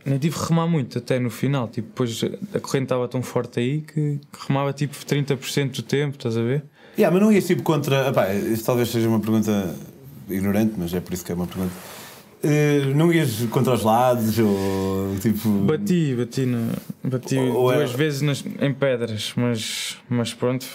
nem 0.05 0.17
tive 0.19 0.37
que 0.37 0.45
remar 0.49 0.67
muito 0.67 0.97
até 0.97 1.19
no 1.19 1.29
final, 1.29 1.67
tipo, 1.67 1.87
depois 1.89 2.21
a 2.53 2.59
corrente 2.59 2.83
estava 2.85 3.07
tão 3.07 3.21
forte 3.21 3.59
aí 3.59 3.81
que, 3.81 4.19
que 4.31 4.47
remava 4.47 4.73
tipo 4.73 4.95
30% 4.95 5.71
do 5.75 5.81
tempo, 5.83 6.15
estás 6.17 6.35
a 6.37 6.41
ver? 6.41 6.63
Yeah, 6.97 7.13
mas 7.13 7.23
não 7.25 7.31
ias 7.31 7.45
tipo 7.47 7.63
contra. 7.63 8.09
Epá, 8.09 8.33
isto 8.33 8.65
talvez 8.65 8.89
seja 8.89 9.07
uma 9.07 9.19
pergunta 9.19 9.73
ignorante, 10.29 10.73
mas 10.77 10.93
é 10.93 10.99
por 10.99 11.13
isso 11.13 11.23
que 11.23 11.31
é 11.31 11.35
uma 11.35 11.47
pergunta. 11.47 11.71
Eh, 12.43 12.93
não 12.95 13.11
ias 13.11 13.41
contra 13.51 13.73
os 13.73 13.83
lados 13.83 14.37
ou 14.39 15.15
tipo. 15.21 15.49
Bati, 15.65 16.15
bati, 16.15 16.45
na, 16.45 16.71
bati 17.03 17.37
Ou- 17.37 17.53
ou 17.55 17.71
duas 17.73 17.89
era- 17.89 17.97
vezes 17.97 18.21
nas, 18.21 18.43
em 18.61 18.73
pedras, 18.73 19.33
mas, 19.35 19.97
mas 20.09 20.33
pronto, 20.33 20.65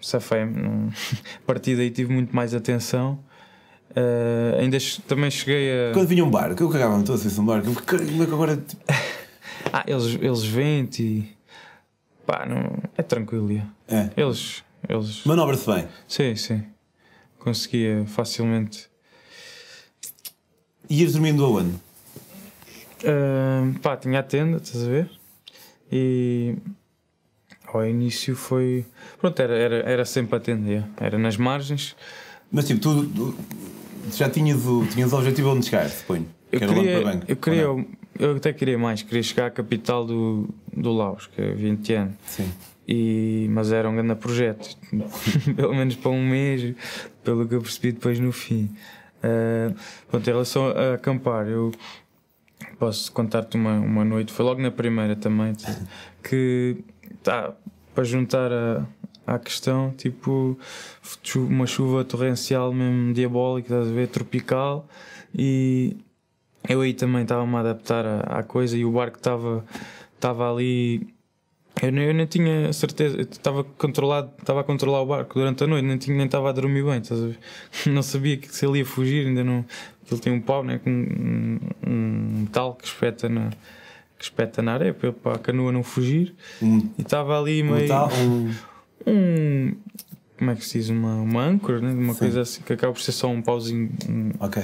safei-me. 0.00 0.60
não- 0.62 0.88
A 1.42 1.46
partir 1.46 1.76
daí 1.76 1.90
tive 1.90 2.12
muito 2.12 2.34
mais 2.34 2.54
atenção. 2.54 3.18
Eh, 3.96 4.58
ainda 4.60 4.76
também 5.06 5.30
cheguei 5.30 5.90
a. 5.90 5.92
Quando 5.92 6.08
vinha 6.08 6.24
um 6.24 6.30
barco, 6.30 6.62
eu 6.62 6.68
cagava-me 6.68 7.04
todo 7.04 7.16
se 7.18 7.40
um 7.40 7.44
barco. 7.46 7.68
Eu, 7.68 7.74
"Caralho, 7.76 8.08
Como 8.10 8.22
é 8.22 8.26
que 8.26 8.32
agora. 8.32 8.64
Ah, 9.72 9.82
eles, 9.88 10.18
eles 10.20 10.44
vêm 10.44 10.88
e. 11.00 11.28
Pá, 12.26 12.46
não, 12.46 12.78
é 12.96 13.02
tranquilo. 13.02 13.50
É. 13.88 14.10
Eles. 14.16 14.62
eles 14.88 15.24
Manobra-se 15.24 15.66
bem. 15.66 15.88
sim, 16.06 16.36
sim. 16.36 16.62
Conseguia 17.38 18.04
facilmente. 18.06 18.88
Ias 20.88 21.12
dormindo 21.12 21.44
aonde? 21.44 21.74
Ah, 23.04 23.72
pá, 23.82 23.96
tinha 23.96 24.20
a 24.20 24.22
tenda, 24.22 24.58
estás 24.58 24.84
a 24.84 24.88
ver? 24.88 25.10
E 25.90 26.56
ao 27.66 27.84
início 27.86 28.36
foi. 28.36 28.84
Pronto, 29.18 29.40
era, 29.40 29.54
era, 29.56 29.76
era 29.90 30.04
sempre 30.04 30.36
a 30.36 30.40
tenda, 30.40 30.88
era 30.98 31.18
nas 31.18 31.36
margens. 31.36 31.96
Mas 32.52 32.66
tipo, 32.66 32.80
tu 32.80 33.34
já 34.12 34.28
tinhas 34.28 34.66
o, 34.66 34.84
tinhas 34.86 35.12
o 35.12 35.18
objetivo 35.18 35.50
onde 35.50 35.66
chegar, 35.66 35.88
suponho. 35.88 36.26
Eu 36.52 36.60
que 36.60 36.66
queria, 36.66 37.02
banco. 37.02 37.24
eu, 37.26 37.36
queria 37.36 37.86
eu 38.18 38.36
até 38.36 38.52
queria 38.52 38.78
mais, 38.78 39.02
queria 39.02 39.22
chegar 39.22 39.46
à 39.46 39.50
capital 39.50 40.04
do, 40.04 40.48
do 40.72 40.92
Laos, 40.92 41.26
que 41.26 41.40
é 41.40 41.52
Vientiane. 41.52 42.12
Sim. 42.26 42.50
E, 42.86 43.48
mas 43.50 43.72
era 43.72 43.88
um 43.88 43.94
grande 43.94 44.14
projeto, 44.14 44.76
pelo 45.56 45.74
menos 45.74 45.96
para 45.96 46.10
um 46.10 46.28
mês, 46.28 46.74
pelo 47.22 47.48
que 47.48 47.54
eu 47.54 47.62
percebi 47.62 47.92
depois 47.92 48.20
no 48.20 48.30
fim. 48.30 48.70
Uh, 49.22 49.74
pronto, 50.08 50.28
em 50.28 50.32
relação 50.32 50.66
a 50.68 50.94
acampar, 50.94 51.48
eu 51.48 51.72
posso 52.78 53.10
contar-te 53.10 53.56
uma, 53.56 53.72
uma 53.78 54.04
noite, 54.04 54.32
foi 54.32 54.44
logo 54.44 54.60
na 54.60 54.70
primeira 54.70 55.16
também, 55.16 55.54
que 56.22 56.76
tá, 57.22 57.54
para 57.94 58.04
juntar 58.04 58.52
a, 58.52 58.86
à 59.26 59.38
questão, 59.38 59.92
tipo 59.96 60.58
uma 61.36 61.66
chuva 61.66 62.04
torrencial 62.04 62.72
mesmo 62.72 63.12
diabólica, 63.14 63.74
estás 63.74 63.88
a 63.88 63.92
ver, 63.94 64.08
tropical, 64.08 64.86
e 65.34 65.96
eu 66.68 66.80
aí 66.80 66.94
também 66.94 67.22
estava-me 67.22 67.54
a 67.56 67.60
adaptar 67.60 68.04
à, 68.06 68.20
à 68.38 68.42
coisa 68.42 68.76
e 68.76 68.84
o 68.84 68.90
barco 68.92 69.16
estava 69.18 69.64
estava 70.14 70.50
ali 70.52 71.06
eu 71.82 71.90
nem, 71.90 72.04
eu 72.04 72.14
nem 72.14 72.24
tinha 72.26 72.72
certeza, 72.72 73.20
estava 73.20 73.64
controlado, 73.64 74.30
estava 74.38 74.60
a 74.60 74.64
controlar 74.64 75.02
o 75.02 75.06
barco 75.06 75.34
durante 75.38 75.64
a 75.64 75.66
noite, 75.66 75.84
nem 75.84 75.98
tinha- 75.98 76.16
nem 76.16 76.26
estava 76.26 76.48
a 76.48 76.52
dormir 76.52 76.84
bem, 76.84 76.98
estás 77.00 77.20
a 77.20 77.26
ver? 77.26 77.38
não 77.92 78.00
sabia 78.02 78.36
que 78.36 78.48
se 78.54 78.64
ele 78.64 78.78
ia 78.78 78.86
fugir, 78.86 79.26
ainda 79.26 79.42
não 79.44 79.64
Aquilo 80.04 80.20
tem 80.20 80.32
um 80.34 80.40
pau 80.40 80.62
né, 80.62 80.78
com 80.84 80.90
um, 80.90 81.58
um 81.86 82.40
metal 82.42 82.74
que 82.74 82.86
espeta 82.86 83.26
na, 83.26 83.48
que 84.18 84.24
espeta 84.24 84.60
na 84.60 84.74
areia 84.74 84.92
para, 84.94 85.32
a 85.34 85.38
canoa 85.38 85.72
não 85.72 85.82
fugir. 85.82 86.34
Um, 86.62 86.90
E 86.98 87.00
estava 87.02 87.38
ali 87.40 87.62
meio. 87.62 87.88
tal, 87.88 88.10
um, 88.12 88.52
um- 89.06 89.74
como 90.38 90.50
é 90.50 90.54
que 90.56 90.64
se 90.64 90.78
diz? 90.78 90.88
Uma, 90.88 91.14
uma 91.16 91.42
âncora, 91.44 91.80
né? 91.80 91.92
uma 91.92 92.12
Sim. 92.12 92.18
coisa 92.18 92.40
assim 92.42 92.62
que 92.62 92.72
acaba 92.72 92.92
por 92.92 93.00
ser 93.02 93.12
só 93.12 93.28
um 93.28 93.40
pauzinho. 93.42 93.90
um- 94.08 94.32
ok. 94.40 94.62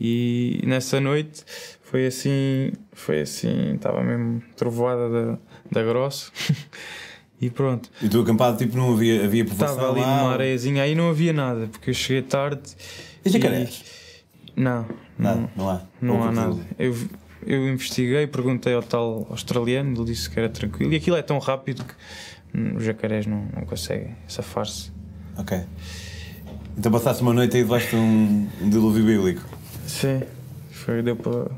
e 0.00 0.60
nessa 0.66 1.00
noite 1.00 1.44
foi 1.82 2.06
assim, 2.06 2.72
foi 2.92 3.20
assim, 3.20 3.74
estava 3.74 4.02
mesmo 4.02 4.42
trovoada 4.56 5.08
da, 5.08 5.38
da 5.70 5.82
grossa. 5.84 6.30
e 7.40 7.48
pronto, 7.48 7.88
E 8.02 8.08
tu 8.08 8.20
acampado, 8.20 8.58
tipo, 8.58 8.76
não 8.76 8.92
havia, 8.92 9.24
havia 9.24 9.44
povoação 9.44 9.76
estava 9.76 9.92
ali 9.92 10.00
lá, 10.00 10.16
numa 10.22 10.32
areiazinha, 10.32 10.82
aí 10.82 10.94
não 10.96 11.10
havia 11.10 11.32
nada, 11.32 11.68
porque 11.68 11.90
eu 11.90 11.94
cheguei 11.94 12.22
tarde. 12.22 12.62
E 13.24 13.30
jacarés? 13.30 13.84
Não, 14.56 14.86
Nada, 15.18 15.40
não, 15.40 15.50
não 15.56 15.70
há. 15.70 15.82
não 16.00 16.16
Ou 16.16 16.22
há 16.24 16.32
nada. 16.32 16.56
Eu, 16.78 16.94
eu 17.46 17.68
investiguei, 17.68 18.26
perguntei 18.26 18.72
ao 18.74 18.82
tal 18.82 19.26
australiano, 19.30 19.96
ele 19.96 20.06
disse 20.12 20.28
que 20.28 20.38
era 20.38 20.48
tranquilo. 20.48 20.92
E 20.92 20.96
aquilo 20.96 21.16
é 21.16 21.22
tão 21.22 21.38
rápido 21.38 21.84
que 21.84 21.94
os 22.76 22.84
jacarés 22.84 23.26
não, 23.26 23.46
não 23.54 23.64
conseguem 23.64 24.14
safar-se. 24.28 24.90
Ok. 25.36 25.60
Então 26.76 26.90
passaste 26.90 27.22
uma 27.22 27.32
noite 27.32 27.56
aí 27.56 27.62
debaixo 27.62 27.90
de 27.90 27.96
um, 27.96 28.48
um 28.62 28.70
dilúvio 28.70 29.04
bíblico. 29.04 29.42
Sim, 29.86 30.22
foi, 30.70 31.02
deu 31.02 31.16
para 31.16 31.50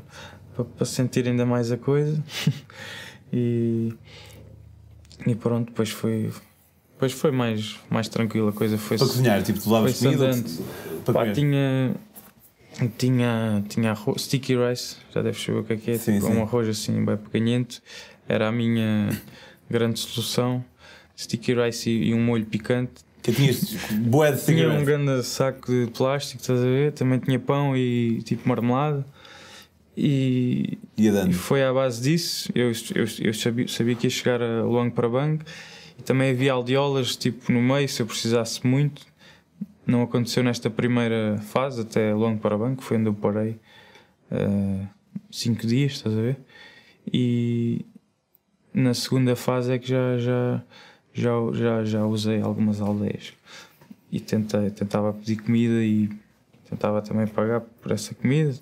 para- 0.55 0.65
para 0.65 0.85
sentir 0.85 1.27
ainda 1.27 1.45
mais 1.45 1.71
a 1.71 1.77
coisa. 1.77 2.23
e, 3.31 3.93
e 5.25 5.35
pronto, 5.35 5.67
depois 5.67 5.89
foi, 5.89 6.31
depois 6.93 7.11
foi 7.13 7.31
mais, 7.31 7.77
mais 7.89 8.07
tranquilo. 8.09 8.47
A 8.49 8.53
coisa 8.53 8.77
foi. 8.77 8.97
Para 8.97 9.07
cozinhar, 9.07 9.43
tipo, 9.43 9.59
tu 9.59 9.69
lavas 9.69 9.99
comida 9.99 10.31
para 11.05 11.13
Pá, 11.13 11.19
comer. 11.21 11.33
tinha. 11.33 11.95
Tinha, 12.95 13.63
tinha 13.67 13.89
arroz, 13.89 14.21
sticky 14.23 14.55
rice, 14.55 14.97
já 15.11 15.23
deves 15.23 15.41
saber 15.43 15.59
o 15.59 15.63
que 15.63 15.73
é 15.73 15.77
que 15.77 15.91
é, 15.91 15.97
Sim, 15.97 16.15
tipo, 16.19 16.27
sim. 16.27 16.33
um 16.37 16.43
arroz 16.43 16.67
assim 16.69 17.03
bem 17.03 17.17
pequenito, 17.17 17.81
era 18.29 18.47
a 18.47 18.51
minha 18.51 19.09
grande 19.67 19.97
solução. 19.99 20.63
Sticky 21.17 21.55
rice 21.55 21.89
e, 21.89 22.09
e 22.09 22.13
um 22.13 22.23
molho 22.23 22.45
picante. 22.45 23.05
Que 23.23 23.33
tinhas 23.33 23.73
boé 23.91 24.31
de 24.31 24.45
Tinha 24.45 24.69
um 24.69 24.85
grande 24.85 25.23
saco 25.23 25.71
de 25.71 25.91
plástico, 25.91 26.41
estás 26.41 26.59
a 26.59 26.63
ver? 26.63 26.93
Também 26.93 27.19
tinha 27.19 27.39
pão 27.39 27.75
e 27.75 28.21
tipo 28.23 28.47
marmelada. 28.47 29.05
E, 29.97 30.77
e 30.95 31.09
dando. 31.09 31.33
foi 31.33 31.63
à 31.63 31.73
base 31.73 32.01
disso. 32.01 32.49
Eu, 32.53 32.71
eu, 32.93 33.05
eu 33.19 33.33
sabia, 33.33 33.67
sabia 33.67 33.95
que 33.95 34.05
ia 34.05 34.11
chegar 34.11 34.41
a 34.41 34.61
Luang 34.61 34.91
Prabang 34.91 35.43
e 35.97 36.03
também 36.03 36.29
havia 36.29 36.51
aldeolas 36.51 37.15
tipo 37.15 37.51
no 37.51 37.61
meio 37.61 37.89
se 37.89 38.01
eu 38.01 38.05
precisasse 38.05 38.65
muito. 38.65 39.05
Não 39.87 40.03
aconteceu 40.03 40.43
nesta 40.43 40.69
primeira 40.69 41.39
fase, 41.41 41.81
até 41.81 42.13
Luang 42.13 42.39
Prabang, 42.39 42.75
que 42.75 42.83
foi 42.83 42.97
onde 42.97 43.07
eu 43.07 43.13
parei 43.13 43.57
eh, 44.29 44.85
cinco 45.31 45.65
dias, 45.65 45.93
estás 45.93 46.15
a 46.15 46.21
ver? 46.21 46.37
E 47.11 47.85
na 48.73 48.93
segunda 48.93 49.35
fase 49.35 49.71
é 49.71 49.79
que 49.79 49.87
já, 49.87 50.17
já, 50.17 50.63
já, 51.17 51.31
já, 51.53 51.83
já 51.83 52.05
usei 52.05 52.41
algumas 52.41 52.79
aldeias 52.79 53.33
e 54.11 54.19
tentei, 54.19 54.69
tentava 54.69 55.11
pedir 55.11 55.37
comida 55.37 55.83
e 55.83 56.09
tentava 56.69 57.01
também 57.01 57.25
pagar 57.27 57.61
por 57.61 57.91
essa 57.91 58.13
comida 58.13 58.53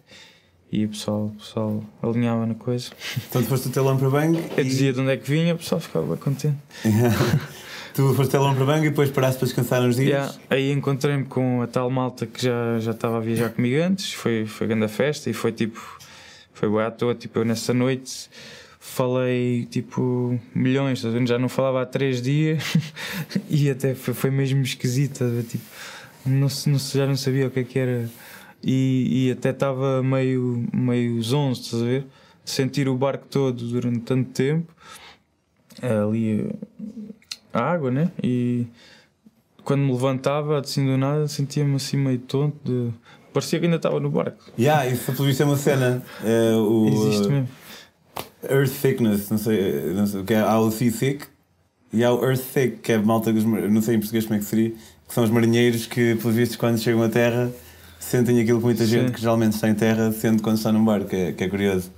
e 0.72 0.86
o 0.86 0.90
pessoal, 0.90 1.26
o 1.26 1.32
pessoal 1.32 1.84
alinhava 2.02 2.46
na 2.46 2.56
coisa. 2.56 2.90
Então 3.30 3.42
tu 3.42 3.48
foste 3.48 3.70
até 3.70 3.82
Lampra 3.82 4.10
Bang 4.10 4.42
Eu 4.58 4.64
dizia 4.64 4.92
de 4.92 5.00
onde 5.00 5.12
é 5.12 5.18
que 5.18 5.30
vinha, 5.30 5.54
o 5.54 5.58
pessoal 5.58 5.80
ficava 5.82 6.06
bem 6.06 6.18
contente. 6.18 6.58
tu 7.94 8.14
foste 8.14 8.36
até 8.36 8.40
Lampra 8.40 8.66
Bang 8.66 8.86
e 8.86 8.90
depois 8.90 9.10
paraste 9.12 9.40
para 9.40 9.48
descansar 9.48 9.82
uns 9.84 9.98
dias. 9.98 10.10
Yeah, 10.10 10.36
aí 10.50 10.72
encontrei-me 10.72 11.26
com 11.26 11.62
a 11.62 11.68
tal 11.68 11.90
malta 11.90 12.26
que 12.26 12.42
já, 12.42 12.80
já 12.80 12.92
estava 12.92 13.18
a 13.18 13.20
viajar 13.20 13.50
comigo 13.50 13.82
antes, 13.82 14.14
foi, 14.14 14.46
foi 14.46 14.68
grande 14.68 14.86
a 14.86 14.90
festa 14.90 15.30
e 15.30 15.34
foi 15.34 15.52
tipo, 15.52 15.80
foi 16.54 16.70
boa 16.70 16.88
à 16.88 16.92
toa, 16.92 17.14
tipo, 17.14 17.40
eu 17.40 17.46
nessa 17.46 17.74
noite 17.74 18.30
falei 18.86 19.66
tipo 19.66 20.40
milhões, 20.54 21.02
já 21.02 21.40
não 21.40 21.50
falava 21.50 21.82
há 21.82 21.86
três 21.86 22.22
dias 22.22 22.64
e 23.50 23.70
até 23.70 23.96
foi, 23.96 24.14
foi 24.14 24.30
mesmo 24.30 24.62
esquisito, 24.62 25.26
tipo, 25.50 25.64
não, 26.26 26.48
não, 26.68 26.80
já 26.80 27.06
não 27.06 27.18
sabia 27.18 27.48
o 27.48 27.52
que 27.52 27.60
é 27.60 27.64
que 27.64 27.80
era 27.80 28.10
e, 28.64 29.28
e 29.28 29.32
até 29.32 29.50
estava 29.50 30.02
meio, 30.02 30.66
meio 30.72 31.22
zonzo, 31.22 31.62
estás 31.62 31.84
a 31.84 31.86
ver? 31.86 32.06
Sentir 32.46 32.88
o 32.88 32.96
barco 32.96 33.26
todo 33.30 33.68
durante 33.68 34.00
tanto 34.00 34.30
tempo, 34.32 34.72
ali 35.82 36.50
a 37.52 37.62
água, 37.62 37.92
né? 37.92 38.12
E 38.24 38.66
quando 39.64 39.82
me 39.82 39.92
levantava 39.92 40.60
assim 40.60 40.86
do 40.86 40.96
nada 40.96 41.28
sentia-me 41.28 41.76
assim 41.76 41.98
meio 41.98 42.20
tonto 42.20 42.56
de... 42.64 42.94
parecia 43.34 43.60
que 43.60 43.66
ainda 43.66 43.78
estava 43.78 44.00
no 44.00 44.12
barco 44.12 44.52
Yeah, 44.60 44.88
isso 44.88 45.12
pelo 45.12 45.26
visto 45.26 45.42
é 45.42 45.46
uma 45.46 45.58
cena. 45.58 46.04
É, 46.24 46.54
o 46.56 46.88
existe 46.88 47.28
mesmo 47.28 47.50
Earth 48.52 48.72
Thickness, 48.82 49.30
não 49.30 49.38
sei, 49.38 49.94
não 49.94 50.08
sei 50.08 50.22
o 50.22 50.24
que 50.24 50.34
é. 50.34 50.40
Há 50.40 50.60
o 50.60 50.72
Sea 50.72 50.92
Thick 50.92 51.26
e 51.92 52.04
há 52.04 52.12
o 52.12 52.24
Earth 52.24 52.42
Thick, 52.54 52.78
que 52.78 52.92
é 52.92 52.98
malta 52.98 53.32
dos 53.32 53.44
não 53.44 53.82
sei 53.82 53.96
em 53.96 54.00
português 54.00 54.26
como 54.26 54.36
é 54.36 54.40
que 54.40 54.46
seria, 54.46 54.70
que 54.72 55.14
são 55.14 55.24
os 55.24 55.30
marinheiros 55.30 55.86
que, 55.86 56.16
pelos 56.16 56.36
vistos, 56.36 56.58
quando 56.58 56.78
chegam 56.78 57.02
à 57.04 57.10
terra, 57.10 57.52
sentem 58.00 58.40
aquilo 58.40 58.60
que 58.60 58.66
muita 58.66 58.86
gente 58.86 59.08
Sim. 59.08 59.14
que 59.14 59.22
geralmente 59.22 59.54
está 59.54 59.70
em 59.70 59.76
terra 59.76 60.12
sente 60.12 60.42
quando 60.42 60.58
está 60.58 60.72
num 60.72 60.84
barco, 60.84 61.10
que 61.10 61.16
é, 61.16 61.32
que 61.32 61.44
é 61.44 61.50
curioso. 61.50 61.92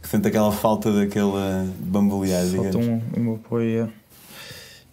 Que 0.00 0.08
sente 0.08 0.26
aquela 0.26 0.50
falta 0.50 0.90
daquele 0.92 1.26
uh, 1.26 1.72
bambolear, 1.78 2.44
falta 2.46 2.78
um, 2.78 3.00
um 3.16 3.34
apoio 3.34 3.84
é. 3.84 3.88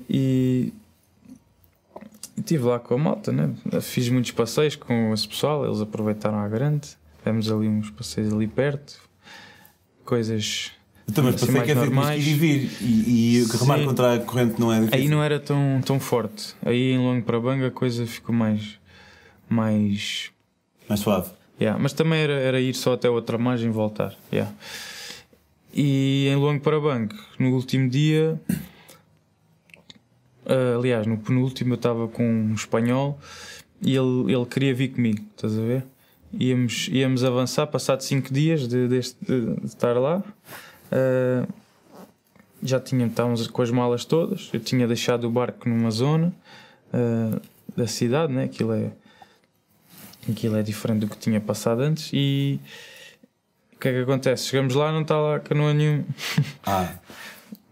e 0.08 0.72
estive 2.38 2.64
lá 2.64 2.80
com 2.80 2.94
a 2.94 2.98
moto 2.98 3.32
né? 3.32 3.54
fiz 3.82 4.08
muitos 4.10 4.32
passeios 4.32 4.76
com 4.76 5.14
esse 5.14 5.28
pessoal 5.28 5.66
eles 5.66 5.82
aproveitaram 5.82 6.40
à 6.40 6.48
grande 6.48 6.90
fizemos 7.18 7.52
ali 7.52 7.68
uns 7.68 7.90
passeios 7.90 8.34
ali 8.34 8.48
perto 8.48 9.00
coisas 10.06 10.72
Então, 11.10 11.24
mas 11.24 11.42
assim, 11.42 11.52
mais 11.52 11.66
que 11.66 11.72
é 11.72 11.74
tipo 11.76 11.86
normais. 11.86 12.26
ir 12.26 12.30
e 12.30 12.34
vir 12.36 12.72
e, 12.82 13.40
e 13.40 13.46
remar 13.58 13.80
Sim. 13.80 13.86
contra 13.86 14.14
a 14.16 14.20
corrente 14.20 14.60
não 14.60 14.72
é 14.72 14.80
difícil. 14.82 15.00
Aí 15.00 15.08
não 15.08 15.24
era 15.24 15.40
tão, 15.40 15.82
tão 15.86 16.00
forte. 16.00 16.54
Aí 16.66 16.92
em 16.92 16.98
Longo 17.00 17.24
para 17.26 17.40
Banga 17.40 17.68
a 17.68 17.72
coisa 17.72 18.06
ficou 18.06 18.34
mais. 18.34 18.78
mais. 19.50 20.30
Mais 20.88 21.00
suave. 21.02 21.30
Yeah. 21.60 21.82
Mas 21.82 21.94
também 21.94 22.20
era, 22.20 22.34
era 22.34 22.62
ir 22.62 22.74
só 22.74 22.94
até 22.94 23.10
outra 23.10 23.38
margem 23.38 23.70
e 23.70 23.72
voltar. 23.74 24.16
Yeah. 24.32 24.52
E 25.74 26.28
em 26.28 26.36
Longo 26.36 26.62
para 26.62 26.80
Banga, 26.80 27.16
no 27.38 27.50
último 27.54 27.90
dia. 27.90 28.40
ah, 30.46 30.76
aliás, 30.78 31.06
no 31.08 31.18
penúltimo 31.18 31.74
eu 31.74 31.76
estava 31.76 32.08
com 32.08 32.24
um 32.24 32.54
espanhol 32.54 33.20
e 33.82 33.96
ele, 33.96 34.34
ele 34.34 34.46
queria 34.46 34.74
vir 34.74 34.90
comigo, 34.90 35.24
estás 35.36 35.58
a 35.58 35.62
ver? 35.62 35.86
Íamos, 36.34 36.88
íamos 36.92 37.24
avançar, 37.24 37.66
passado 37.68 38.02
5 38.02 38.32
dias 38.34 38.68
de, 38.68 38.88
de- 38.88 39.00
de 39.60 39.66
estar 39.66 39.94
lá. 39.98 40.24
Ah, 40.92 41.48
já 42.62 42.80
tinha, 42.80 43.06
estávamos 43.08 43.48
com 43.48 43.62
as 43.62 43.72
malas 43.72 44.06
todas. 44.06 44.50
Eu 44.54 44.60
tinha 44.60 44.88
deixado 44.88 45.26
o 45.26 45.30
barco 45.32 45.68
numa 45.70 45.92
zona 45.92 46.34
ah, 46.94 47.40
da 47.76 47.88
cidade, 47.88 48.34
né? 48.34 48.46
Aquilo 48.46 48.74
é, 48.74 48.92
aquilo 50.30 50.58
é 50.58 50.64
diferente 50.64 51.00
do 51.02 51.08
que 51.08 51.18
tinha 51.18 51.40
passado 51.40 51.82
antes. 51.82 52.10
E 52.14 52.60
o 53.76 53.80
que 53.80 53.88
é 53.88 53.92
que 53.94 54.00
acontece? 54.00 54.48
Chegamos 54.48 54.76
lá, 54.76 54.92
não 54.92 55.02
está 55.02 55.18
lá 55.18 55.40
canoa 55.40 55.74
nenhum. 55.74 56.04
Ah. 56.66 56.90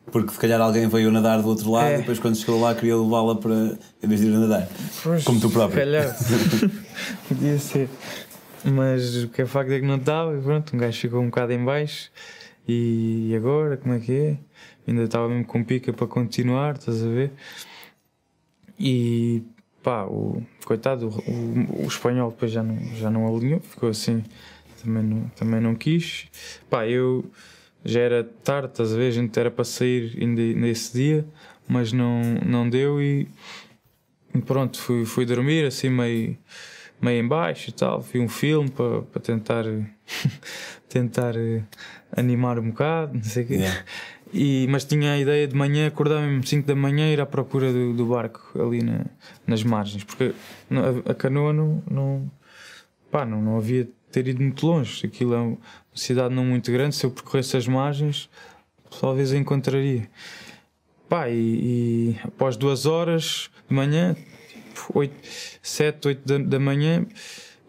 Porque 0.09 0.31
se 0.31 0.39
calhar 0.39 0.61
alguém 0.61 0.87
veio 0.87 1.11
nadar 1.11 1.41
do 1.41 1.49
outro 1.49 1.69
lado 1.69 1.87
É. 1.89 1.95
e 1.95 1.97
depois 1.97 2.17
quando 2.17 2.37
chegou 2.37 2.61
lá 2.61 2.73
queria 2.73 2.95
levá-la 2.95 3.35
para. 3.35 3.77
em 4.01 4.07
vez 4.07 4.21
de 4.21 4.27
ir 4.27 4.35
a 4.35 4.39
nadar. 4.39 4.69
Como 5.25 5.37
tu 5.41 5.49
próprio. 5.49 5.77
Se 5.77 5.85
calhar. 5.85 6.15
Podia 7.27 7.59
ser. 7.59 7.89
Mas 8.63 9.23
o 9.23 9.27
que 9.27 9.41
é 9.41 9.45
facto 9.45 9.71
é 9.71 9.81
que 9.81 9.85
não 9.85 9.97
estava. 9.97 10.33
E 10.37 10.41
pronto, 10.41 10.73
um 10.73 10.79
gajo 10.79 10.97
ficou 10.97 11.19
um 11.21 11.25
bocado 11.25 11.51
em 11.51 11.63
baixo. 11.63 12.09
E 12.67 13.33
agora, 13.35 13.77
como 13.77 13.93
é 13.93 13.99
que 13.99 14.11
é? 14.11 14.37
Ainda 14.87 15.03
estava 15.03 15.29
mesmo 15.29 15.45
com 15.45 15.63
pica 15.63 15.93
para 15.93 16.07
continuar, 16.07 16.75
estás 16.75 17.03
a 17.03 17.07
ver? 17.07 17.31
E 18.79 19.41
pá, 19.81 20.05
o 20.05 20.43
coitado, 20.65 21.07
o, 21.07 21.31
o, 21.31 21.85
o 21.85 21.87
espanhol 21.87 22.31
depois 22.31 22.51
já 22.51 22.61
não, 22.61 22.77
já 22.95 23.09
não 23.09 23.27
alinhou, 23.27 23.61
ficou 23.61 23.89
assim, 23.89 24.23
também 24.83 25.03
não, 25.03 25.29
também 25.29 25.61
não 25.61 25.75
quis. 25.75 26.27
Pá, 26.69 26.85
eu 26.87 27.25
já 27.85 28.01
era 28.01 28.23
tarde, 28.23 28.69
estás 28.69 28.93
a 28.93 28.97
ver? 28.97 29.07
A 29.07 29.11
gente 29.11 29.39
era 29.39 29.49
para 29.49 29.63
sair 29.63 30.17
ainda 30.19 30.41
nesse 30.41 30.93
dia, 30.93 31.25
mas 31.67 31.93
não, 31.93 32.21
não 32.45 32.69
deu 32.69 33.01
e 33.01 33.27
pronto, 34.45 34.79
fui, 34.79 35.05
fui 35.05 35.25
dormir 35.25 35.65
assim 35.65 35.89
meio, 35.89 36.37
meio 37.01 37.23
em 37.23 37.27
baixo 37.27 37.69
e 37.69 37.73
tal, 37.73 38.01
vi 38.01 38.19
um 38.19 38.29
filme 38.29 38.69
para, 38.69 39.01
para 39.03 39.21
tentar 39.21 39.65
tentar 40.89 41.35
eh, 41.35 41.63
animar 42.15 42.59
um 42.59 42.69
bocado, 42.69 43.13
não 43.17 43.23
sei 43.23 43.43
o 43.43 43.47
quê. 43.47 43.53
Yeah. 43.55 43.83
E, 44.33 44.67
mas 44.69 44.83
tinha 44.83 45.13
a 45.13 45.17
ideia 45.17 45.47
de 45.47 45.55
manhã, 45.55 45.87
acordar 45.87 46.21
mesmo 46.21 46.45
5 46.45 46.67
da 46.67 46.75
manhã 46.75 47.07
e 47.09 47.13
ir 47.13 47.21
à 47.21 47.25
procura 47.25 47.71
do, 47.71 47.93
do 47.93 48.05
barco 48.07 48.41
ali 48.61 48.83
na- 48.83 49.05
nas 49.45 49.63
margens, 49.63 50.03
porque 50.03 50.33
a, 50.69 51.11
a 51.11 51.15
canoa 51.15 51.53
não, 51.53 51.81
não, 51.89 52.31
pá, 53.09 53.25
não, 53.25 53.41
não 53.41 53.57
havia 53.57 53.87
ter 54.11 54.27
ido 54.27 54.41
muito 54.43 54.65
longe. 54.67 55.05
Aquilo 55.05 55.33
é 55.33 55.37
uma 55.37 55.57
cidade 55.95 56.33
não 56.35 56.43
muito 56.43 56.69
grande, 56.73 56.95
se 56.95 57.05
eu 57.05 57.11
percorresse 57.11 57.55
as 57.55 57.67
margens, 57.67 58.29
talvez 58.99 59.31
eu 59.31 59.39
encontraria. 59.39 60.09
Pá, 61.07 61.29
e, 61.29 61.35
e 62.13 62.19
após 62.23 62.57
duas 62.57 62.85
horas 62.85 63.49
de 63.69 63.73
manhã, 63.73 64.13
8, 64.93 65.13
7, 65.61 66.05
8 66.09 66.27
da, 66.27 66.37
da 66.37 66.59
manhã, 66.59 67.05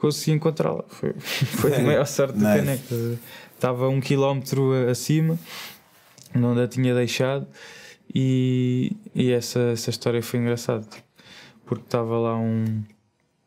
consegui 0.01 0.33
encontrá-la. 0.33 0.85
Foi, 0.89 1.13
foi 1.21 1.77
a 1.77 1.79
maior 1.81 2.05
sorte 2.07 2.37
do 2.37 2.45
Nice. 2.45 2.59
caneco. 2.59 3.19
Estava 3.59 3.89
um 3.89 4.01
quilómetro 4.01 4.73
acima, 4.89 5.37
onde 6.33 6.63
a 6.63 6.69
tinha 6.69 6.95
deixado, 6.95 7.45
e, 8.15 8.97
e 9.13 9.33
essa, 9.33 9.59
essa 9.73 9.91
história 9.91 10.23
foi 10.23 10.39
engraçada. 10.39 10.87
Porque 11.67 11.83
estava 11.83 12.17
lá 12.19 12.37
um. 12.39 12.85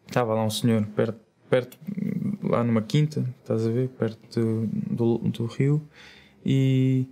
Estava 0.06 0.34
lá 0.34 0.44
um 0.44 0.50
senhor 0.50 0.86
perto, 0.88 1.18
perto, 1.50 1.80
lá 2.44 2.62
numa 2.62 2.82
quinta, 2.82 3.26
estás 3.40 3.66
a 3.66 3.72
ver? 3.72 3.88
Perto 3.88 4.42
do, 4.42 4.68
do, 4.68 5.30
do 5.30 5.46
rio, 5.46 5.82
e 6.46 7.08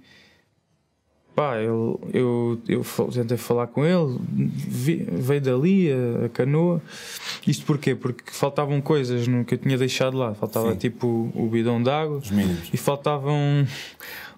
pá, 1.39 1.55
eu, 2.13 2.59
eu 2.67 2.83
fa- 2.83 3.05
tentei 3.05 3.37
falar 3.37 3.67
com 3.67 3.85
ele, 3.85 4.19
vi- 4.29 5.07
veio 5.09 5.39
dali 5.39 5.89
a, 5.89 6.25
a 6.25 6.29
canoa. 6.29 6.81
Isto 7.47 7.65
porquê? 7.65 7.95
Porque 7.95 8.25
faltavam 8.29 8.81
coisas 8.81 9.25
no, 9.25 9.45
que 9.45 9.53
eu 9.53 9.57
tinha 9.57 9.77
deixado 9.77 10.17
lá. 10.17 10.33
Faltava 10.33 10.73
Sim. 10.73 10.77
tipo 10.77 11.31
o, 11.33 11.47
bidão 11.47 11.81
d'água 11.81 12.21
e 12.73 12.75
faltava 12.75 13.31
um, 13.31 13.65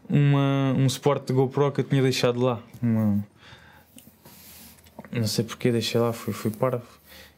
uma, 0.07 0.75
um 0.77 0.87
suporte 0.87 1.25
de 1.27 1.33
GoPro 1.33 1.71
que 1.71 1.81
eu 1.81 1.85
tinha 1.85 2.03
deixado 2.03 2.39
lá. 2.39 2.61
Uma, 2.83 3.25
não 5.11 5.25
sei 5.25 5.43
porque 5.43 5.71
deixei 5.71 5.99
lá, 5.99 6.13
fui, 6.13 6.33
fui 6.33 6.51
parvo. 6.51 6.85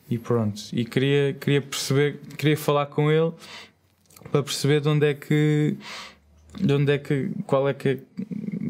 E 0.10 0.18
pronto. 0.18 0.62
E 0.74 0.84
queria, 0.84 1.38
queria 1.40 1.62
perceber, 1.62 2.20
queria 2.38 2.58
falar 2.58 2.88
com 2.88 3.10
ele 3.10 3.32
para 4.30 4.44
perceber 4.44 4.82
de 4.82 4.90
onde 4.90 5.06
é 5.08 5.14
que. 5.14 5.78
De 6.60 6.74
onde 6.74 6.92
é 6.92 6.98
que. 6.98 7.30
Qual 7.48 7.68
é 7.70 7.74
que. 7.74 8.00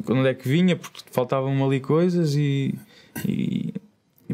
De 0.06 0.12
Onde 0.12 0.30
é 0.30 0.34
que 0.34 0.48
vinha, 0.48 0.76
porque 0.76 1.02
faltavam 1.12 1.66
ali 1.66 1.80
coisas 1.80 2.36
e. 2.36 2.76
e 3.28 3.74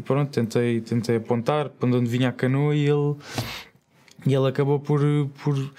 pronto, 0.00 0.30
tentei, 0.30 0.80
tentei 0.80 1.16
apontar 1.16 1.68
para 1.68 1.88
onde 1.88 2.08
vinha 2.08 2.30
a 2.30 2.32
canoa 2.32 2.74
e 2.74 2.86
ele, 2.86 3.16
e 4.26 4.34
ele 4.34 4.48
acabou 4.48 4.80
por, 4.80 5.00
por, 5.42 5.72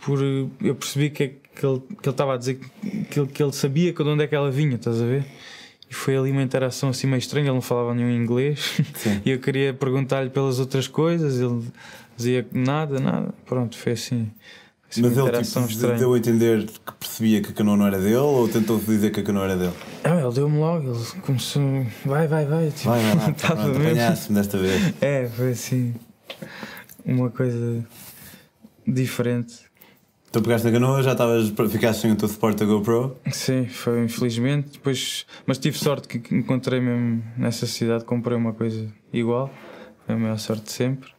por. 0.00 0.18
Eu 0.62 0.74
percebi 0.74 1.10
que, 1.10 1.28
que 1.28 1.66
ele 1.66 1.80
que 1.80 2.08
ele 2.08 2.10
estava 2.10 2.34
a 2.34 2.36
dizer 2.38 2.58
que 3.10 3.20
ele, 3.20 3.28
que 3.28 3.42
ele 3.42 3.52
sabia 3.52 3.92
de 3.92 4.02
onde 4.02 4.24
é 4.24 4.26
que 4.26 4.34
ela 4.34 4.50
vinha, 4.50 4.76
estás 4.76 5.00
a 5.02 5.04
ver? 5.04 5.26
E 5.90 5.94
foi 5.94 6.16
ali 6.16 6.30
uma 6.30 6.42
interação 6.42 6.88
assim 6.88 7.06
meio 7.06 7.18
estranha, 7.18 7.46
ele 7.46 7.54
não 7.54 7.60
falava 7.60 7.94
nenhum 7.94 8.10
inglês 8.10 8.80
e 9.26 9.30
eu 9.30 9.40
queria 9.40 9.74
perguntar-lhe 9.74 10.30
pelas 10.30 10.58
outras 10.58 10.88
coisas, 10.88 11.38
ele 11.38 11.62
dizia 12.16 12.46
nada, 12.52 12.98
nada. 12.98 13.34
Pronto, 13.44 13.76
foi 13.76 13.92
assim. 13.92 14.30
Assim 14.90 15.02
Mas 15.02 15.16
ele 15.16 15.66
tipo, 15.68 15.98
deu 15.98 16.14
a 16.14 16.18
entender 16.18 16.66
que 16.66 16.92
percebia 16.98 17.40
que 17.42 17.50
a 17.50 17.52
canoa 17.52 17.76
não 17.76 17.86
era 17.86 17.98
dele 17.98 18.16
ou 18.16 18.48
tentou 18.48 18.78
dizer 18.78 19.10
que 19.10 19.20
a 19.20 19.22
canoa 19.22 19.44
era 19.44 19.56
dele? 19.56 19.72
Ah, 20.04 20.20
ele 20.20 20.32
deu-me 20.34 20.58
logo, 20.58 20.90
ele 20.92 21.20
começou. 21.22 21.62
Vai, 22.04 22.26
vai, 22.26 22.44
vai. 22.46 22.70
Tipo, 22.70 22.90
Vai, 22.90 23.02
vai 23.16 23.32
pronto, 23.34 23.62
mesmo- 23.66 23.78
apanhaste-me 23.82 24.38
desta 24.38 24.58
vez. 24.58 24.94
É, 25.00 25.28
foi 25.28 25.50
assim. 25.52 25.94
Uma 27.04 27.30
coisa 27.30 27.84
diferente. 28.86 29.58
Tu 30.32 30.40
pegaste 30.42 30.66
na 30.66 30.72
canoa, 30.72 31.02
já 31.02 31.12
estavas, 31.12 31.52
ficaste 31.72 32.02
sem 32.02 32.12
o 32.12 32.16
teu 32.16 32.28
suporte 32.28 32.58
da 32.58 32.64
GoPro. 32.64 33.16
Sim, 33.32 33.66
foi 33.66 34.04
infelizmente. 34.04 34.70
Depois, 34.74 35.26
mas 35.44 35.58
tive 35.58 35.76
sorte 35.76 36.06
que 36.06 36.18
que 36.20 36.34
encontrei 36.34 36.80
mesmo 36.80 37.22
nessa 37.36 37.66
cidade, 37.66 38.04
comprei 38.04 38.36
uma 38.36 38.52
coisa 38.52 38.86
igual. 39.12 39.50
Foi 40.06 40.14
a 40.14 40.18
maior 40.18 40.38
sorte 40.38 40.64
de 40.64 40.72
sempre. 40.72 41.10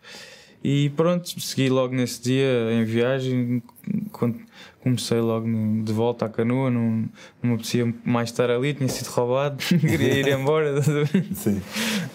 E 0.63 0.89
pronto, 0.91 1.39
segui 1.39 1.69
logo 1.69 1.95
nesse 1.95 2.21
dia 2.21 2.71
em 2.71 2.83
viagem. 2.83 3.63
Quando 4.11 4.39
comecei 4.81 5.19
logo 5.19 5.47
de 5.83 5.91
volta 5.91 6.25
à 6.25 6.29
canoa, 6.29 6.69
não, 6.69 7.09
não 7.41 7.49
me 7.49 7.53
apetecia 7.53 7.93
mais 8.03 8.29
estar 8.29 8.49
ali, 8.49 8.73
tinha 8.73 8.89
sido 8.89 9.07
roubado, 9.07 9.57
queria 9.65 10.19
ir 10.19 10.27
embora. 10.27 10.81
Sim. 11.33 11.61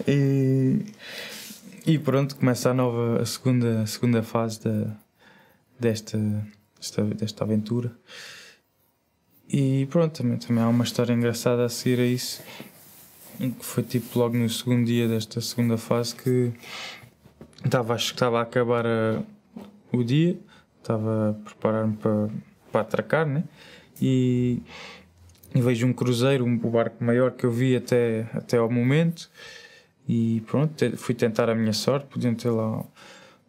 E, 0.06 0.85
e 1.87 1.98
pronto, 1.98 2.37
começa 2.37 2.70
a 2.70 2.74
nova, 2.74 3.20
a 3.20 3.26
segunda, 3.26 3.82
a 3.82 3.87
segunda 3.87 4.22
fase 4.22 4.62
da, 4.62 4.96
desta, 5.78 6.18
desta, 6.78 7.04
desta 7.04 7.44
aventura. 7.44 7.92
E 9.48 9.87
pronto, 9.87 10.22
também, 10.22 10.38
também 10.38 10.62
há 10.62 10.68
uma 10.68 10.85
história 10.85 11.12
engraçada 11.12 11.64
a 11.64 11.68
seguir 11.68 12.00
a 12.00 12.06
isso. 12.06 12.42
Que 13.38 13.64
foi 13.64 13.82
tipo 13.82 14.18
logo 14.18 14.37
no 14.37 14.48
segundo 14.48 14.87
dia 14.87 15.06
desta 15.06 15.40
segunda 15.40 15.76
fase 15.76 16.14
que 16.14 16.52
estava, 17.64 17.94
acho 17.94 18.08
que 18.08 18.14
estava 18.16 18.38
a 18.38 18.42
acabar 18.42 18.86
a- 18.86 19.20
o 19.92 20.02
dia, 20.04 20.36
estava 20.80 21.30
a 21.30 21.32
preparar-me 21.44 21.96
para, 21.96 22.28
para 22.72 22.80
atracar, 22.82 23.26
né? 23.26 23.44
E, 24.00 24.60
e 25.54 25.60
vejo 25.60 25.86
um 25.86 25.92
cruzeiro, 25.92 26.44
um, 26.44 26.54
o 26.62 26.70
barco 26.70 27.02
maior 27.02 27.30
que 27.32 27.44
eu 27.44 27.50
vi 27.50 27.76
até, 27.76 28.26
até 28.34 28.58
ao 28.58 28.70
momento. 28.70 29.30
E 30.08 30.42
pronto, 30.46 30.96
fui 30.96 31.14
tentar 31.14 31.48
a 31.50 31.54
minha 31.54 31.72
sorte, 31.72 32.06
podiam 32.06 32.34
ter 32.34 32.50
lá 32.50 32.82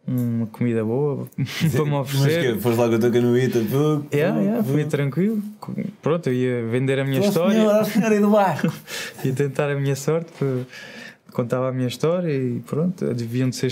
uma 0.06 0.46
comida 0.46 0.82
boa 0.84 1.28
para 1.70 1.84
me 1.84 1.90
Mas 1.90 2.14
oferecer. 2.14 2.54
que 2.56 2.60
foste 2.60 2.78
lá 2.80 2.88
com 2.88 2.94
a 2.94 2.98
tua 2.98 3.10
canoita, 3.10 3.58
pô, 3.70 4.02
Yeah, 4.16 4.34
pô, 4.38 4.42
yeah, 4.44 4.62
pô. 4.64 4.72
fui 4.72 4.84
tranquilo. 4.86 5.42
Pronto, 6.00 6.26
eu 6.28 6.32
ia 6.32 6.66
vender 6.66 6.98
a 6.98 7.04
minha 7.04 7.20
história 7.20 7.60
senhor, 7.60 7.74
ó, 7.74 7.84
senhor 7.84 8.10
aí 8.12 8.18
do 8.20 8.30
barco. 8.30 8.72
e 9.24 9.32
tentar 9.32 9.70
a 9.70 9.74
minha 9.78 9.94
sorte. 9.94 10.32
para- 10.38 10.64
Contava 11.32 11.68
a 11.68 11.72
minha 11.72 11.88
história 11.88 12.32
e 12.32 12.60
pronto, 12.60 13.04
deviam 13.14 13.50
de 13.50 13.56
ser, 13.56 13.70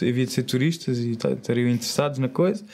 havia 0.00 0.24
de 0.26 0.32
ser 0.32 0.42
turistas 0.44 0.98
e 0.98 1.16
ta- 1.16 1.32
estariam 1.32 1.68
interessados 1.68 2.18
na 2.18 2.28
coisa. 2.28 2.64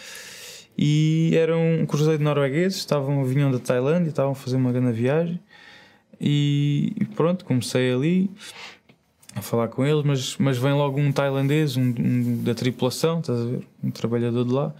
E 0.79 1.33
era 1.35 1.57
um 1.57 1.85
cruzeiro 1.85 2.19
de 2.19 2.25
noruegueses, 2.25 2.79
estavam, 2.79 3.25
vinham 3.25 3.51
da 3.51 3.59
Tailândia, 3.59 4.09
estavam 4.11 4.33
a 4.33 4.35
fazer 4.35 4.57
uma 4.57 4.73
grande 4.73 4.93
viagem. 4.93 5.39
E, 6.21 6.93
e 7.01 7.05
pronto, 7.07 7.45
comecei 7.45 7.93
ali 7.93 8.31
a 9.35 9.43
falar 9.43 9.69
com 9.69 9.85
eles, 9.85 10.05
mas, 10.05 10.37
mas 10.39 10.59
vem 10.59 10.73
logo 10.73 10.99
um 11.01 11.13
tailandês, 11.13 11.77
um, 11.77 11.95
um 11.99 12.43
da 12.43 12.55
tripulação, 12.55 13.21
estás 13.21 13.41
a 13.41 13.45
ver? 13.45 13.63
Um 13.83 13.91
trabalhador 13.91 14.45
de 14.45 14.53
lá, 14.53 14.75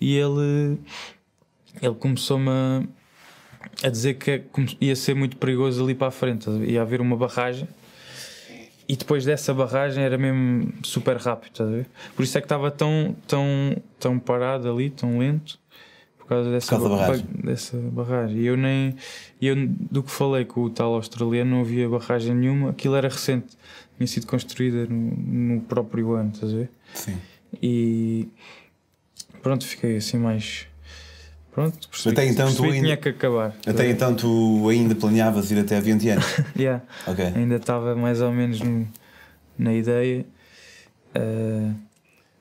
e 0.00 0.16
ele, 0.16 0.78
ele 1.82 1.94
começou-me 1.94 2.48
a, 2.48 2.82
a 3.84 3.88
dizer 3.88 4.14
que 4.14 4.30
é- 4.30 4.44
ia 4.80 4.96
ser 4.96 5.14
muito 5.14 5.36
perigoso 5.36 5.82
ali 5.84 5.94
para 5.94 6.08
a 6.08 6.10
frente, 6.10 6.48
ia 6.50 6.82
haver 6.82 7.00
uma 7.00 7.16
barragem. 7.16 7.68
E 8.90 8.96
depois 8.96 9.24
dessa 9.24 9.54
barragem 9.54 10.02
era 10.02 10.18
mesmo 10.18 10.72
super 10.82 11.16
rápido, 11.16 11.52
estás 11.52 11.68
a 11.68 11.72
ver? 11.72 11.86
Por 12.16 12.24
isso 12.24 12.36
é 12.36 12.40
que 12.40 12.46
estava 12.46 12.70
tão, 12.72 13.14
tão, 13.28 13.76
tão 14.00 14.18
parado 14.18 14.68
ali, 14.68 14.90
tão 14.90 15.18
lento, 15.18 15.60
por 16.18 16.26
causa 16.26 16.50
dessa, 16.50 16.70
causa 16.70 16.88
da 16.88 16.96
ba- 16.96 17.00
barragem. 17.02 17.26
dessa 17.44 17.76
barragem. 17.76 18.38
E 18.38 18.46
eu 18.46 18.56
nem. 18.56 18.96
Eu, 19.40 19.54
do 19.68 20.02
que 20.02 20.10
falei 20.10 20.44
com 20.44 20.62
o 20.62 20.70
tal 20.70 20.94
australiano, 20.94 21.50
não 21.52 21.60
havia 21.60 21.88
barragem 21.88 22.34
nenhuma. 22.34 22.70
Aquilo 22.70 22.96
era 22.96 23.08
recente, 23.08 23.56
tinha 23.96 24.06
sido 24.08 24.26
construída 24.26 24.86
no, 24.86 25.54
no 25.54 25.60
próprio 25.60 26.14
ano, 26.14 26.32
estás 26.34 26.52
a 26.52 26.56
ver? 26.56 26.70
Sim. 26.92 27.16
E 27.62 28.26
pronto, 29.40 29.64
fiquei 29.66 29.98
assim 29.98 30.18
mais. 30.18 30.66
Pronto, 31.52 31.88
percebi, 31.88 32.12
Até 32.14 32.26
então 32.26 32.54
tu 32.54 32.62
ainda- 32.64 32.76
tinha 32.80 32.96
que 32.96 33.08
acabar. 33.08 33.54
Até 33.66 33.90
então 33.90 34.14
tu 34.14 34.68
ainda 34.68 34.94
planeavas 34.94 35.50
ir 35.50 35.58
até 35.58 35.76
a 35.76 35.80
Vientiane. 35.80 36.22
Yeah. 36.56 36.82
Ok. 37.06 37.24
ainda 37.24 37.56
estava 37.56 37.94
mais 37.96 38.20
ou 38.20 38.30
menos 38.32 38.60
no- 38.60 38.86
na 39.58 39.74
ideia. 39.74 40.24
eh, 41.14 41.70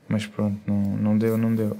mas 0.08 0.26
pronto, 0.28 0.60
não, 0.68 0.82
não 0.98 1.18
deu, 1.18 1.38
não 1.38 1.54
deu. 1.56 1.76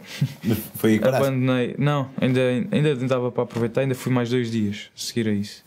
Foi 0.76 0.94
aí 0.94 1.00
que. 1.00 1.08
Abandonei. 1.08 1.76
Não, 1.78 2.10
ainda, 2.20 2.40
ainda 2.72 2.96
dava 3.08 3.32
para 3.32 3.44
aproveitar, 3.44 3.82
ainda 3.82 3.94
fui 3.96 4.12
mais 4.12 4.30
dois 4.30 4.50
dias 4.52 4.90
a 4.96 5.00
seguir 5.00 5.28
a 5.28 5.32
isso. 5.32 5.64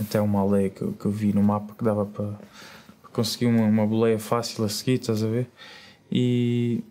Até 0.00 0.20
uma 0.20 0.40
aldeia 0.40 0.70
que, 0.70 0.82
eu- 0.82 0.92
que 0.92 1.04
eu 1.04 1.10
vi 1.10 1.32
no 1.34 1.42
mapa 1.42 1.74
que 1.76 1.84
dava 1.84 2.06
para, 2.06 2.24
para 3.02 3.10
conseguir 3.12 3.46
uma, 3.46 3.64
uma 3.66 3.86
boleia 3.86 4.18
fácil 4.18 4.64
a 4.64 4.68
seguir, 4.68 4.94
estás 5.00 5.22
a 5.22 5.28
ver? 5.28 5.46
E, 6.10 6.82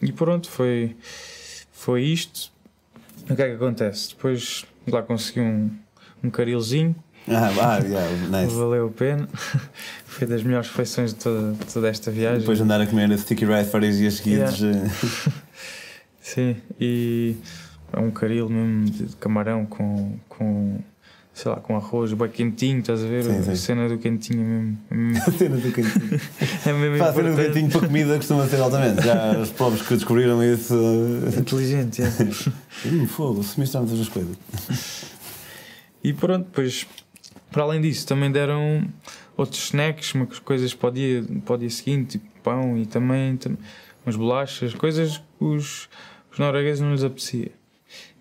e 0.00 0.12
pronto, 0.12 0.48
foi, 0.48 0.96
foi 1.80 2.02
isto. 2.02 2.52
O 3.30 3.34
que 3.34 3.42
é 3.42 3.48
que 3.48 3.54
acontece? 3.54 4.10
Depois 4.10 4.64
lá 4.86 5.02
consegui 5.02 5.40
um, 5.40 5.70
um 6.22 6.28
carilzinho, 6.30 6.94
Ah, 7.28 7.48
ah, 7.60 7.78
yeah, 7.78 8.10
nice. 8.28 8.54
valeu 8.54 8.88
a 8.88 8.90
pena. 8.90 9.28
foi 10.04 10.26
das 10.26 10.42
melhores 10.42 10.68
refeições 10.68 11.14
de 11.14 11.20
toda, 11.20 11.54
toda 11.72 11.88
esta 11.88 12.10
viagem. 12.10 12.40
Depois 12.40 12.58
de 12.58 12.64
andar 12.64 12.80
a 12.80 12.86
comer 12.86 13.16
sticky 13.18 13.44
rice 13.46 13.70
vários 13.70 13.96
dias 13.96 14.14
seguidos. 14.14 14.62
eh, 14.62 15.32
Sim, 16.20 16.56
e 16.78 17.36
é 17.92 17.98
um 17.98 18.10
caril 18.10 18.48
mesmo 18.48 18.90
de 18.90 19.16
camarão 19.16 19.64
com, 19.64 20.18
com 20.28 20.78
sei 21.32 21.50
lá, 21.50 21.58
com 21.58 21.76
arroz 21.76 22.12
bem 22.12 22.28
quentinho, 22.28 22.80
estás 22.80 23.02
a 23.02 23.06
ver? 23.06 23.24
Sim, 23.24 23.38
a 23.38 23.42
sim. 23.42 23.56
cena 23.56 23.88
do 23.88 23.98
quentinho 23.98 24.42
é 24.42 24.44
mesmo, 24.44 24.78
é 24.90 24.94
mesmo, 24.94 25.22
A 25.26 25.32
cena 25.32 25.56
do 25.56 25.72
cantinho. 25.72 26.20
é 26.66 26.72
mesmo 26.72 26.98
Pá, 26.98 27.08
a 27.08 27.12
cena 27.14 27.30
do 27.30 27.36
cantinho 27.36 27.70
para 27.70 27.80
comida 27.86 28.16
costuma 28.16 28.46
ser 28.46 28.60
altamente. 28.60 29.02
Já 29.02 29.38
os 29.38 29.50
povos 29.50 29.82
que 29.82 29.94
descobriram 29.94 30.42
isso. 30.42 30.74
Inteligente, 31.38 32.02
é. 32.02 32.06
Hum, 32.86 33.06
fogo, 33.06 33.42
se 33.42 33.60
misturamos 33.60 33.92
as 34.00 34.08
coisas. 34.08 34.36
E 36.02 36.12
pronto, 36.14 36.46
depois, 36.46 36.86
para 37.52 37.62
além 37.62 37.80
disso, 37.80 38.06
também 38.06 38.30
deram 38.32 38.88
outros 39.36 39.64
snacks, 39.66 40.14
umas 40.14 40.38
coisas 40.38 40.72
para 40.72 40.88
o 40.88 40.92
dia, 40.92 41.24
para 41.44 41.54
o 41.54 41.58
dia 41.58 41.68
seguinte, 41.70 42.12
tipo 42.18 42.24
pão 42.42 42.78
e 42.78 42.86
também, 42.86 43.36
tam- 43.36 43.56
umas 44.06 44.16
bolachas, 44.16 44.72
coisas 44.74 45.18
que 45.18 45.44
os, 45.44 45.88
os 46.32 46.38
noruegueses 46.38 46.80
não 46.80 46.92
lhes 46.92 47.04
apetecia. 47.04 47.50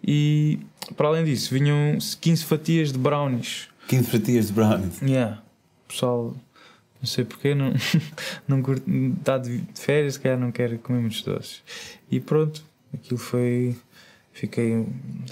E 0.03 0.59
para 0.95 1.07
além 1.07 1.25
disso, 1.25 1.53
vinham 1.53 1.97
15 2.21 2.45
fatias 2.45 2.91
de 2.91 2.97
brownies. 2.97 3.67
15 3.87 4.09
fatias 4.09 4.47
de 4.47 4.53
brownies. 4.53 5.01
Yeah. 5.01 5.41
O 5.85 5.87
pessoal 5.89 6.35
Não 7.01 7.07
sei 7.07 7.25
porquê, 7.25 7.55
não, 7.55 7.73
não 8.47 8.61
curto, 8.61 8.89
está 9.19 9.37
de 9.37 9.63
férias, 9.73 10.15
se 10.15 10.19
calhar 10.19 10.37
não 10.37 10.51
quero 10.51 10.77
comer 10.79 10.99
muitos 10.99 11.21
doces. 11.21 11.63
E 12.11 12.19
pronto, 12.19 12.63
aquilo 12.93 13.19
foi. 13.19 13.75
Fiquei. 14.31 14.85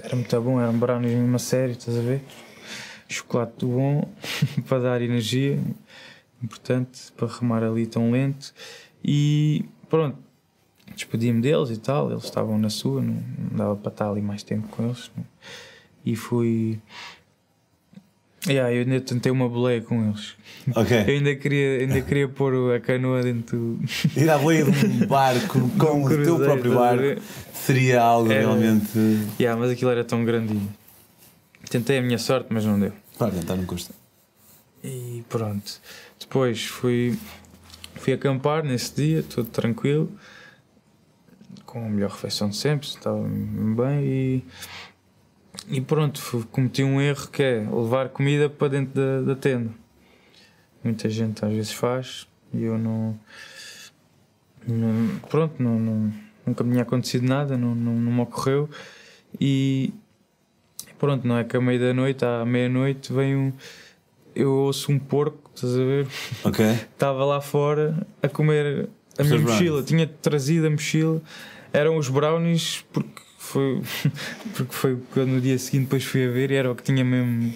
Era 0.03 0.15
muito 0.15 0.41
bom, 0.41 0.59
era 0.59 0.69
um 0.69 0.79
brownies 0.79 1.13
uma 1.13 1.39
série, 1.39 1.73
estás 1.73 1.97
a 1.97 2.01
ver? 2.01 2.21
Chocolate 3.07 3.53
do 3.59 3.67
bom 3.67 4.13
para 4.67 4.79
dar 4.79 5.01
energia, 5.01 5.59
importante 6.43 7.11
para 7.15 7.27
remar 7.27 7.63
ali 7.63 7.85
tão 7.85 8.11
lento. 8.11 8.53
E 9.03 9.65
pronto, 9.89 10.17
despedi-me 10.95 11.41
deles 11.41 11.69
e 11.69 11.77
tal, 11.77 12.11
eles 12.11 12.23
estavam 12.23 12.57
na 12.57 12.69
sua, 12.69 13.01
não, 13.01 13.13
não 13.51 13.57
dava 13.57 13.75
para 13.75 13.91
estar 13.91 14.09
ali 14.09 14.21
mais 14.21 14.43
tempo 14.43 14.67
com 14.69 14.85
eles. 14.85 15.11
Não. 15.15 15.25
E 16.05 16.15
fui. 16.15 16.79
Yeah, 18.47 18.71
eu 18.71 18.81
ainda 18.83 19.01
tentei 19.01 19.31
uma 19.31 19.49
boleia 19.49 19.81
com 19.81 20.07
eles. 20.07 20.35
Ok. 20.73 20.97
Eu 20.97 21.15
ainda 21.15 21.35
queria, 21.35 21.79
ainda 21.81 22.01
queria 22.01 22.29
pôr 22.29 22.73
a 22.73 22.79
canoa 22.79 23.21
dentro 23.21 23.57
do. 23.57 23.85
Ir 24.15 24.29
à 24.29 24.37
boleia 24.37 24.63
de 24.63 24.85
um 24.85 25.05
barco 25.07 25.69
com 25.77 26.05
o 26.05 26.09
teu 26.09 26.37
próprio 26.37 26.75
barco 26.75 27.21
seria 27.53 28.01
algo 28.01 28.31
É. 28.31 28.39
realmente. 28.39 28.87
Yeah, 29.39 29.59
mas 29.59 29.71
aquilo 29.71 29.91
era 29.91 30.03
tão 30.03 30.23
grandinho. 30.23 30.69
Tentei 31.69 31.97
a 31.97 32.01
minha 32.01 32.17
sorte, 32.17 32.47
mas 32.49 32.63
não 32.63 32.79
deu. 32.79 32.93
Claro, 33.17 33.33
tentar 33.35 33.55
não 33.55 33.65
custa. 33.65 33.93
E 34.81 35.23
pronto. 35.27 35.81
Depois 36.17 36.63
fui, 36.65 37.17
fui 37.95 38.13
acampar 38.13 38.63
nesse 38.63 38.95
dia, 38.95 39.23
tudo 39.23 39.49
tranquilo, 39.49 40.09
com 41.79 41.85
a 41.85 41.89
melhor 41.89 42.09
refeição 42.09 42.49
de 42.49 42.55
sempre, 42.55 42.87
estava 42.87 43.19
bem 43.21 44.03
e. 44.03 44.43
E 45.69 45.81
pronto, 45.81 46.47
cometi 46.51 46.83
um 46.83 47.01
erro 47.01 47.27
que 47.29 47.41
é 47.43 47.59
levar 47.69 48.09
comida 48.09 48.49
para 48.49 48.69
dentro 48.69 48.93
da, 48.93 49.21
da 49.33 49.35
tenda. 49.35 49.71
Muita 50.83 51.09
gente 51.09 51.43
às 51.43 51.51
vezes 51.51 51.71
faz 51.73 52.27
e 52.53 52.63
eu 52.63 52.77
não. 52.77 53.19
não- 54.67 55.19
pronto, 55.29 55.61
não, 55.61 55.77
não- 55.79 56.13
nunca 56.45 56.63
me 56.63 56.71
tinha 56.71 56.83
acontecido 56.83 57.27
nada, 57.27 57.57
não, 57.57 57.73
não, 57.75 57.93
não 57.93 58.11
me 58.11 58.21
ocorreu. 58.21 58.69
E 59.41 59.93
pronto, 60.99 61.27
não 61.27 61.37
é 61.37 61.43
que 61.43 61.57
à 61.57 61.61
meia 61.61 61.79
da 61.79 61.93
noite, 61.93 62.23
à 62.23 62.45
meia-noite, 62.45 63.11
vem 63.11 63.35
um. 63.35 63.53
Eu 64.35 64.51
ouço 64.51 64.91
um 64.91 64.99
porco, 64.99 65.49
estás 65.55 65.73
a 65.73 65.77
ver? 65.83 66.07
Ok? 66.43 66.63
Estava 66.93 67.25
lá 67.25 67.41
fora 67.41 68.05
a 68.21 68.29
comer 68.29 68.87
a 69.17 69.23
minha 69.23 69.35
mochila. 69.41 69.83
Tinha 69.83 70.07
trazido 70.07 70.67
a 70.67 70.69
mochila, 70.69 71.19
eram 71.73 71.97
os 71.97 72.09
brownies, 72.09 72.85
porque 72.91 73.21
foi, 73.37 73.81
porque 74.55 74.73
foi 74.73 74.97
quando 75.13 75.29
no 75.29 75.41
dia 75.41 75.57
seguinte 75.57 75.85
depois 75.85 76.03
fui 76.03 76.25
a 76.25 76.29
ver 76.29 76.51
e 76.51 76.55
era 76.55 76.71
o 76.71 76.75
que 76.75 76.83
tinha 76.83 77.03
mesmo. 77.03 77.53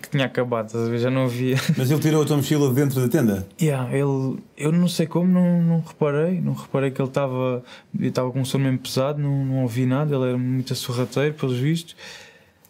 que 0.00 0.10
tinha 0.10 0.26
acabado? 0.26 0.96
Já 0.98 1.10
não 1.10 1.24
havia. 1.24 1.56
Mas 1.76 1.90
ele 1.90 2.00
tirou 2.00 2.22
a 2.22 2.24
tua 2.24 2.36
mochila 2.36 2.68
de 2.68 2.74
dentro 2.74 3.00
da 3.00 3.08
tenda? 3.08 3.46
Yeah, 3.60 3.90
ele, 3.90 4.38
eu 4.56 4.70
não 4.72 4.88
sei 4.88 5.06
como, 5.06 5.30
não, 5.30 5.62
não 5.62 5.80
reparei. 5.80 6.40
Não 6.40 6.52
reparei 6.52 6.90
que 6.90 7.00
ele 7.00 7.08
estava 7.08 7.62
estava 8.00 8.30
com 8.30 8.40
um 8.40 8.44
sono 8.44 8.64
mesmo 8.64 8.78
pesado, 8.78 9.20
não, 9.20 9.44
não 9.44 9.62
ouvi 9.62 9.84
nada. 9.84 10.14
Ele 10.14 10.28
era 10.28 10.38
muito 10.38 10.74
sorrateiro, 10.74 11.34
pelos 11.34 11.58
vistos. 11.58 11.96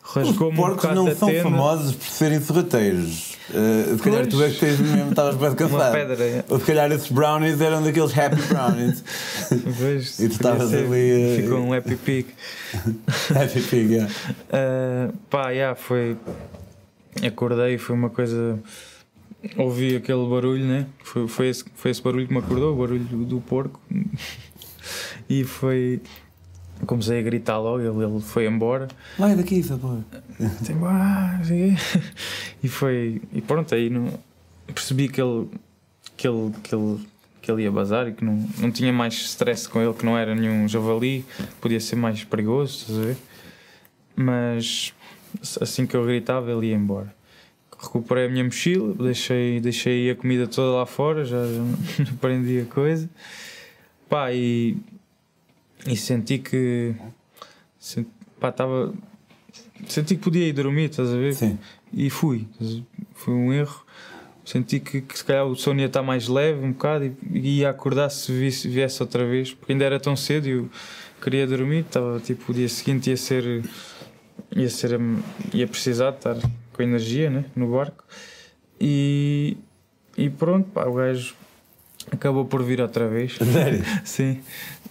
Os 0.05 0.29
um 0.31 0.35
porcos 0.55 0.83
bocado 0.83 0.95
não 0.95 1.15
são 1.15 1.29
tenda. 1.29 1.43
famosos 1.43 1.95
por 1.95 2.07
serem 2.07 2.41
sorrateiros. 2.41 3.33
Uh, 3.51 3.97
se 3.97 4.03
calhar 4.03 4.27
tu 4.27 4.43
é 4.43 4.51
que 4.51 4.59
tens 4.59 4.81
mesmo, 4.81 5.11
estavas 5.11 5.37
bem 5.37 5.55
cansado. 5.55 5.93
pedra. 5.93 6.25
é. 6.25 6.45
Ou 6.49 6.59
se 6.59 6.65
calhar 6.67 6.91
esses 6.93 7.11
brownies 7.11 7.61
eram 7.61 7.83
daqueles 7.83 8.17
happy 8.17 8.43
brownies. 8.43 9.05
Pois, 9.79 10.19
E 10.19 10.29
tu 10.29 10.33
estavas 10.33 10.73
ali, 10.73 11.39
eh, 11.39 11.43
Ficou 11.43 11.59
um 11.59 11.73
happy 11.73 11.97
pig. 11.97 12.27
happy 13.35 13.61
pig, 13.63 13.93
yeah. 13.93 14.13
Uh, 14.49 15.17
pá, 15.31 15.51
yeah, 15.51 15.75
foi. 15.75 16.17
Acordei, 17.27 17.79
foi 17.79 17.95
uma 17.95 18.11
coisa. 18.11 18.59
Ouvi 19.57 19.97
aquele 19.97 20.27
barulho, 20.29 20.65
né? 20.65 20.87
Foi, 21.03 21.29
foi, 21.29 21.49
esse, 21.49 21.65
foi 21.75 21.91
esse 21.91 22.03
barulho 22.03 22.27
que 22.27 22.33
me 22.33 22.39
acordou, 22.41 22.75
o 22.75 22.77
barulho 22.77 23.05
do 23.05 23.41
porco. 23.41 23.81
e 25.29 25.45
foi. 25.45 26.01
Comecei 26.87 27.21
a 27.21 27.23
gritar 27.23 27.59
logo, 27.59 27.81
ele, 27.81 28.13
ele 28.13 28.21
foi 28.21 28.47
embora. 28.47 28.89
Vai 29.19 29.37
daqui, 29.37 29.63
quê. 31.47 31.75
e 32.63 32.69
foi. 32.69 33.23
E 33.33 33.41
pronto, 33.41 33.75
aí 33.75 33.89
não, 33.89 34.19
percebi 34.67 35.09
que 35.09 35.21
ele, 35.21 35.49
que, 36.17 36.27
ele, 36.27 36.53
que, 36.63 36.75
ele, 36.75 36.99
que 37.41 37.51
ele 37.51 37.63
ia 37.63 37.71
bazar 37.71 38.09
e 38.09 38.13
que 38.13 38.25
não, 38.25 38.49
não 38.59 38.71
tinha 38.71 38.93
mais 38.93 39.15
stress 39.15 39.69
com 39.69 39.81
ele, 39.81 39.95
que 39.95 40.05
não 40.05 40.17
era 40.19 40.35
nenhum 40.35 40.67
javali, 40.67 41.25
podia 41.61 41.81
ser 41.81 41.97
mais 41.97 42.25
perigoso, 42.25 42.79
estás 42.79 42.99
a 42.99 43.03
ver? 43.03 43.17
Mas 44.17 44.93
assim 45.61 45.87
que 45.87 45.97
eu 45.97 46.05
gritava, 46.05 46.51
ele 46.51 46.69
ia 46.69 46.75
embora. 46.75 47.15
Recuperei 47.79 48.27
a 48.27 48.29
minha 48.29 48.45
mochila, 48.45 48.95
deixei, 48.95 49.61
deixei 49.61 50.11
a 50.11 50.15
comida 50.15 50.47
toda 50.47 50.77
lá 50.79 50.87
fora, 50.87 51.25
já, 51.25 51.45
já 51.47 51.59
não 51.59 51.77
aprendi 52.15 52.61
a 52.61 52.65
coisa. 52.65 53.09
Pá, 54.09 54.33
e, 54.33 54.77
e 55.87 55.97
senti 55.97 56.39
que. 56.39 56.95
Senti, 57.79 58.11
pá, 58.39 58.51
estava. 58.51 58.93
Senti 59.89 60.17
que 60.17 60.23
podia 60.23 60.47
ir 60.47 60.53
dormir, 60.53 60.91
estás 60.91 61.13
a 61.13 61.17
ver? 61.17 61.35
Sim. 61.35 61.59
E 61.93 62.09
fui. 62.09 62.47
Foi 63.15 63.35
um 63.35 63.53
erro. 63.53 63.85
Senti 64.45 64.81
que, 64.81 65.01
que 65.01 65.17
se 65.17 65.25
calhar 65.25 65.47
o 65.47 65.55
sono 65.55 65.81
ia 65.81 65.87
estar 65.87 66.03
mais 66.03 66.27
leve 66.27 66.65
um 66.65 66.73
bocado 66.73 67.05
e, 67.05 67.17
e 67.33 67.59
ia 67.59 67.71
acordar 67.71 68.11
se 68.11 68.33
visse, 68.33 68.69
viesse 68.69 69.01
outra 69.01 69.25
vez, 69.25 69.55
porque 69.55 69.73
ainda 69.73 69.85
era 69.85 70.01
tão 70.01 70.17
cedo 70.17 70.49
e 70.49 70.51
eu 70.51 70.71
queria 71.21 71.47
dormir. 71.47 71.81
Estava 71.81 72.19
tipo 72.21 72.51
o 72.51 72.55
dia 72.55 72.69
seguinte 72.69 73.11
ia 73.11 73.17
ser. 73.17 73.65
ia 74.55 74.69
ser. 74.69 74.99
ia 75.53 75.67
precisar 75.67 76.11
de 76.11 76.17
estar 76.19 76.37
com 76.73 76.83
energia 76.83 77.31
né, 77.31 77.45
no 77.55 77.73
barco. 77.73 78.05
E. 78.81 79.57
e 80.17 80.31
pronto, 80.31 80.69
pá, 80.71 80.87
o 80.87 80.95
gajo 80.95 81.35
acabou 82.11 82.45
por 82.45 82.63
vir 82.63 82.81
outra 82.81 83.09
vez. 83.09 83.37
Sério? 83.37 83.85
Sim. 84.05 84.41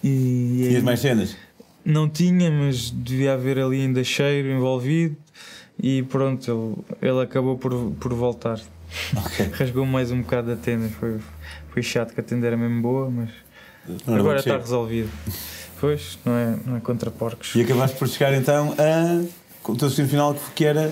E, 0.04 0.66
Tinhas 0.70 0.84
mais 0.84 1.00
cenas? 1.00 1.36
não 1.84 2.08
tinha, 2.10 2.50
mas 2.52 2.92
devia 2.92 3.34
haver 3.34 3.58
ali 3.60 3.82
ainda 3.82 4.04
cheiro 4.04 4.50
envolvido 4.52 5.16
e 5.82 6.04
pronto, 6.04 6.86
ele, 7.02 7.12
ele 7.12 7.22
acabou 7.22 7.58
por, 7.58 7.74
por 8.00 8.14
voltar. 8.14 8.60
Ok. 9.16 9.50
Rasgou 9.54 9.86
mais 9.86 10.12
um 10.12 10.22
bocado 10.22 10.48
da 10.50 10.56
tenda, 10.56 10.88
foi, 10.90 11.18
foi 11.70 11.82
chato 11.82 12.14
que 12.14 12.20
a 12.20 12.24
tenda 12.24 12.46
era 12.48 12.58
mesmo 12.58 12.82
boa, 12.82 13.10
mas 13.10 13.30
Não 14.06 14.16
agora 14.16 14.38
está 14.40 14.52
cheiro. 14.52 14.62
resolvido. 14.64 15.10
Pois, 15.80 16.20
não 16.24 16.34
é, 16.36 16.56
não 16.66 16.78
é 16.78 16.80
contra 16.80 17.10
porcos. 17.10 17.56
E 17.56 17.62
acabaste 17.62 17.98
por 17.98 18.08
chegar 18.08 18.34
então 18.36 18.76
a. 18.78 19.24
O 19.68 19.76
teu 19.76 19.88
destino 19.88 20.08
final 20.08 20.36
que 20.56 20.66
era. 20.66 20.92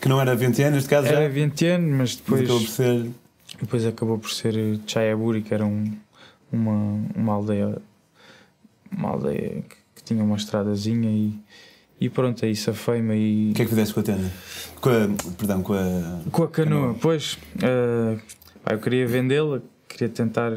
que 0.00 0.08
não 0.08 0.20
era 0.20 0.34
20 0.34 0.62
anos, 0.62 0.74
neste 0.76 0.90
caso. 0.90 1.06
Era 1.06 1.28
20 1.28 1.66
anos, 1.66 1.88
mas 1.90 1.98
mas 1.98 2.16
depois, 2.16 2.40
acabou 2.42 2.60
por 2.60 2.68
ser. 2.68 3.10
depois 3.60 3.86
acabou 3.86 4.18
por 4.18 4.30
ser 4.32 4.80
Chayaburi, 4.86 5.42
que 5.42 5.54
era 5.54 5.64
um, 5.64 5.92
uma, 6.50 7.04
uma 7.14 7.32
aldeia 7.34 7.76
uma 8.90 9.10
aldeia 9.10 9.62
que, 9.68 9.76
que 9.96 10.02
tinha 10.04 10.22
uma 10.22 10.36
estradazinha 10.36 11.08
e, 11.10 11.38
e 12.00 12.08
pronto, 12.08 12.44
aí 12.44 12.54
safei-me 12.56 13.14
e 13.16 13.50
O 13.50 13.54
que 13.54 13.62
é 13.62 13.64
que 13.64 13.70
fizeste 13.70 13.94
com 13.94 14.00
a 14.00 14.02
tenda? 14.02 14.32
Com 14.80 14.90
a. 14.90 15.32
Perdão, 15.36 15.62
com 15.62 15.72
a. 15.74 16.20
Com 16.30 16.42
a 16.44 16.48
canoa, 16.48 16.94
pois. 17.00 17.38
eh, 17.62 18.18
pá, 18.64 18.72
eu 18.74 18.78
queria 18.78 19.06
vendê-la, 19.06 19.60
queria 19.88 20.08
tentar 20.08 20.52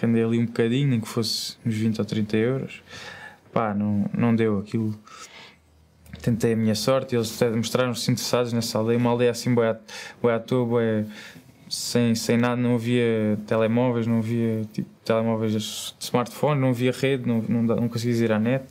render 0.00 0.24
ali 0.24 0.38
um 0.38 0.46
bocadinho, 0.46 0.88
nem 0.88 1.00
que 1.00 1.08
fosse 1.08 1.56
uns 1.64 1.74
20 1.74 1.98
ou 2.00 2.04
30 2.04 2.36
euros. 2.36 2.82
Pá, 3.52 3.72
não, 3.72 4.06
não 4.12 4.34
deu 4.34 4.58
aquilo. 4.58 4.98
Tentei 6.20 6.54
a 6.54 6.56
minha 6.56 6.74
sorte 6.74 7.14
e 7.14 7.18
eles 7.18 7.40
até 7.40 7.54
mostraram-se 7.54 8.10
interessados 8.10 8.52
nessa 8.52 8.78
aldeia. 8.78 8.98
Uma 8.98 9.10
aldeia 9.10 9.30
assim, 9.30 9.54
boa, 9.54 9.78
boa 10.22 10.36
à 10.36 10.40
toa, 10.40 11.04
sem, 11.74 12.14
sem 12.14 12.36
nada, 12.36 12.56
não 12.56 12.74
havia 12.76 13.38
telemóveis, 13.46 14.06
não 14.06 14.18
havia 14.18 14.64
tipo, 14.72 14.88
telemóveis 15.04 15.52
de 15.52 16.04
smartphone, 16.04 16.60
não 16.60 16.68
havia 16.70 16.92
rede, 16.92 17.26
não, 17.26 17.42
não, 17.42 17.62
não 17.62 17.88
conseguias 17.88 18.20
ir 18.20 18.30
à 18.32 18.38
net. 18.38 18.64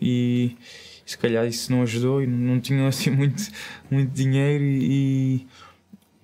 E 0.00 0.56
se 1.04 1.18
calhar 1.18 1.46
isso 1.46 1.72
não 1.72 1.82
ajudou 1.82 2.22
e 2.22 2.26
não 2.26 2.60
tinham 2.60 2.86
assim 2.86 3.10
muito, 3.14 3.42
muito 3.90 4.10
dinheiro 4.12 4.64
e, 4.64 5.46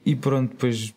e 0.05 0.15
pronto, 0.17 0.51
depois 0.51 0.95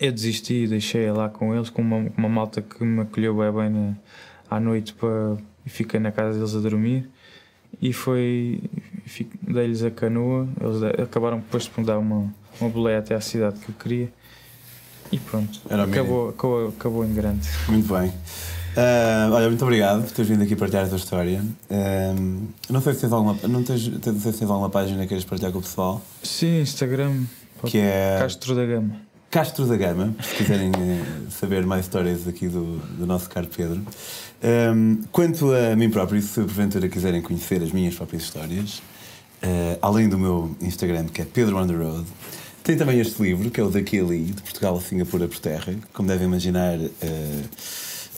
eu 0.00 0.12
desisti 0.12 0.64
e 0.64 0.66
deixei 0.66 1.10
lá 1.12 1.28
com 1.28 1.54
eles, 1.54 1.70
com 1.70 1.82
uma, 1.82 2.10
uma 2.16 2.28
malta 2.28 2.60
que 2.62 2.82
me 2.84 3.02
acolheu 3.02 3.34
bem, 3.36 3.52
bem 3.52 3.70
na- 3.70 3.94
à 4.50 4.58
noite 4.60 4.92
para, 4.94 5.36
e 5.64 5.70
fiquei 5.70 6.00
na 6.00 6.10
casa 6.12 6.36
deles 6.38 6.54
a 6.54 6.60
dormir 6.60 7.08
e 7.80 7.92
foi 7.92 8.60
dei-lhes 9.42 9.82
a 9.82 9.90
canoa, 9.90 10.48
eles 10.60 10.82
acabaram 11.02 11.38
depois 11.38 11.64
de 11.64 11.70
me 11.78 11.84
dar 11.86 11.98
uma, 11.98 12.32
uma 12.60 12.70
boleia 12.70 12.98
até 12.98 13.14
à 13.14 13.20
cidade 13.20 13.58
que 13.60 13.68
eu 13.68 13.74
queria 13.74 14.08
e 15.12 15.18
pronto, 15.18 15.60
acabou, 15.70 16.30
acabou, 16.30 16.68
acabou 16.68 17.04
em 17.04 17.12
grande. 17.12 17.48
Muito 17.68 17.92
bem. 17.92 18.12
Ah, 18.76 19.30
olha, 19.32 19.48
muito 19.48 19.62
obrigado 19.62 20.02
por 20.02 20.10
teres 20.10 20.28
vindo 20.28 20.42
aqui 20.42 20.56
partilhar 20.56 20.84
a 20.84 20.88
tua 20.88 20.96
história. 20.96 21.42
Ah, 21.70 22.14
não 22.68 22.80
sei 22.80 22.94
se 22.94 23.00
tens 23.02 23.12
alguma, 23.12 23.36
não 23.48 23.62
tens, 23.62 23.86
não 23.88 24.20
sei 24.20 24.32
se 24.32 24.38
tens 24.38 24.50
alguma 24.50 24.70
página 24.70 25.02
que 25.02 25.08
queres 25.08 25.24
partilhar 25.24 25.52
com 25.52 25.58
o 25.58 25.62
pessoal, 25.62 26.02
Sim, 26.22 26.60
Instagram, 26.60 27.22
que 27.66 27.78
é 27.78 28.16
Castro 28.18 28.54
da 28.54 28.64
Gama. 28.64 28.96
Castro 29.30 29.66
da 29.66 29.76
Gama, 29.76 30.14
se 30.22 30.34
quiserem 30.36 30.70
eh, 30.70 31.02
saber 31.28 31.66
mais 31.66 31.86
histórias 31.86 32.26
aqui 32.28 32.46
do, 32.46 32.78
do 32.96 33.04
nosso 33.06 33.28
caro 33.28 33.48
Pedro. 33.48 33.82
Um, 34.42 35.02
quanto 35.10 35.52
a 35.52 35.74
mim 35.74 35.90
próprio, 35.90 36.20
se 36.22 36.40
porventura 36.40 36.88
quiserem 36.88 37.20
conhecer 37.20 37.62
as 37.62 37.72
minhas 37.72 37.94
próprias 37.94 38.22
histórias, 38.22 38.80
eh, 39.42 39.78
além 39.82 40.08
do 40.08 40.18
meu 40.18 40.56
Instagram, 40.60 41.06
que 41.06 41.22
é 41.22 41.24
Pedro 41.24 41.56
on 41.56 41.66
the 41.66 41.74
Road, 41.74 42.06
Tem 42.64 42.78
também 42.78 42.98
este 42.98 43.22
livro, 43.22 43.50
que 43.50 43.60
é 43.60 43.62
o 43.62 43.68
Daqui 43.68 44.00
Ali, 44.00 44.24
de 44.24 44.40
Portugal 44.40 44.78
a 44.78 44.80
Singapura 44.80 45.28
por 45.28 45.38
Terra. 45.38 45.74
Como 45.92 46.08
devem 46.08 46.26
imaginar, 46.26 46.78
uh, 46.78 46.90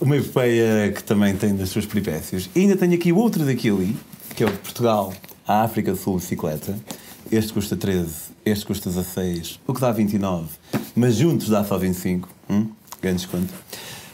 uma 0.01 0.17
epopeia 0.17 0.93
que 0.93 1.03
também 1.03 1.35
tem 1.37 1.57
das 1.57 1.71
suas 1.71 1.85
peripécias. 1.85 2.49
E 2.55 2.61
ainda 2.61 2.77
tenho 2.77 2.95
aqui 2.95 3.13
outro 3.13 3.45
Daqui 3.45 3.69
Ali, 3.69 3.97
que 4.37 4.45
é 4.45 4.47
o 4.47 4.51
de 4.51 4.59
Portugal 4.59 5.13
à 5.49 5.65
África 5.65 5.91
do 5.91 5.99
Sul 5.99 6.19
bicicleta. 6.19 6.79
Este 7.29 7.53
custa 7.53 7.77
13, 7.77 8.09
este 8.45 8.65
custa 8.65 8.89
16, 8.89 9.59
o 9.67 9.75
que 9.75 9.81
dá 9.81 9.91
29, 9.91 10.47
mas 10.95 11.17
juntos 11.17 11.49
dá 11.49 11.65
só 11.65 11.77
25. 11.77 12.29
Hum? 12.49 12.69
Grande 13.03 13.17
desconto. 13.17 13.53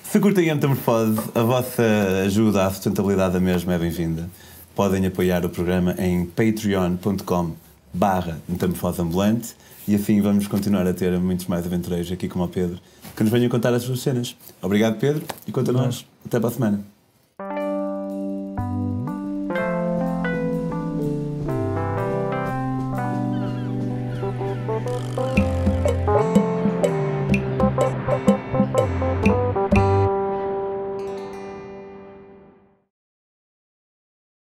Se 0.03 0.19
curtem 0.19 0.49
a 0.49 0.55
metamorfose, 0.55 1.21
a 1.35 1.43
vossa 1.43 1.83
ajuda 2.25 2.67
à 2.67 2.71
sustentabilidade 2.71 3.35
da 3.35 3.41
mesma 3.41 3.75
é 3.75 3.79
bem-vinda. 3.79 4.31
Podem 4.75 5.05
apoiar 5.05 5.45
o 5.45 5.51
programa 5.51 5.95
em 5.99 6.25
patreon.com 6.25 7.53
barra 7.93 8.41
metamorfose 8.49 9.03
ambulante 9.03 9.55
e 9.87 9.95
assim 9.95 10.21
vamos 10.21 10.47
continuar 10.47 10.87
a 10.87 10.95
ter 10.95 11.19
muitos 11.19 11.47
mais 11.47 11.67
aventureiros 11.67 12.11
aqui 12.13 12.29
como 12.29 12.45
o 12.45 12.49
Pedro 12.49 12.81
que 13.17 13.23
nos 13.23 13.33
venham 13.33 13.49
contar 13.49 13.75
as 13.75 13.83
suas 13.83 14.01
cenas. 14.01 14.37
Obrigado 14.61 14.99
Pedro 14.99 15.23
e 15.47 15.53
quanto 15.53 15.71
a 15.71 15.75
nós, 15.75 16.07
até 16.25 16.39
para 16.39 16.49
a 16.49 16.53
semana. 16.53 16.92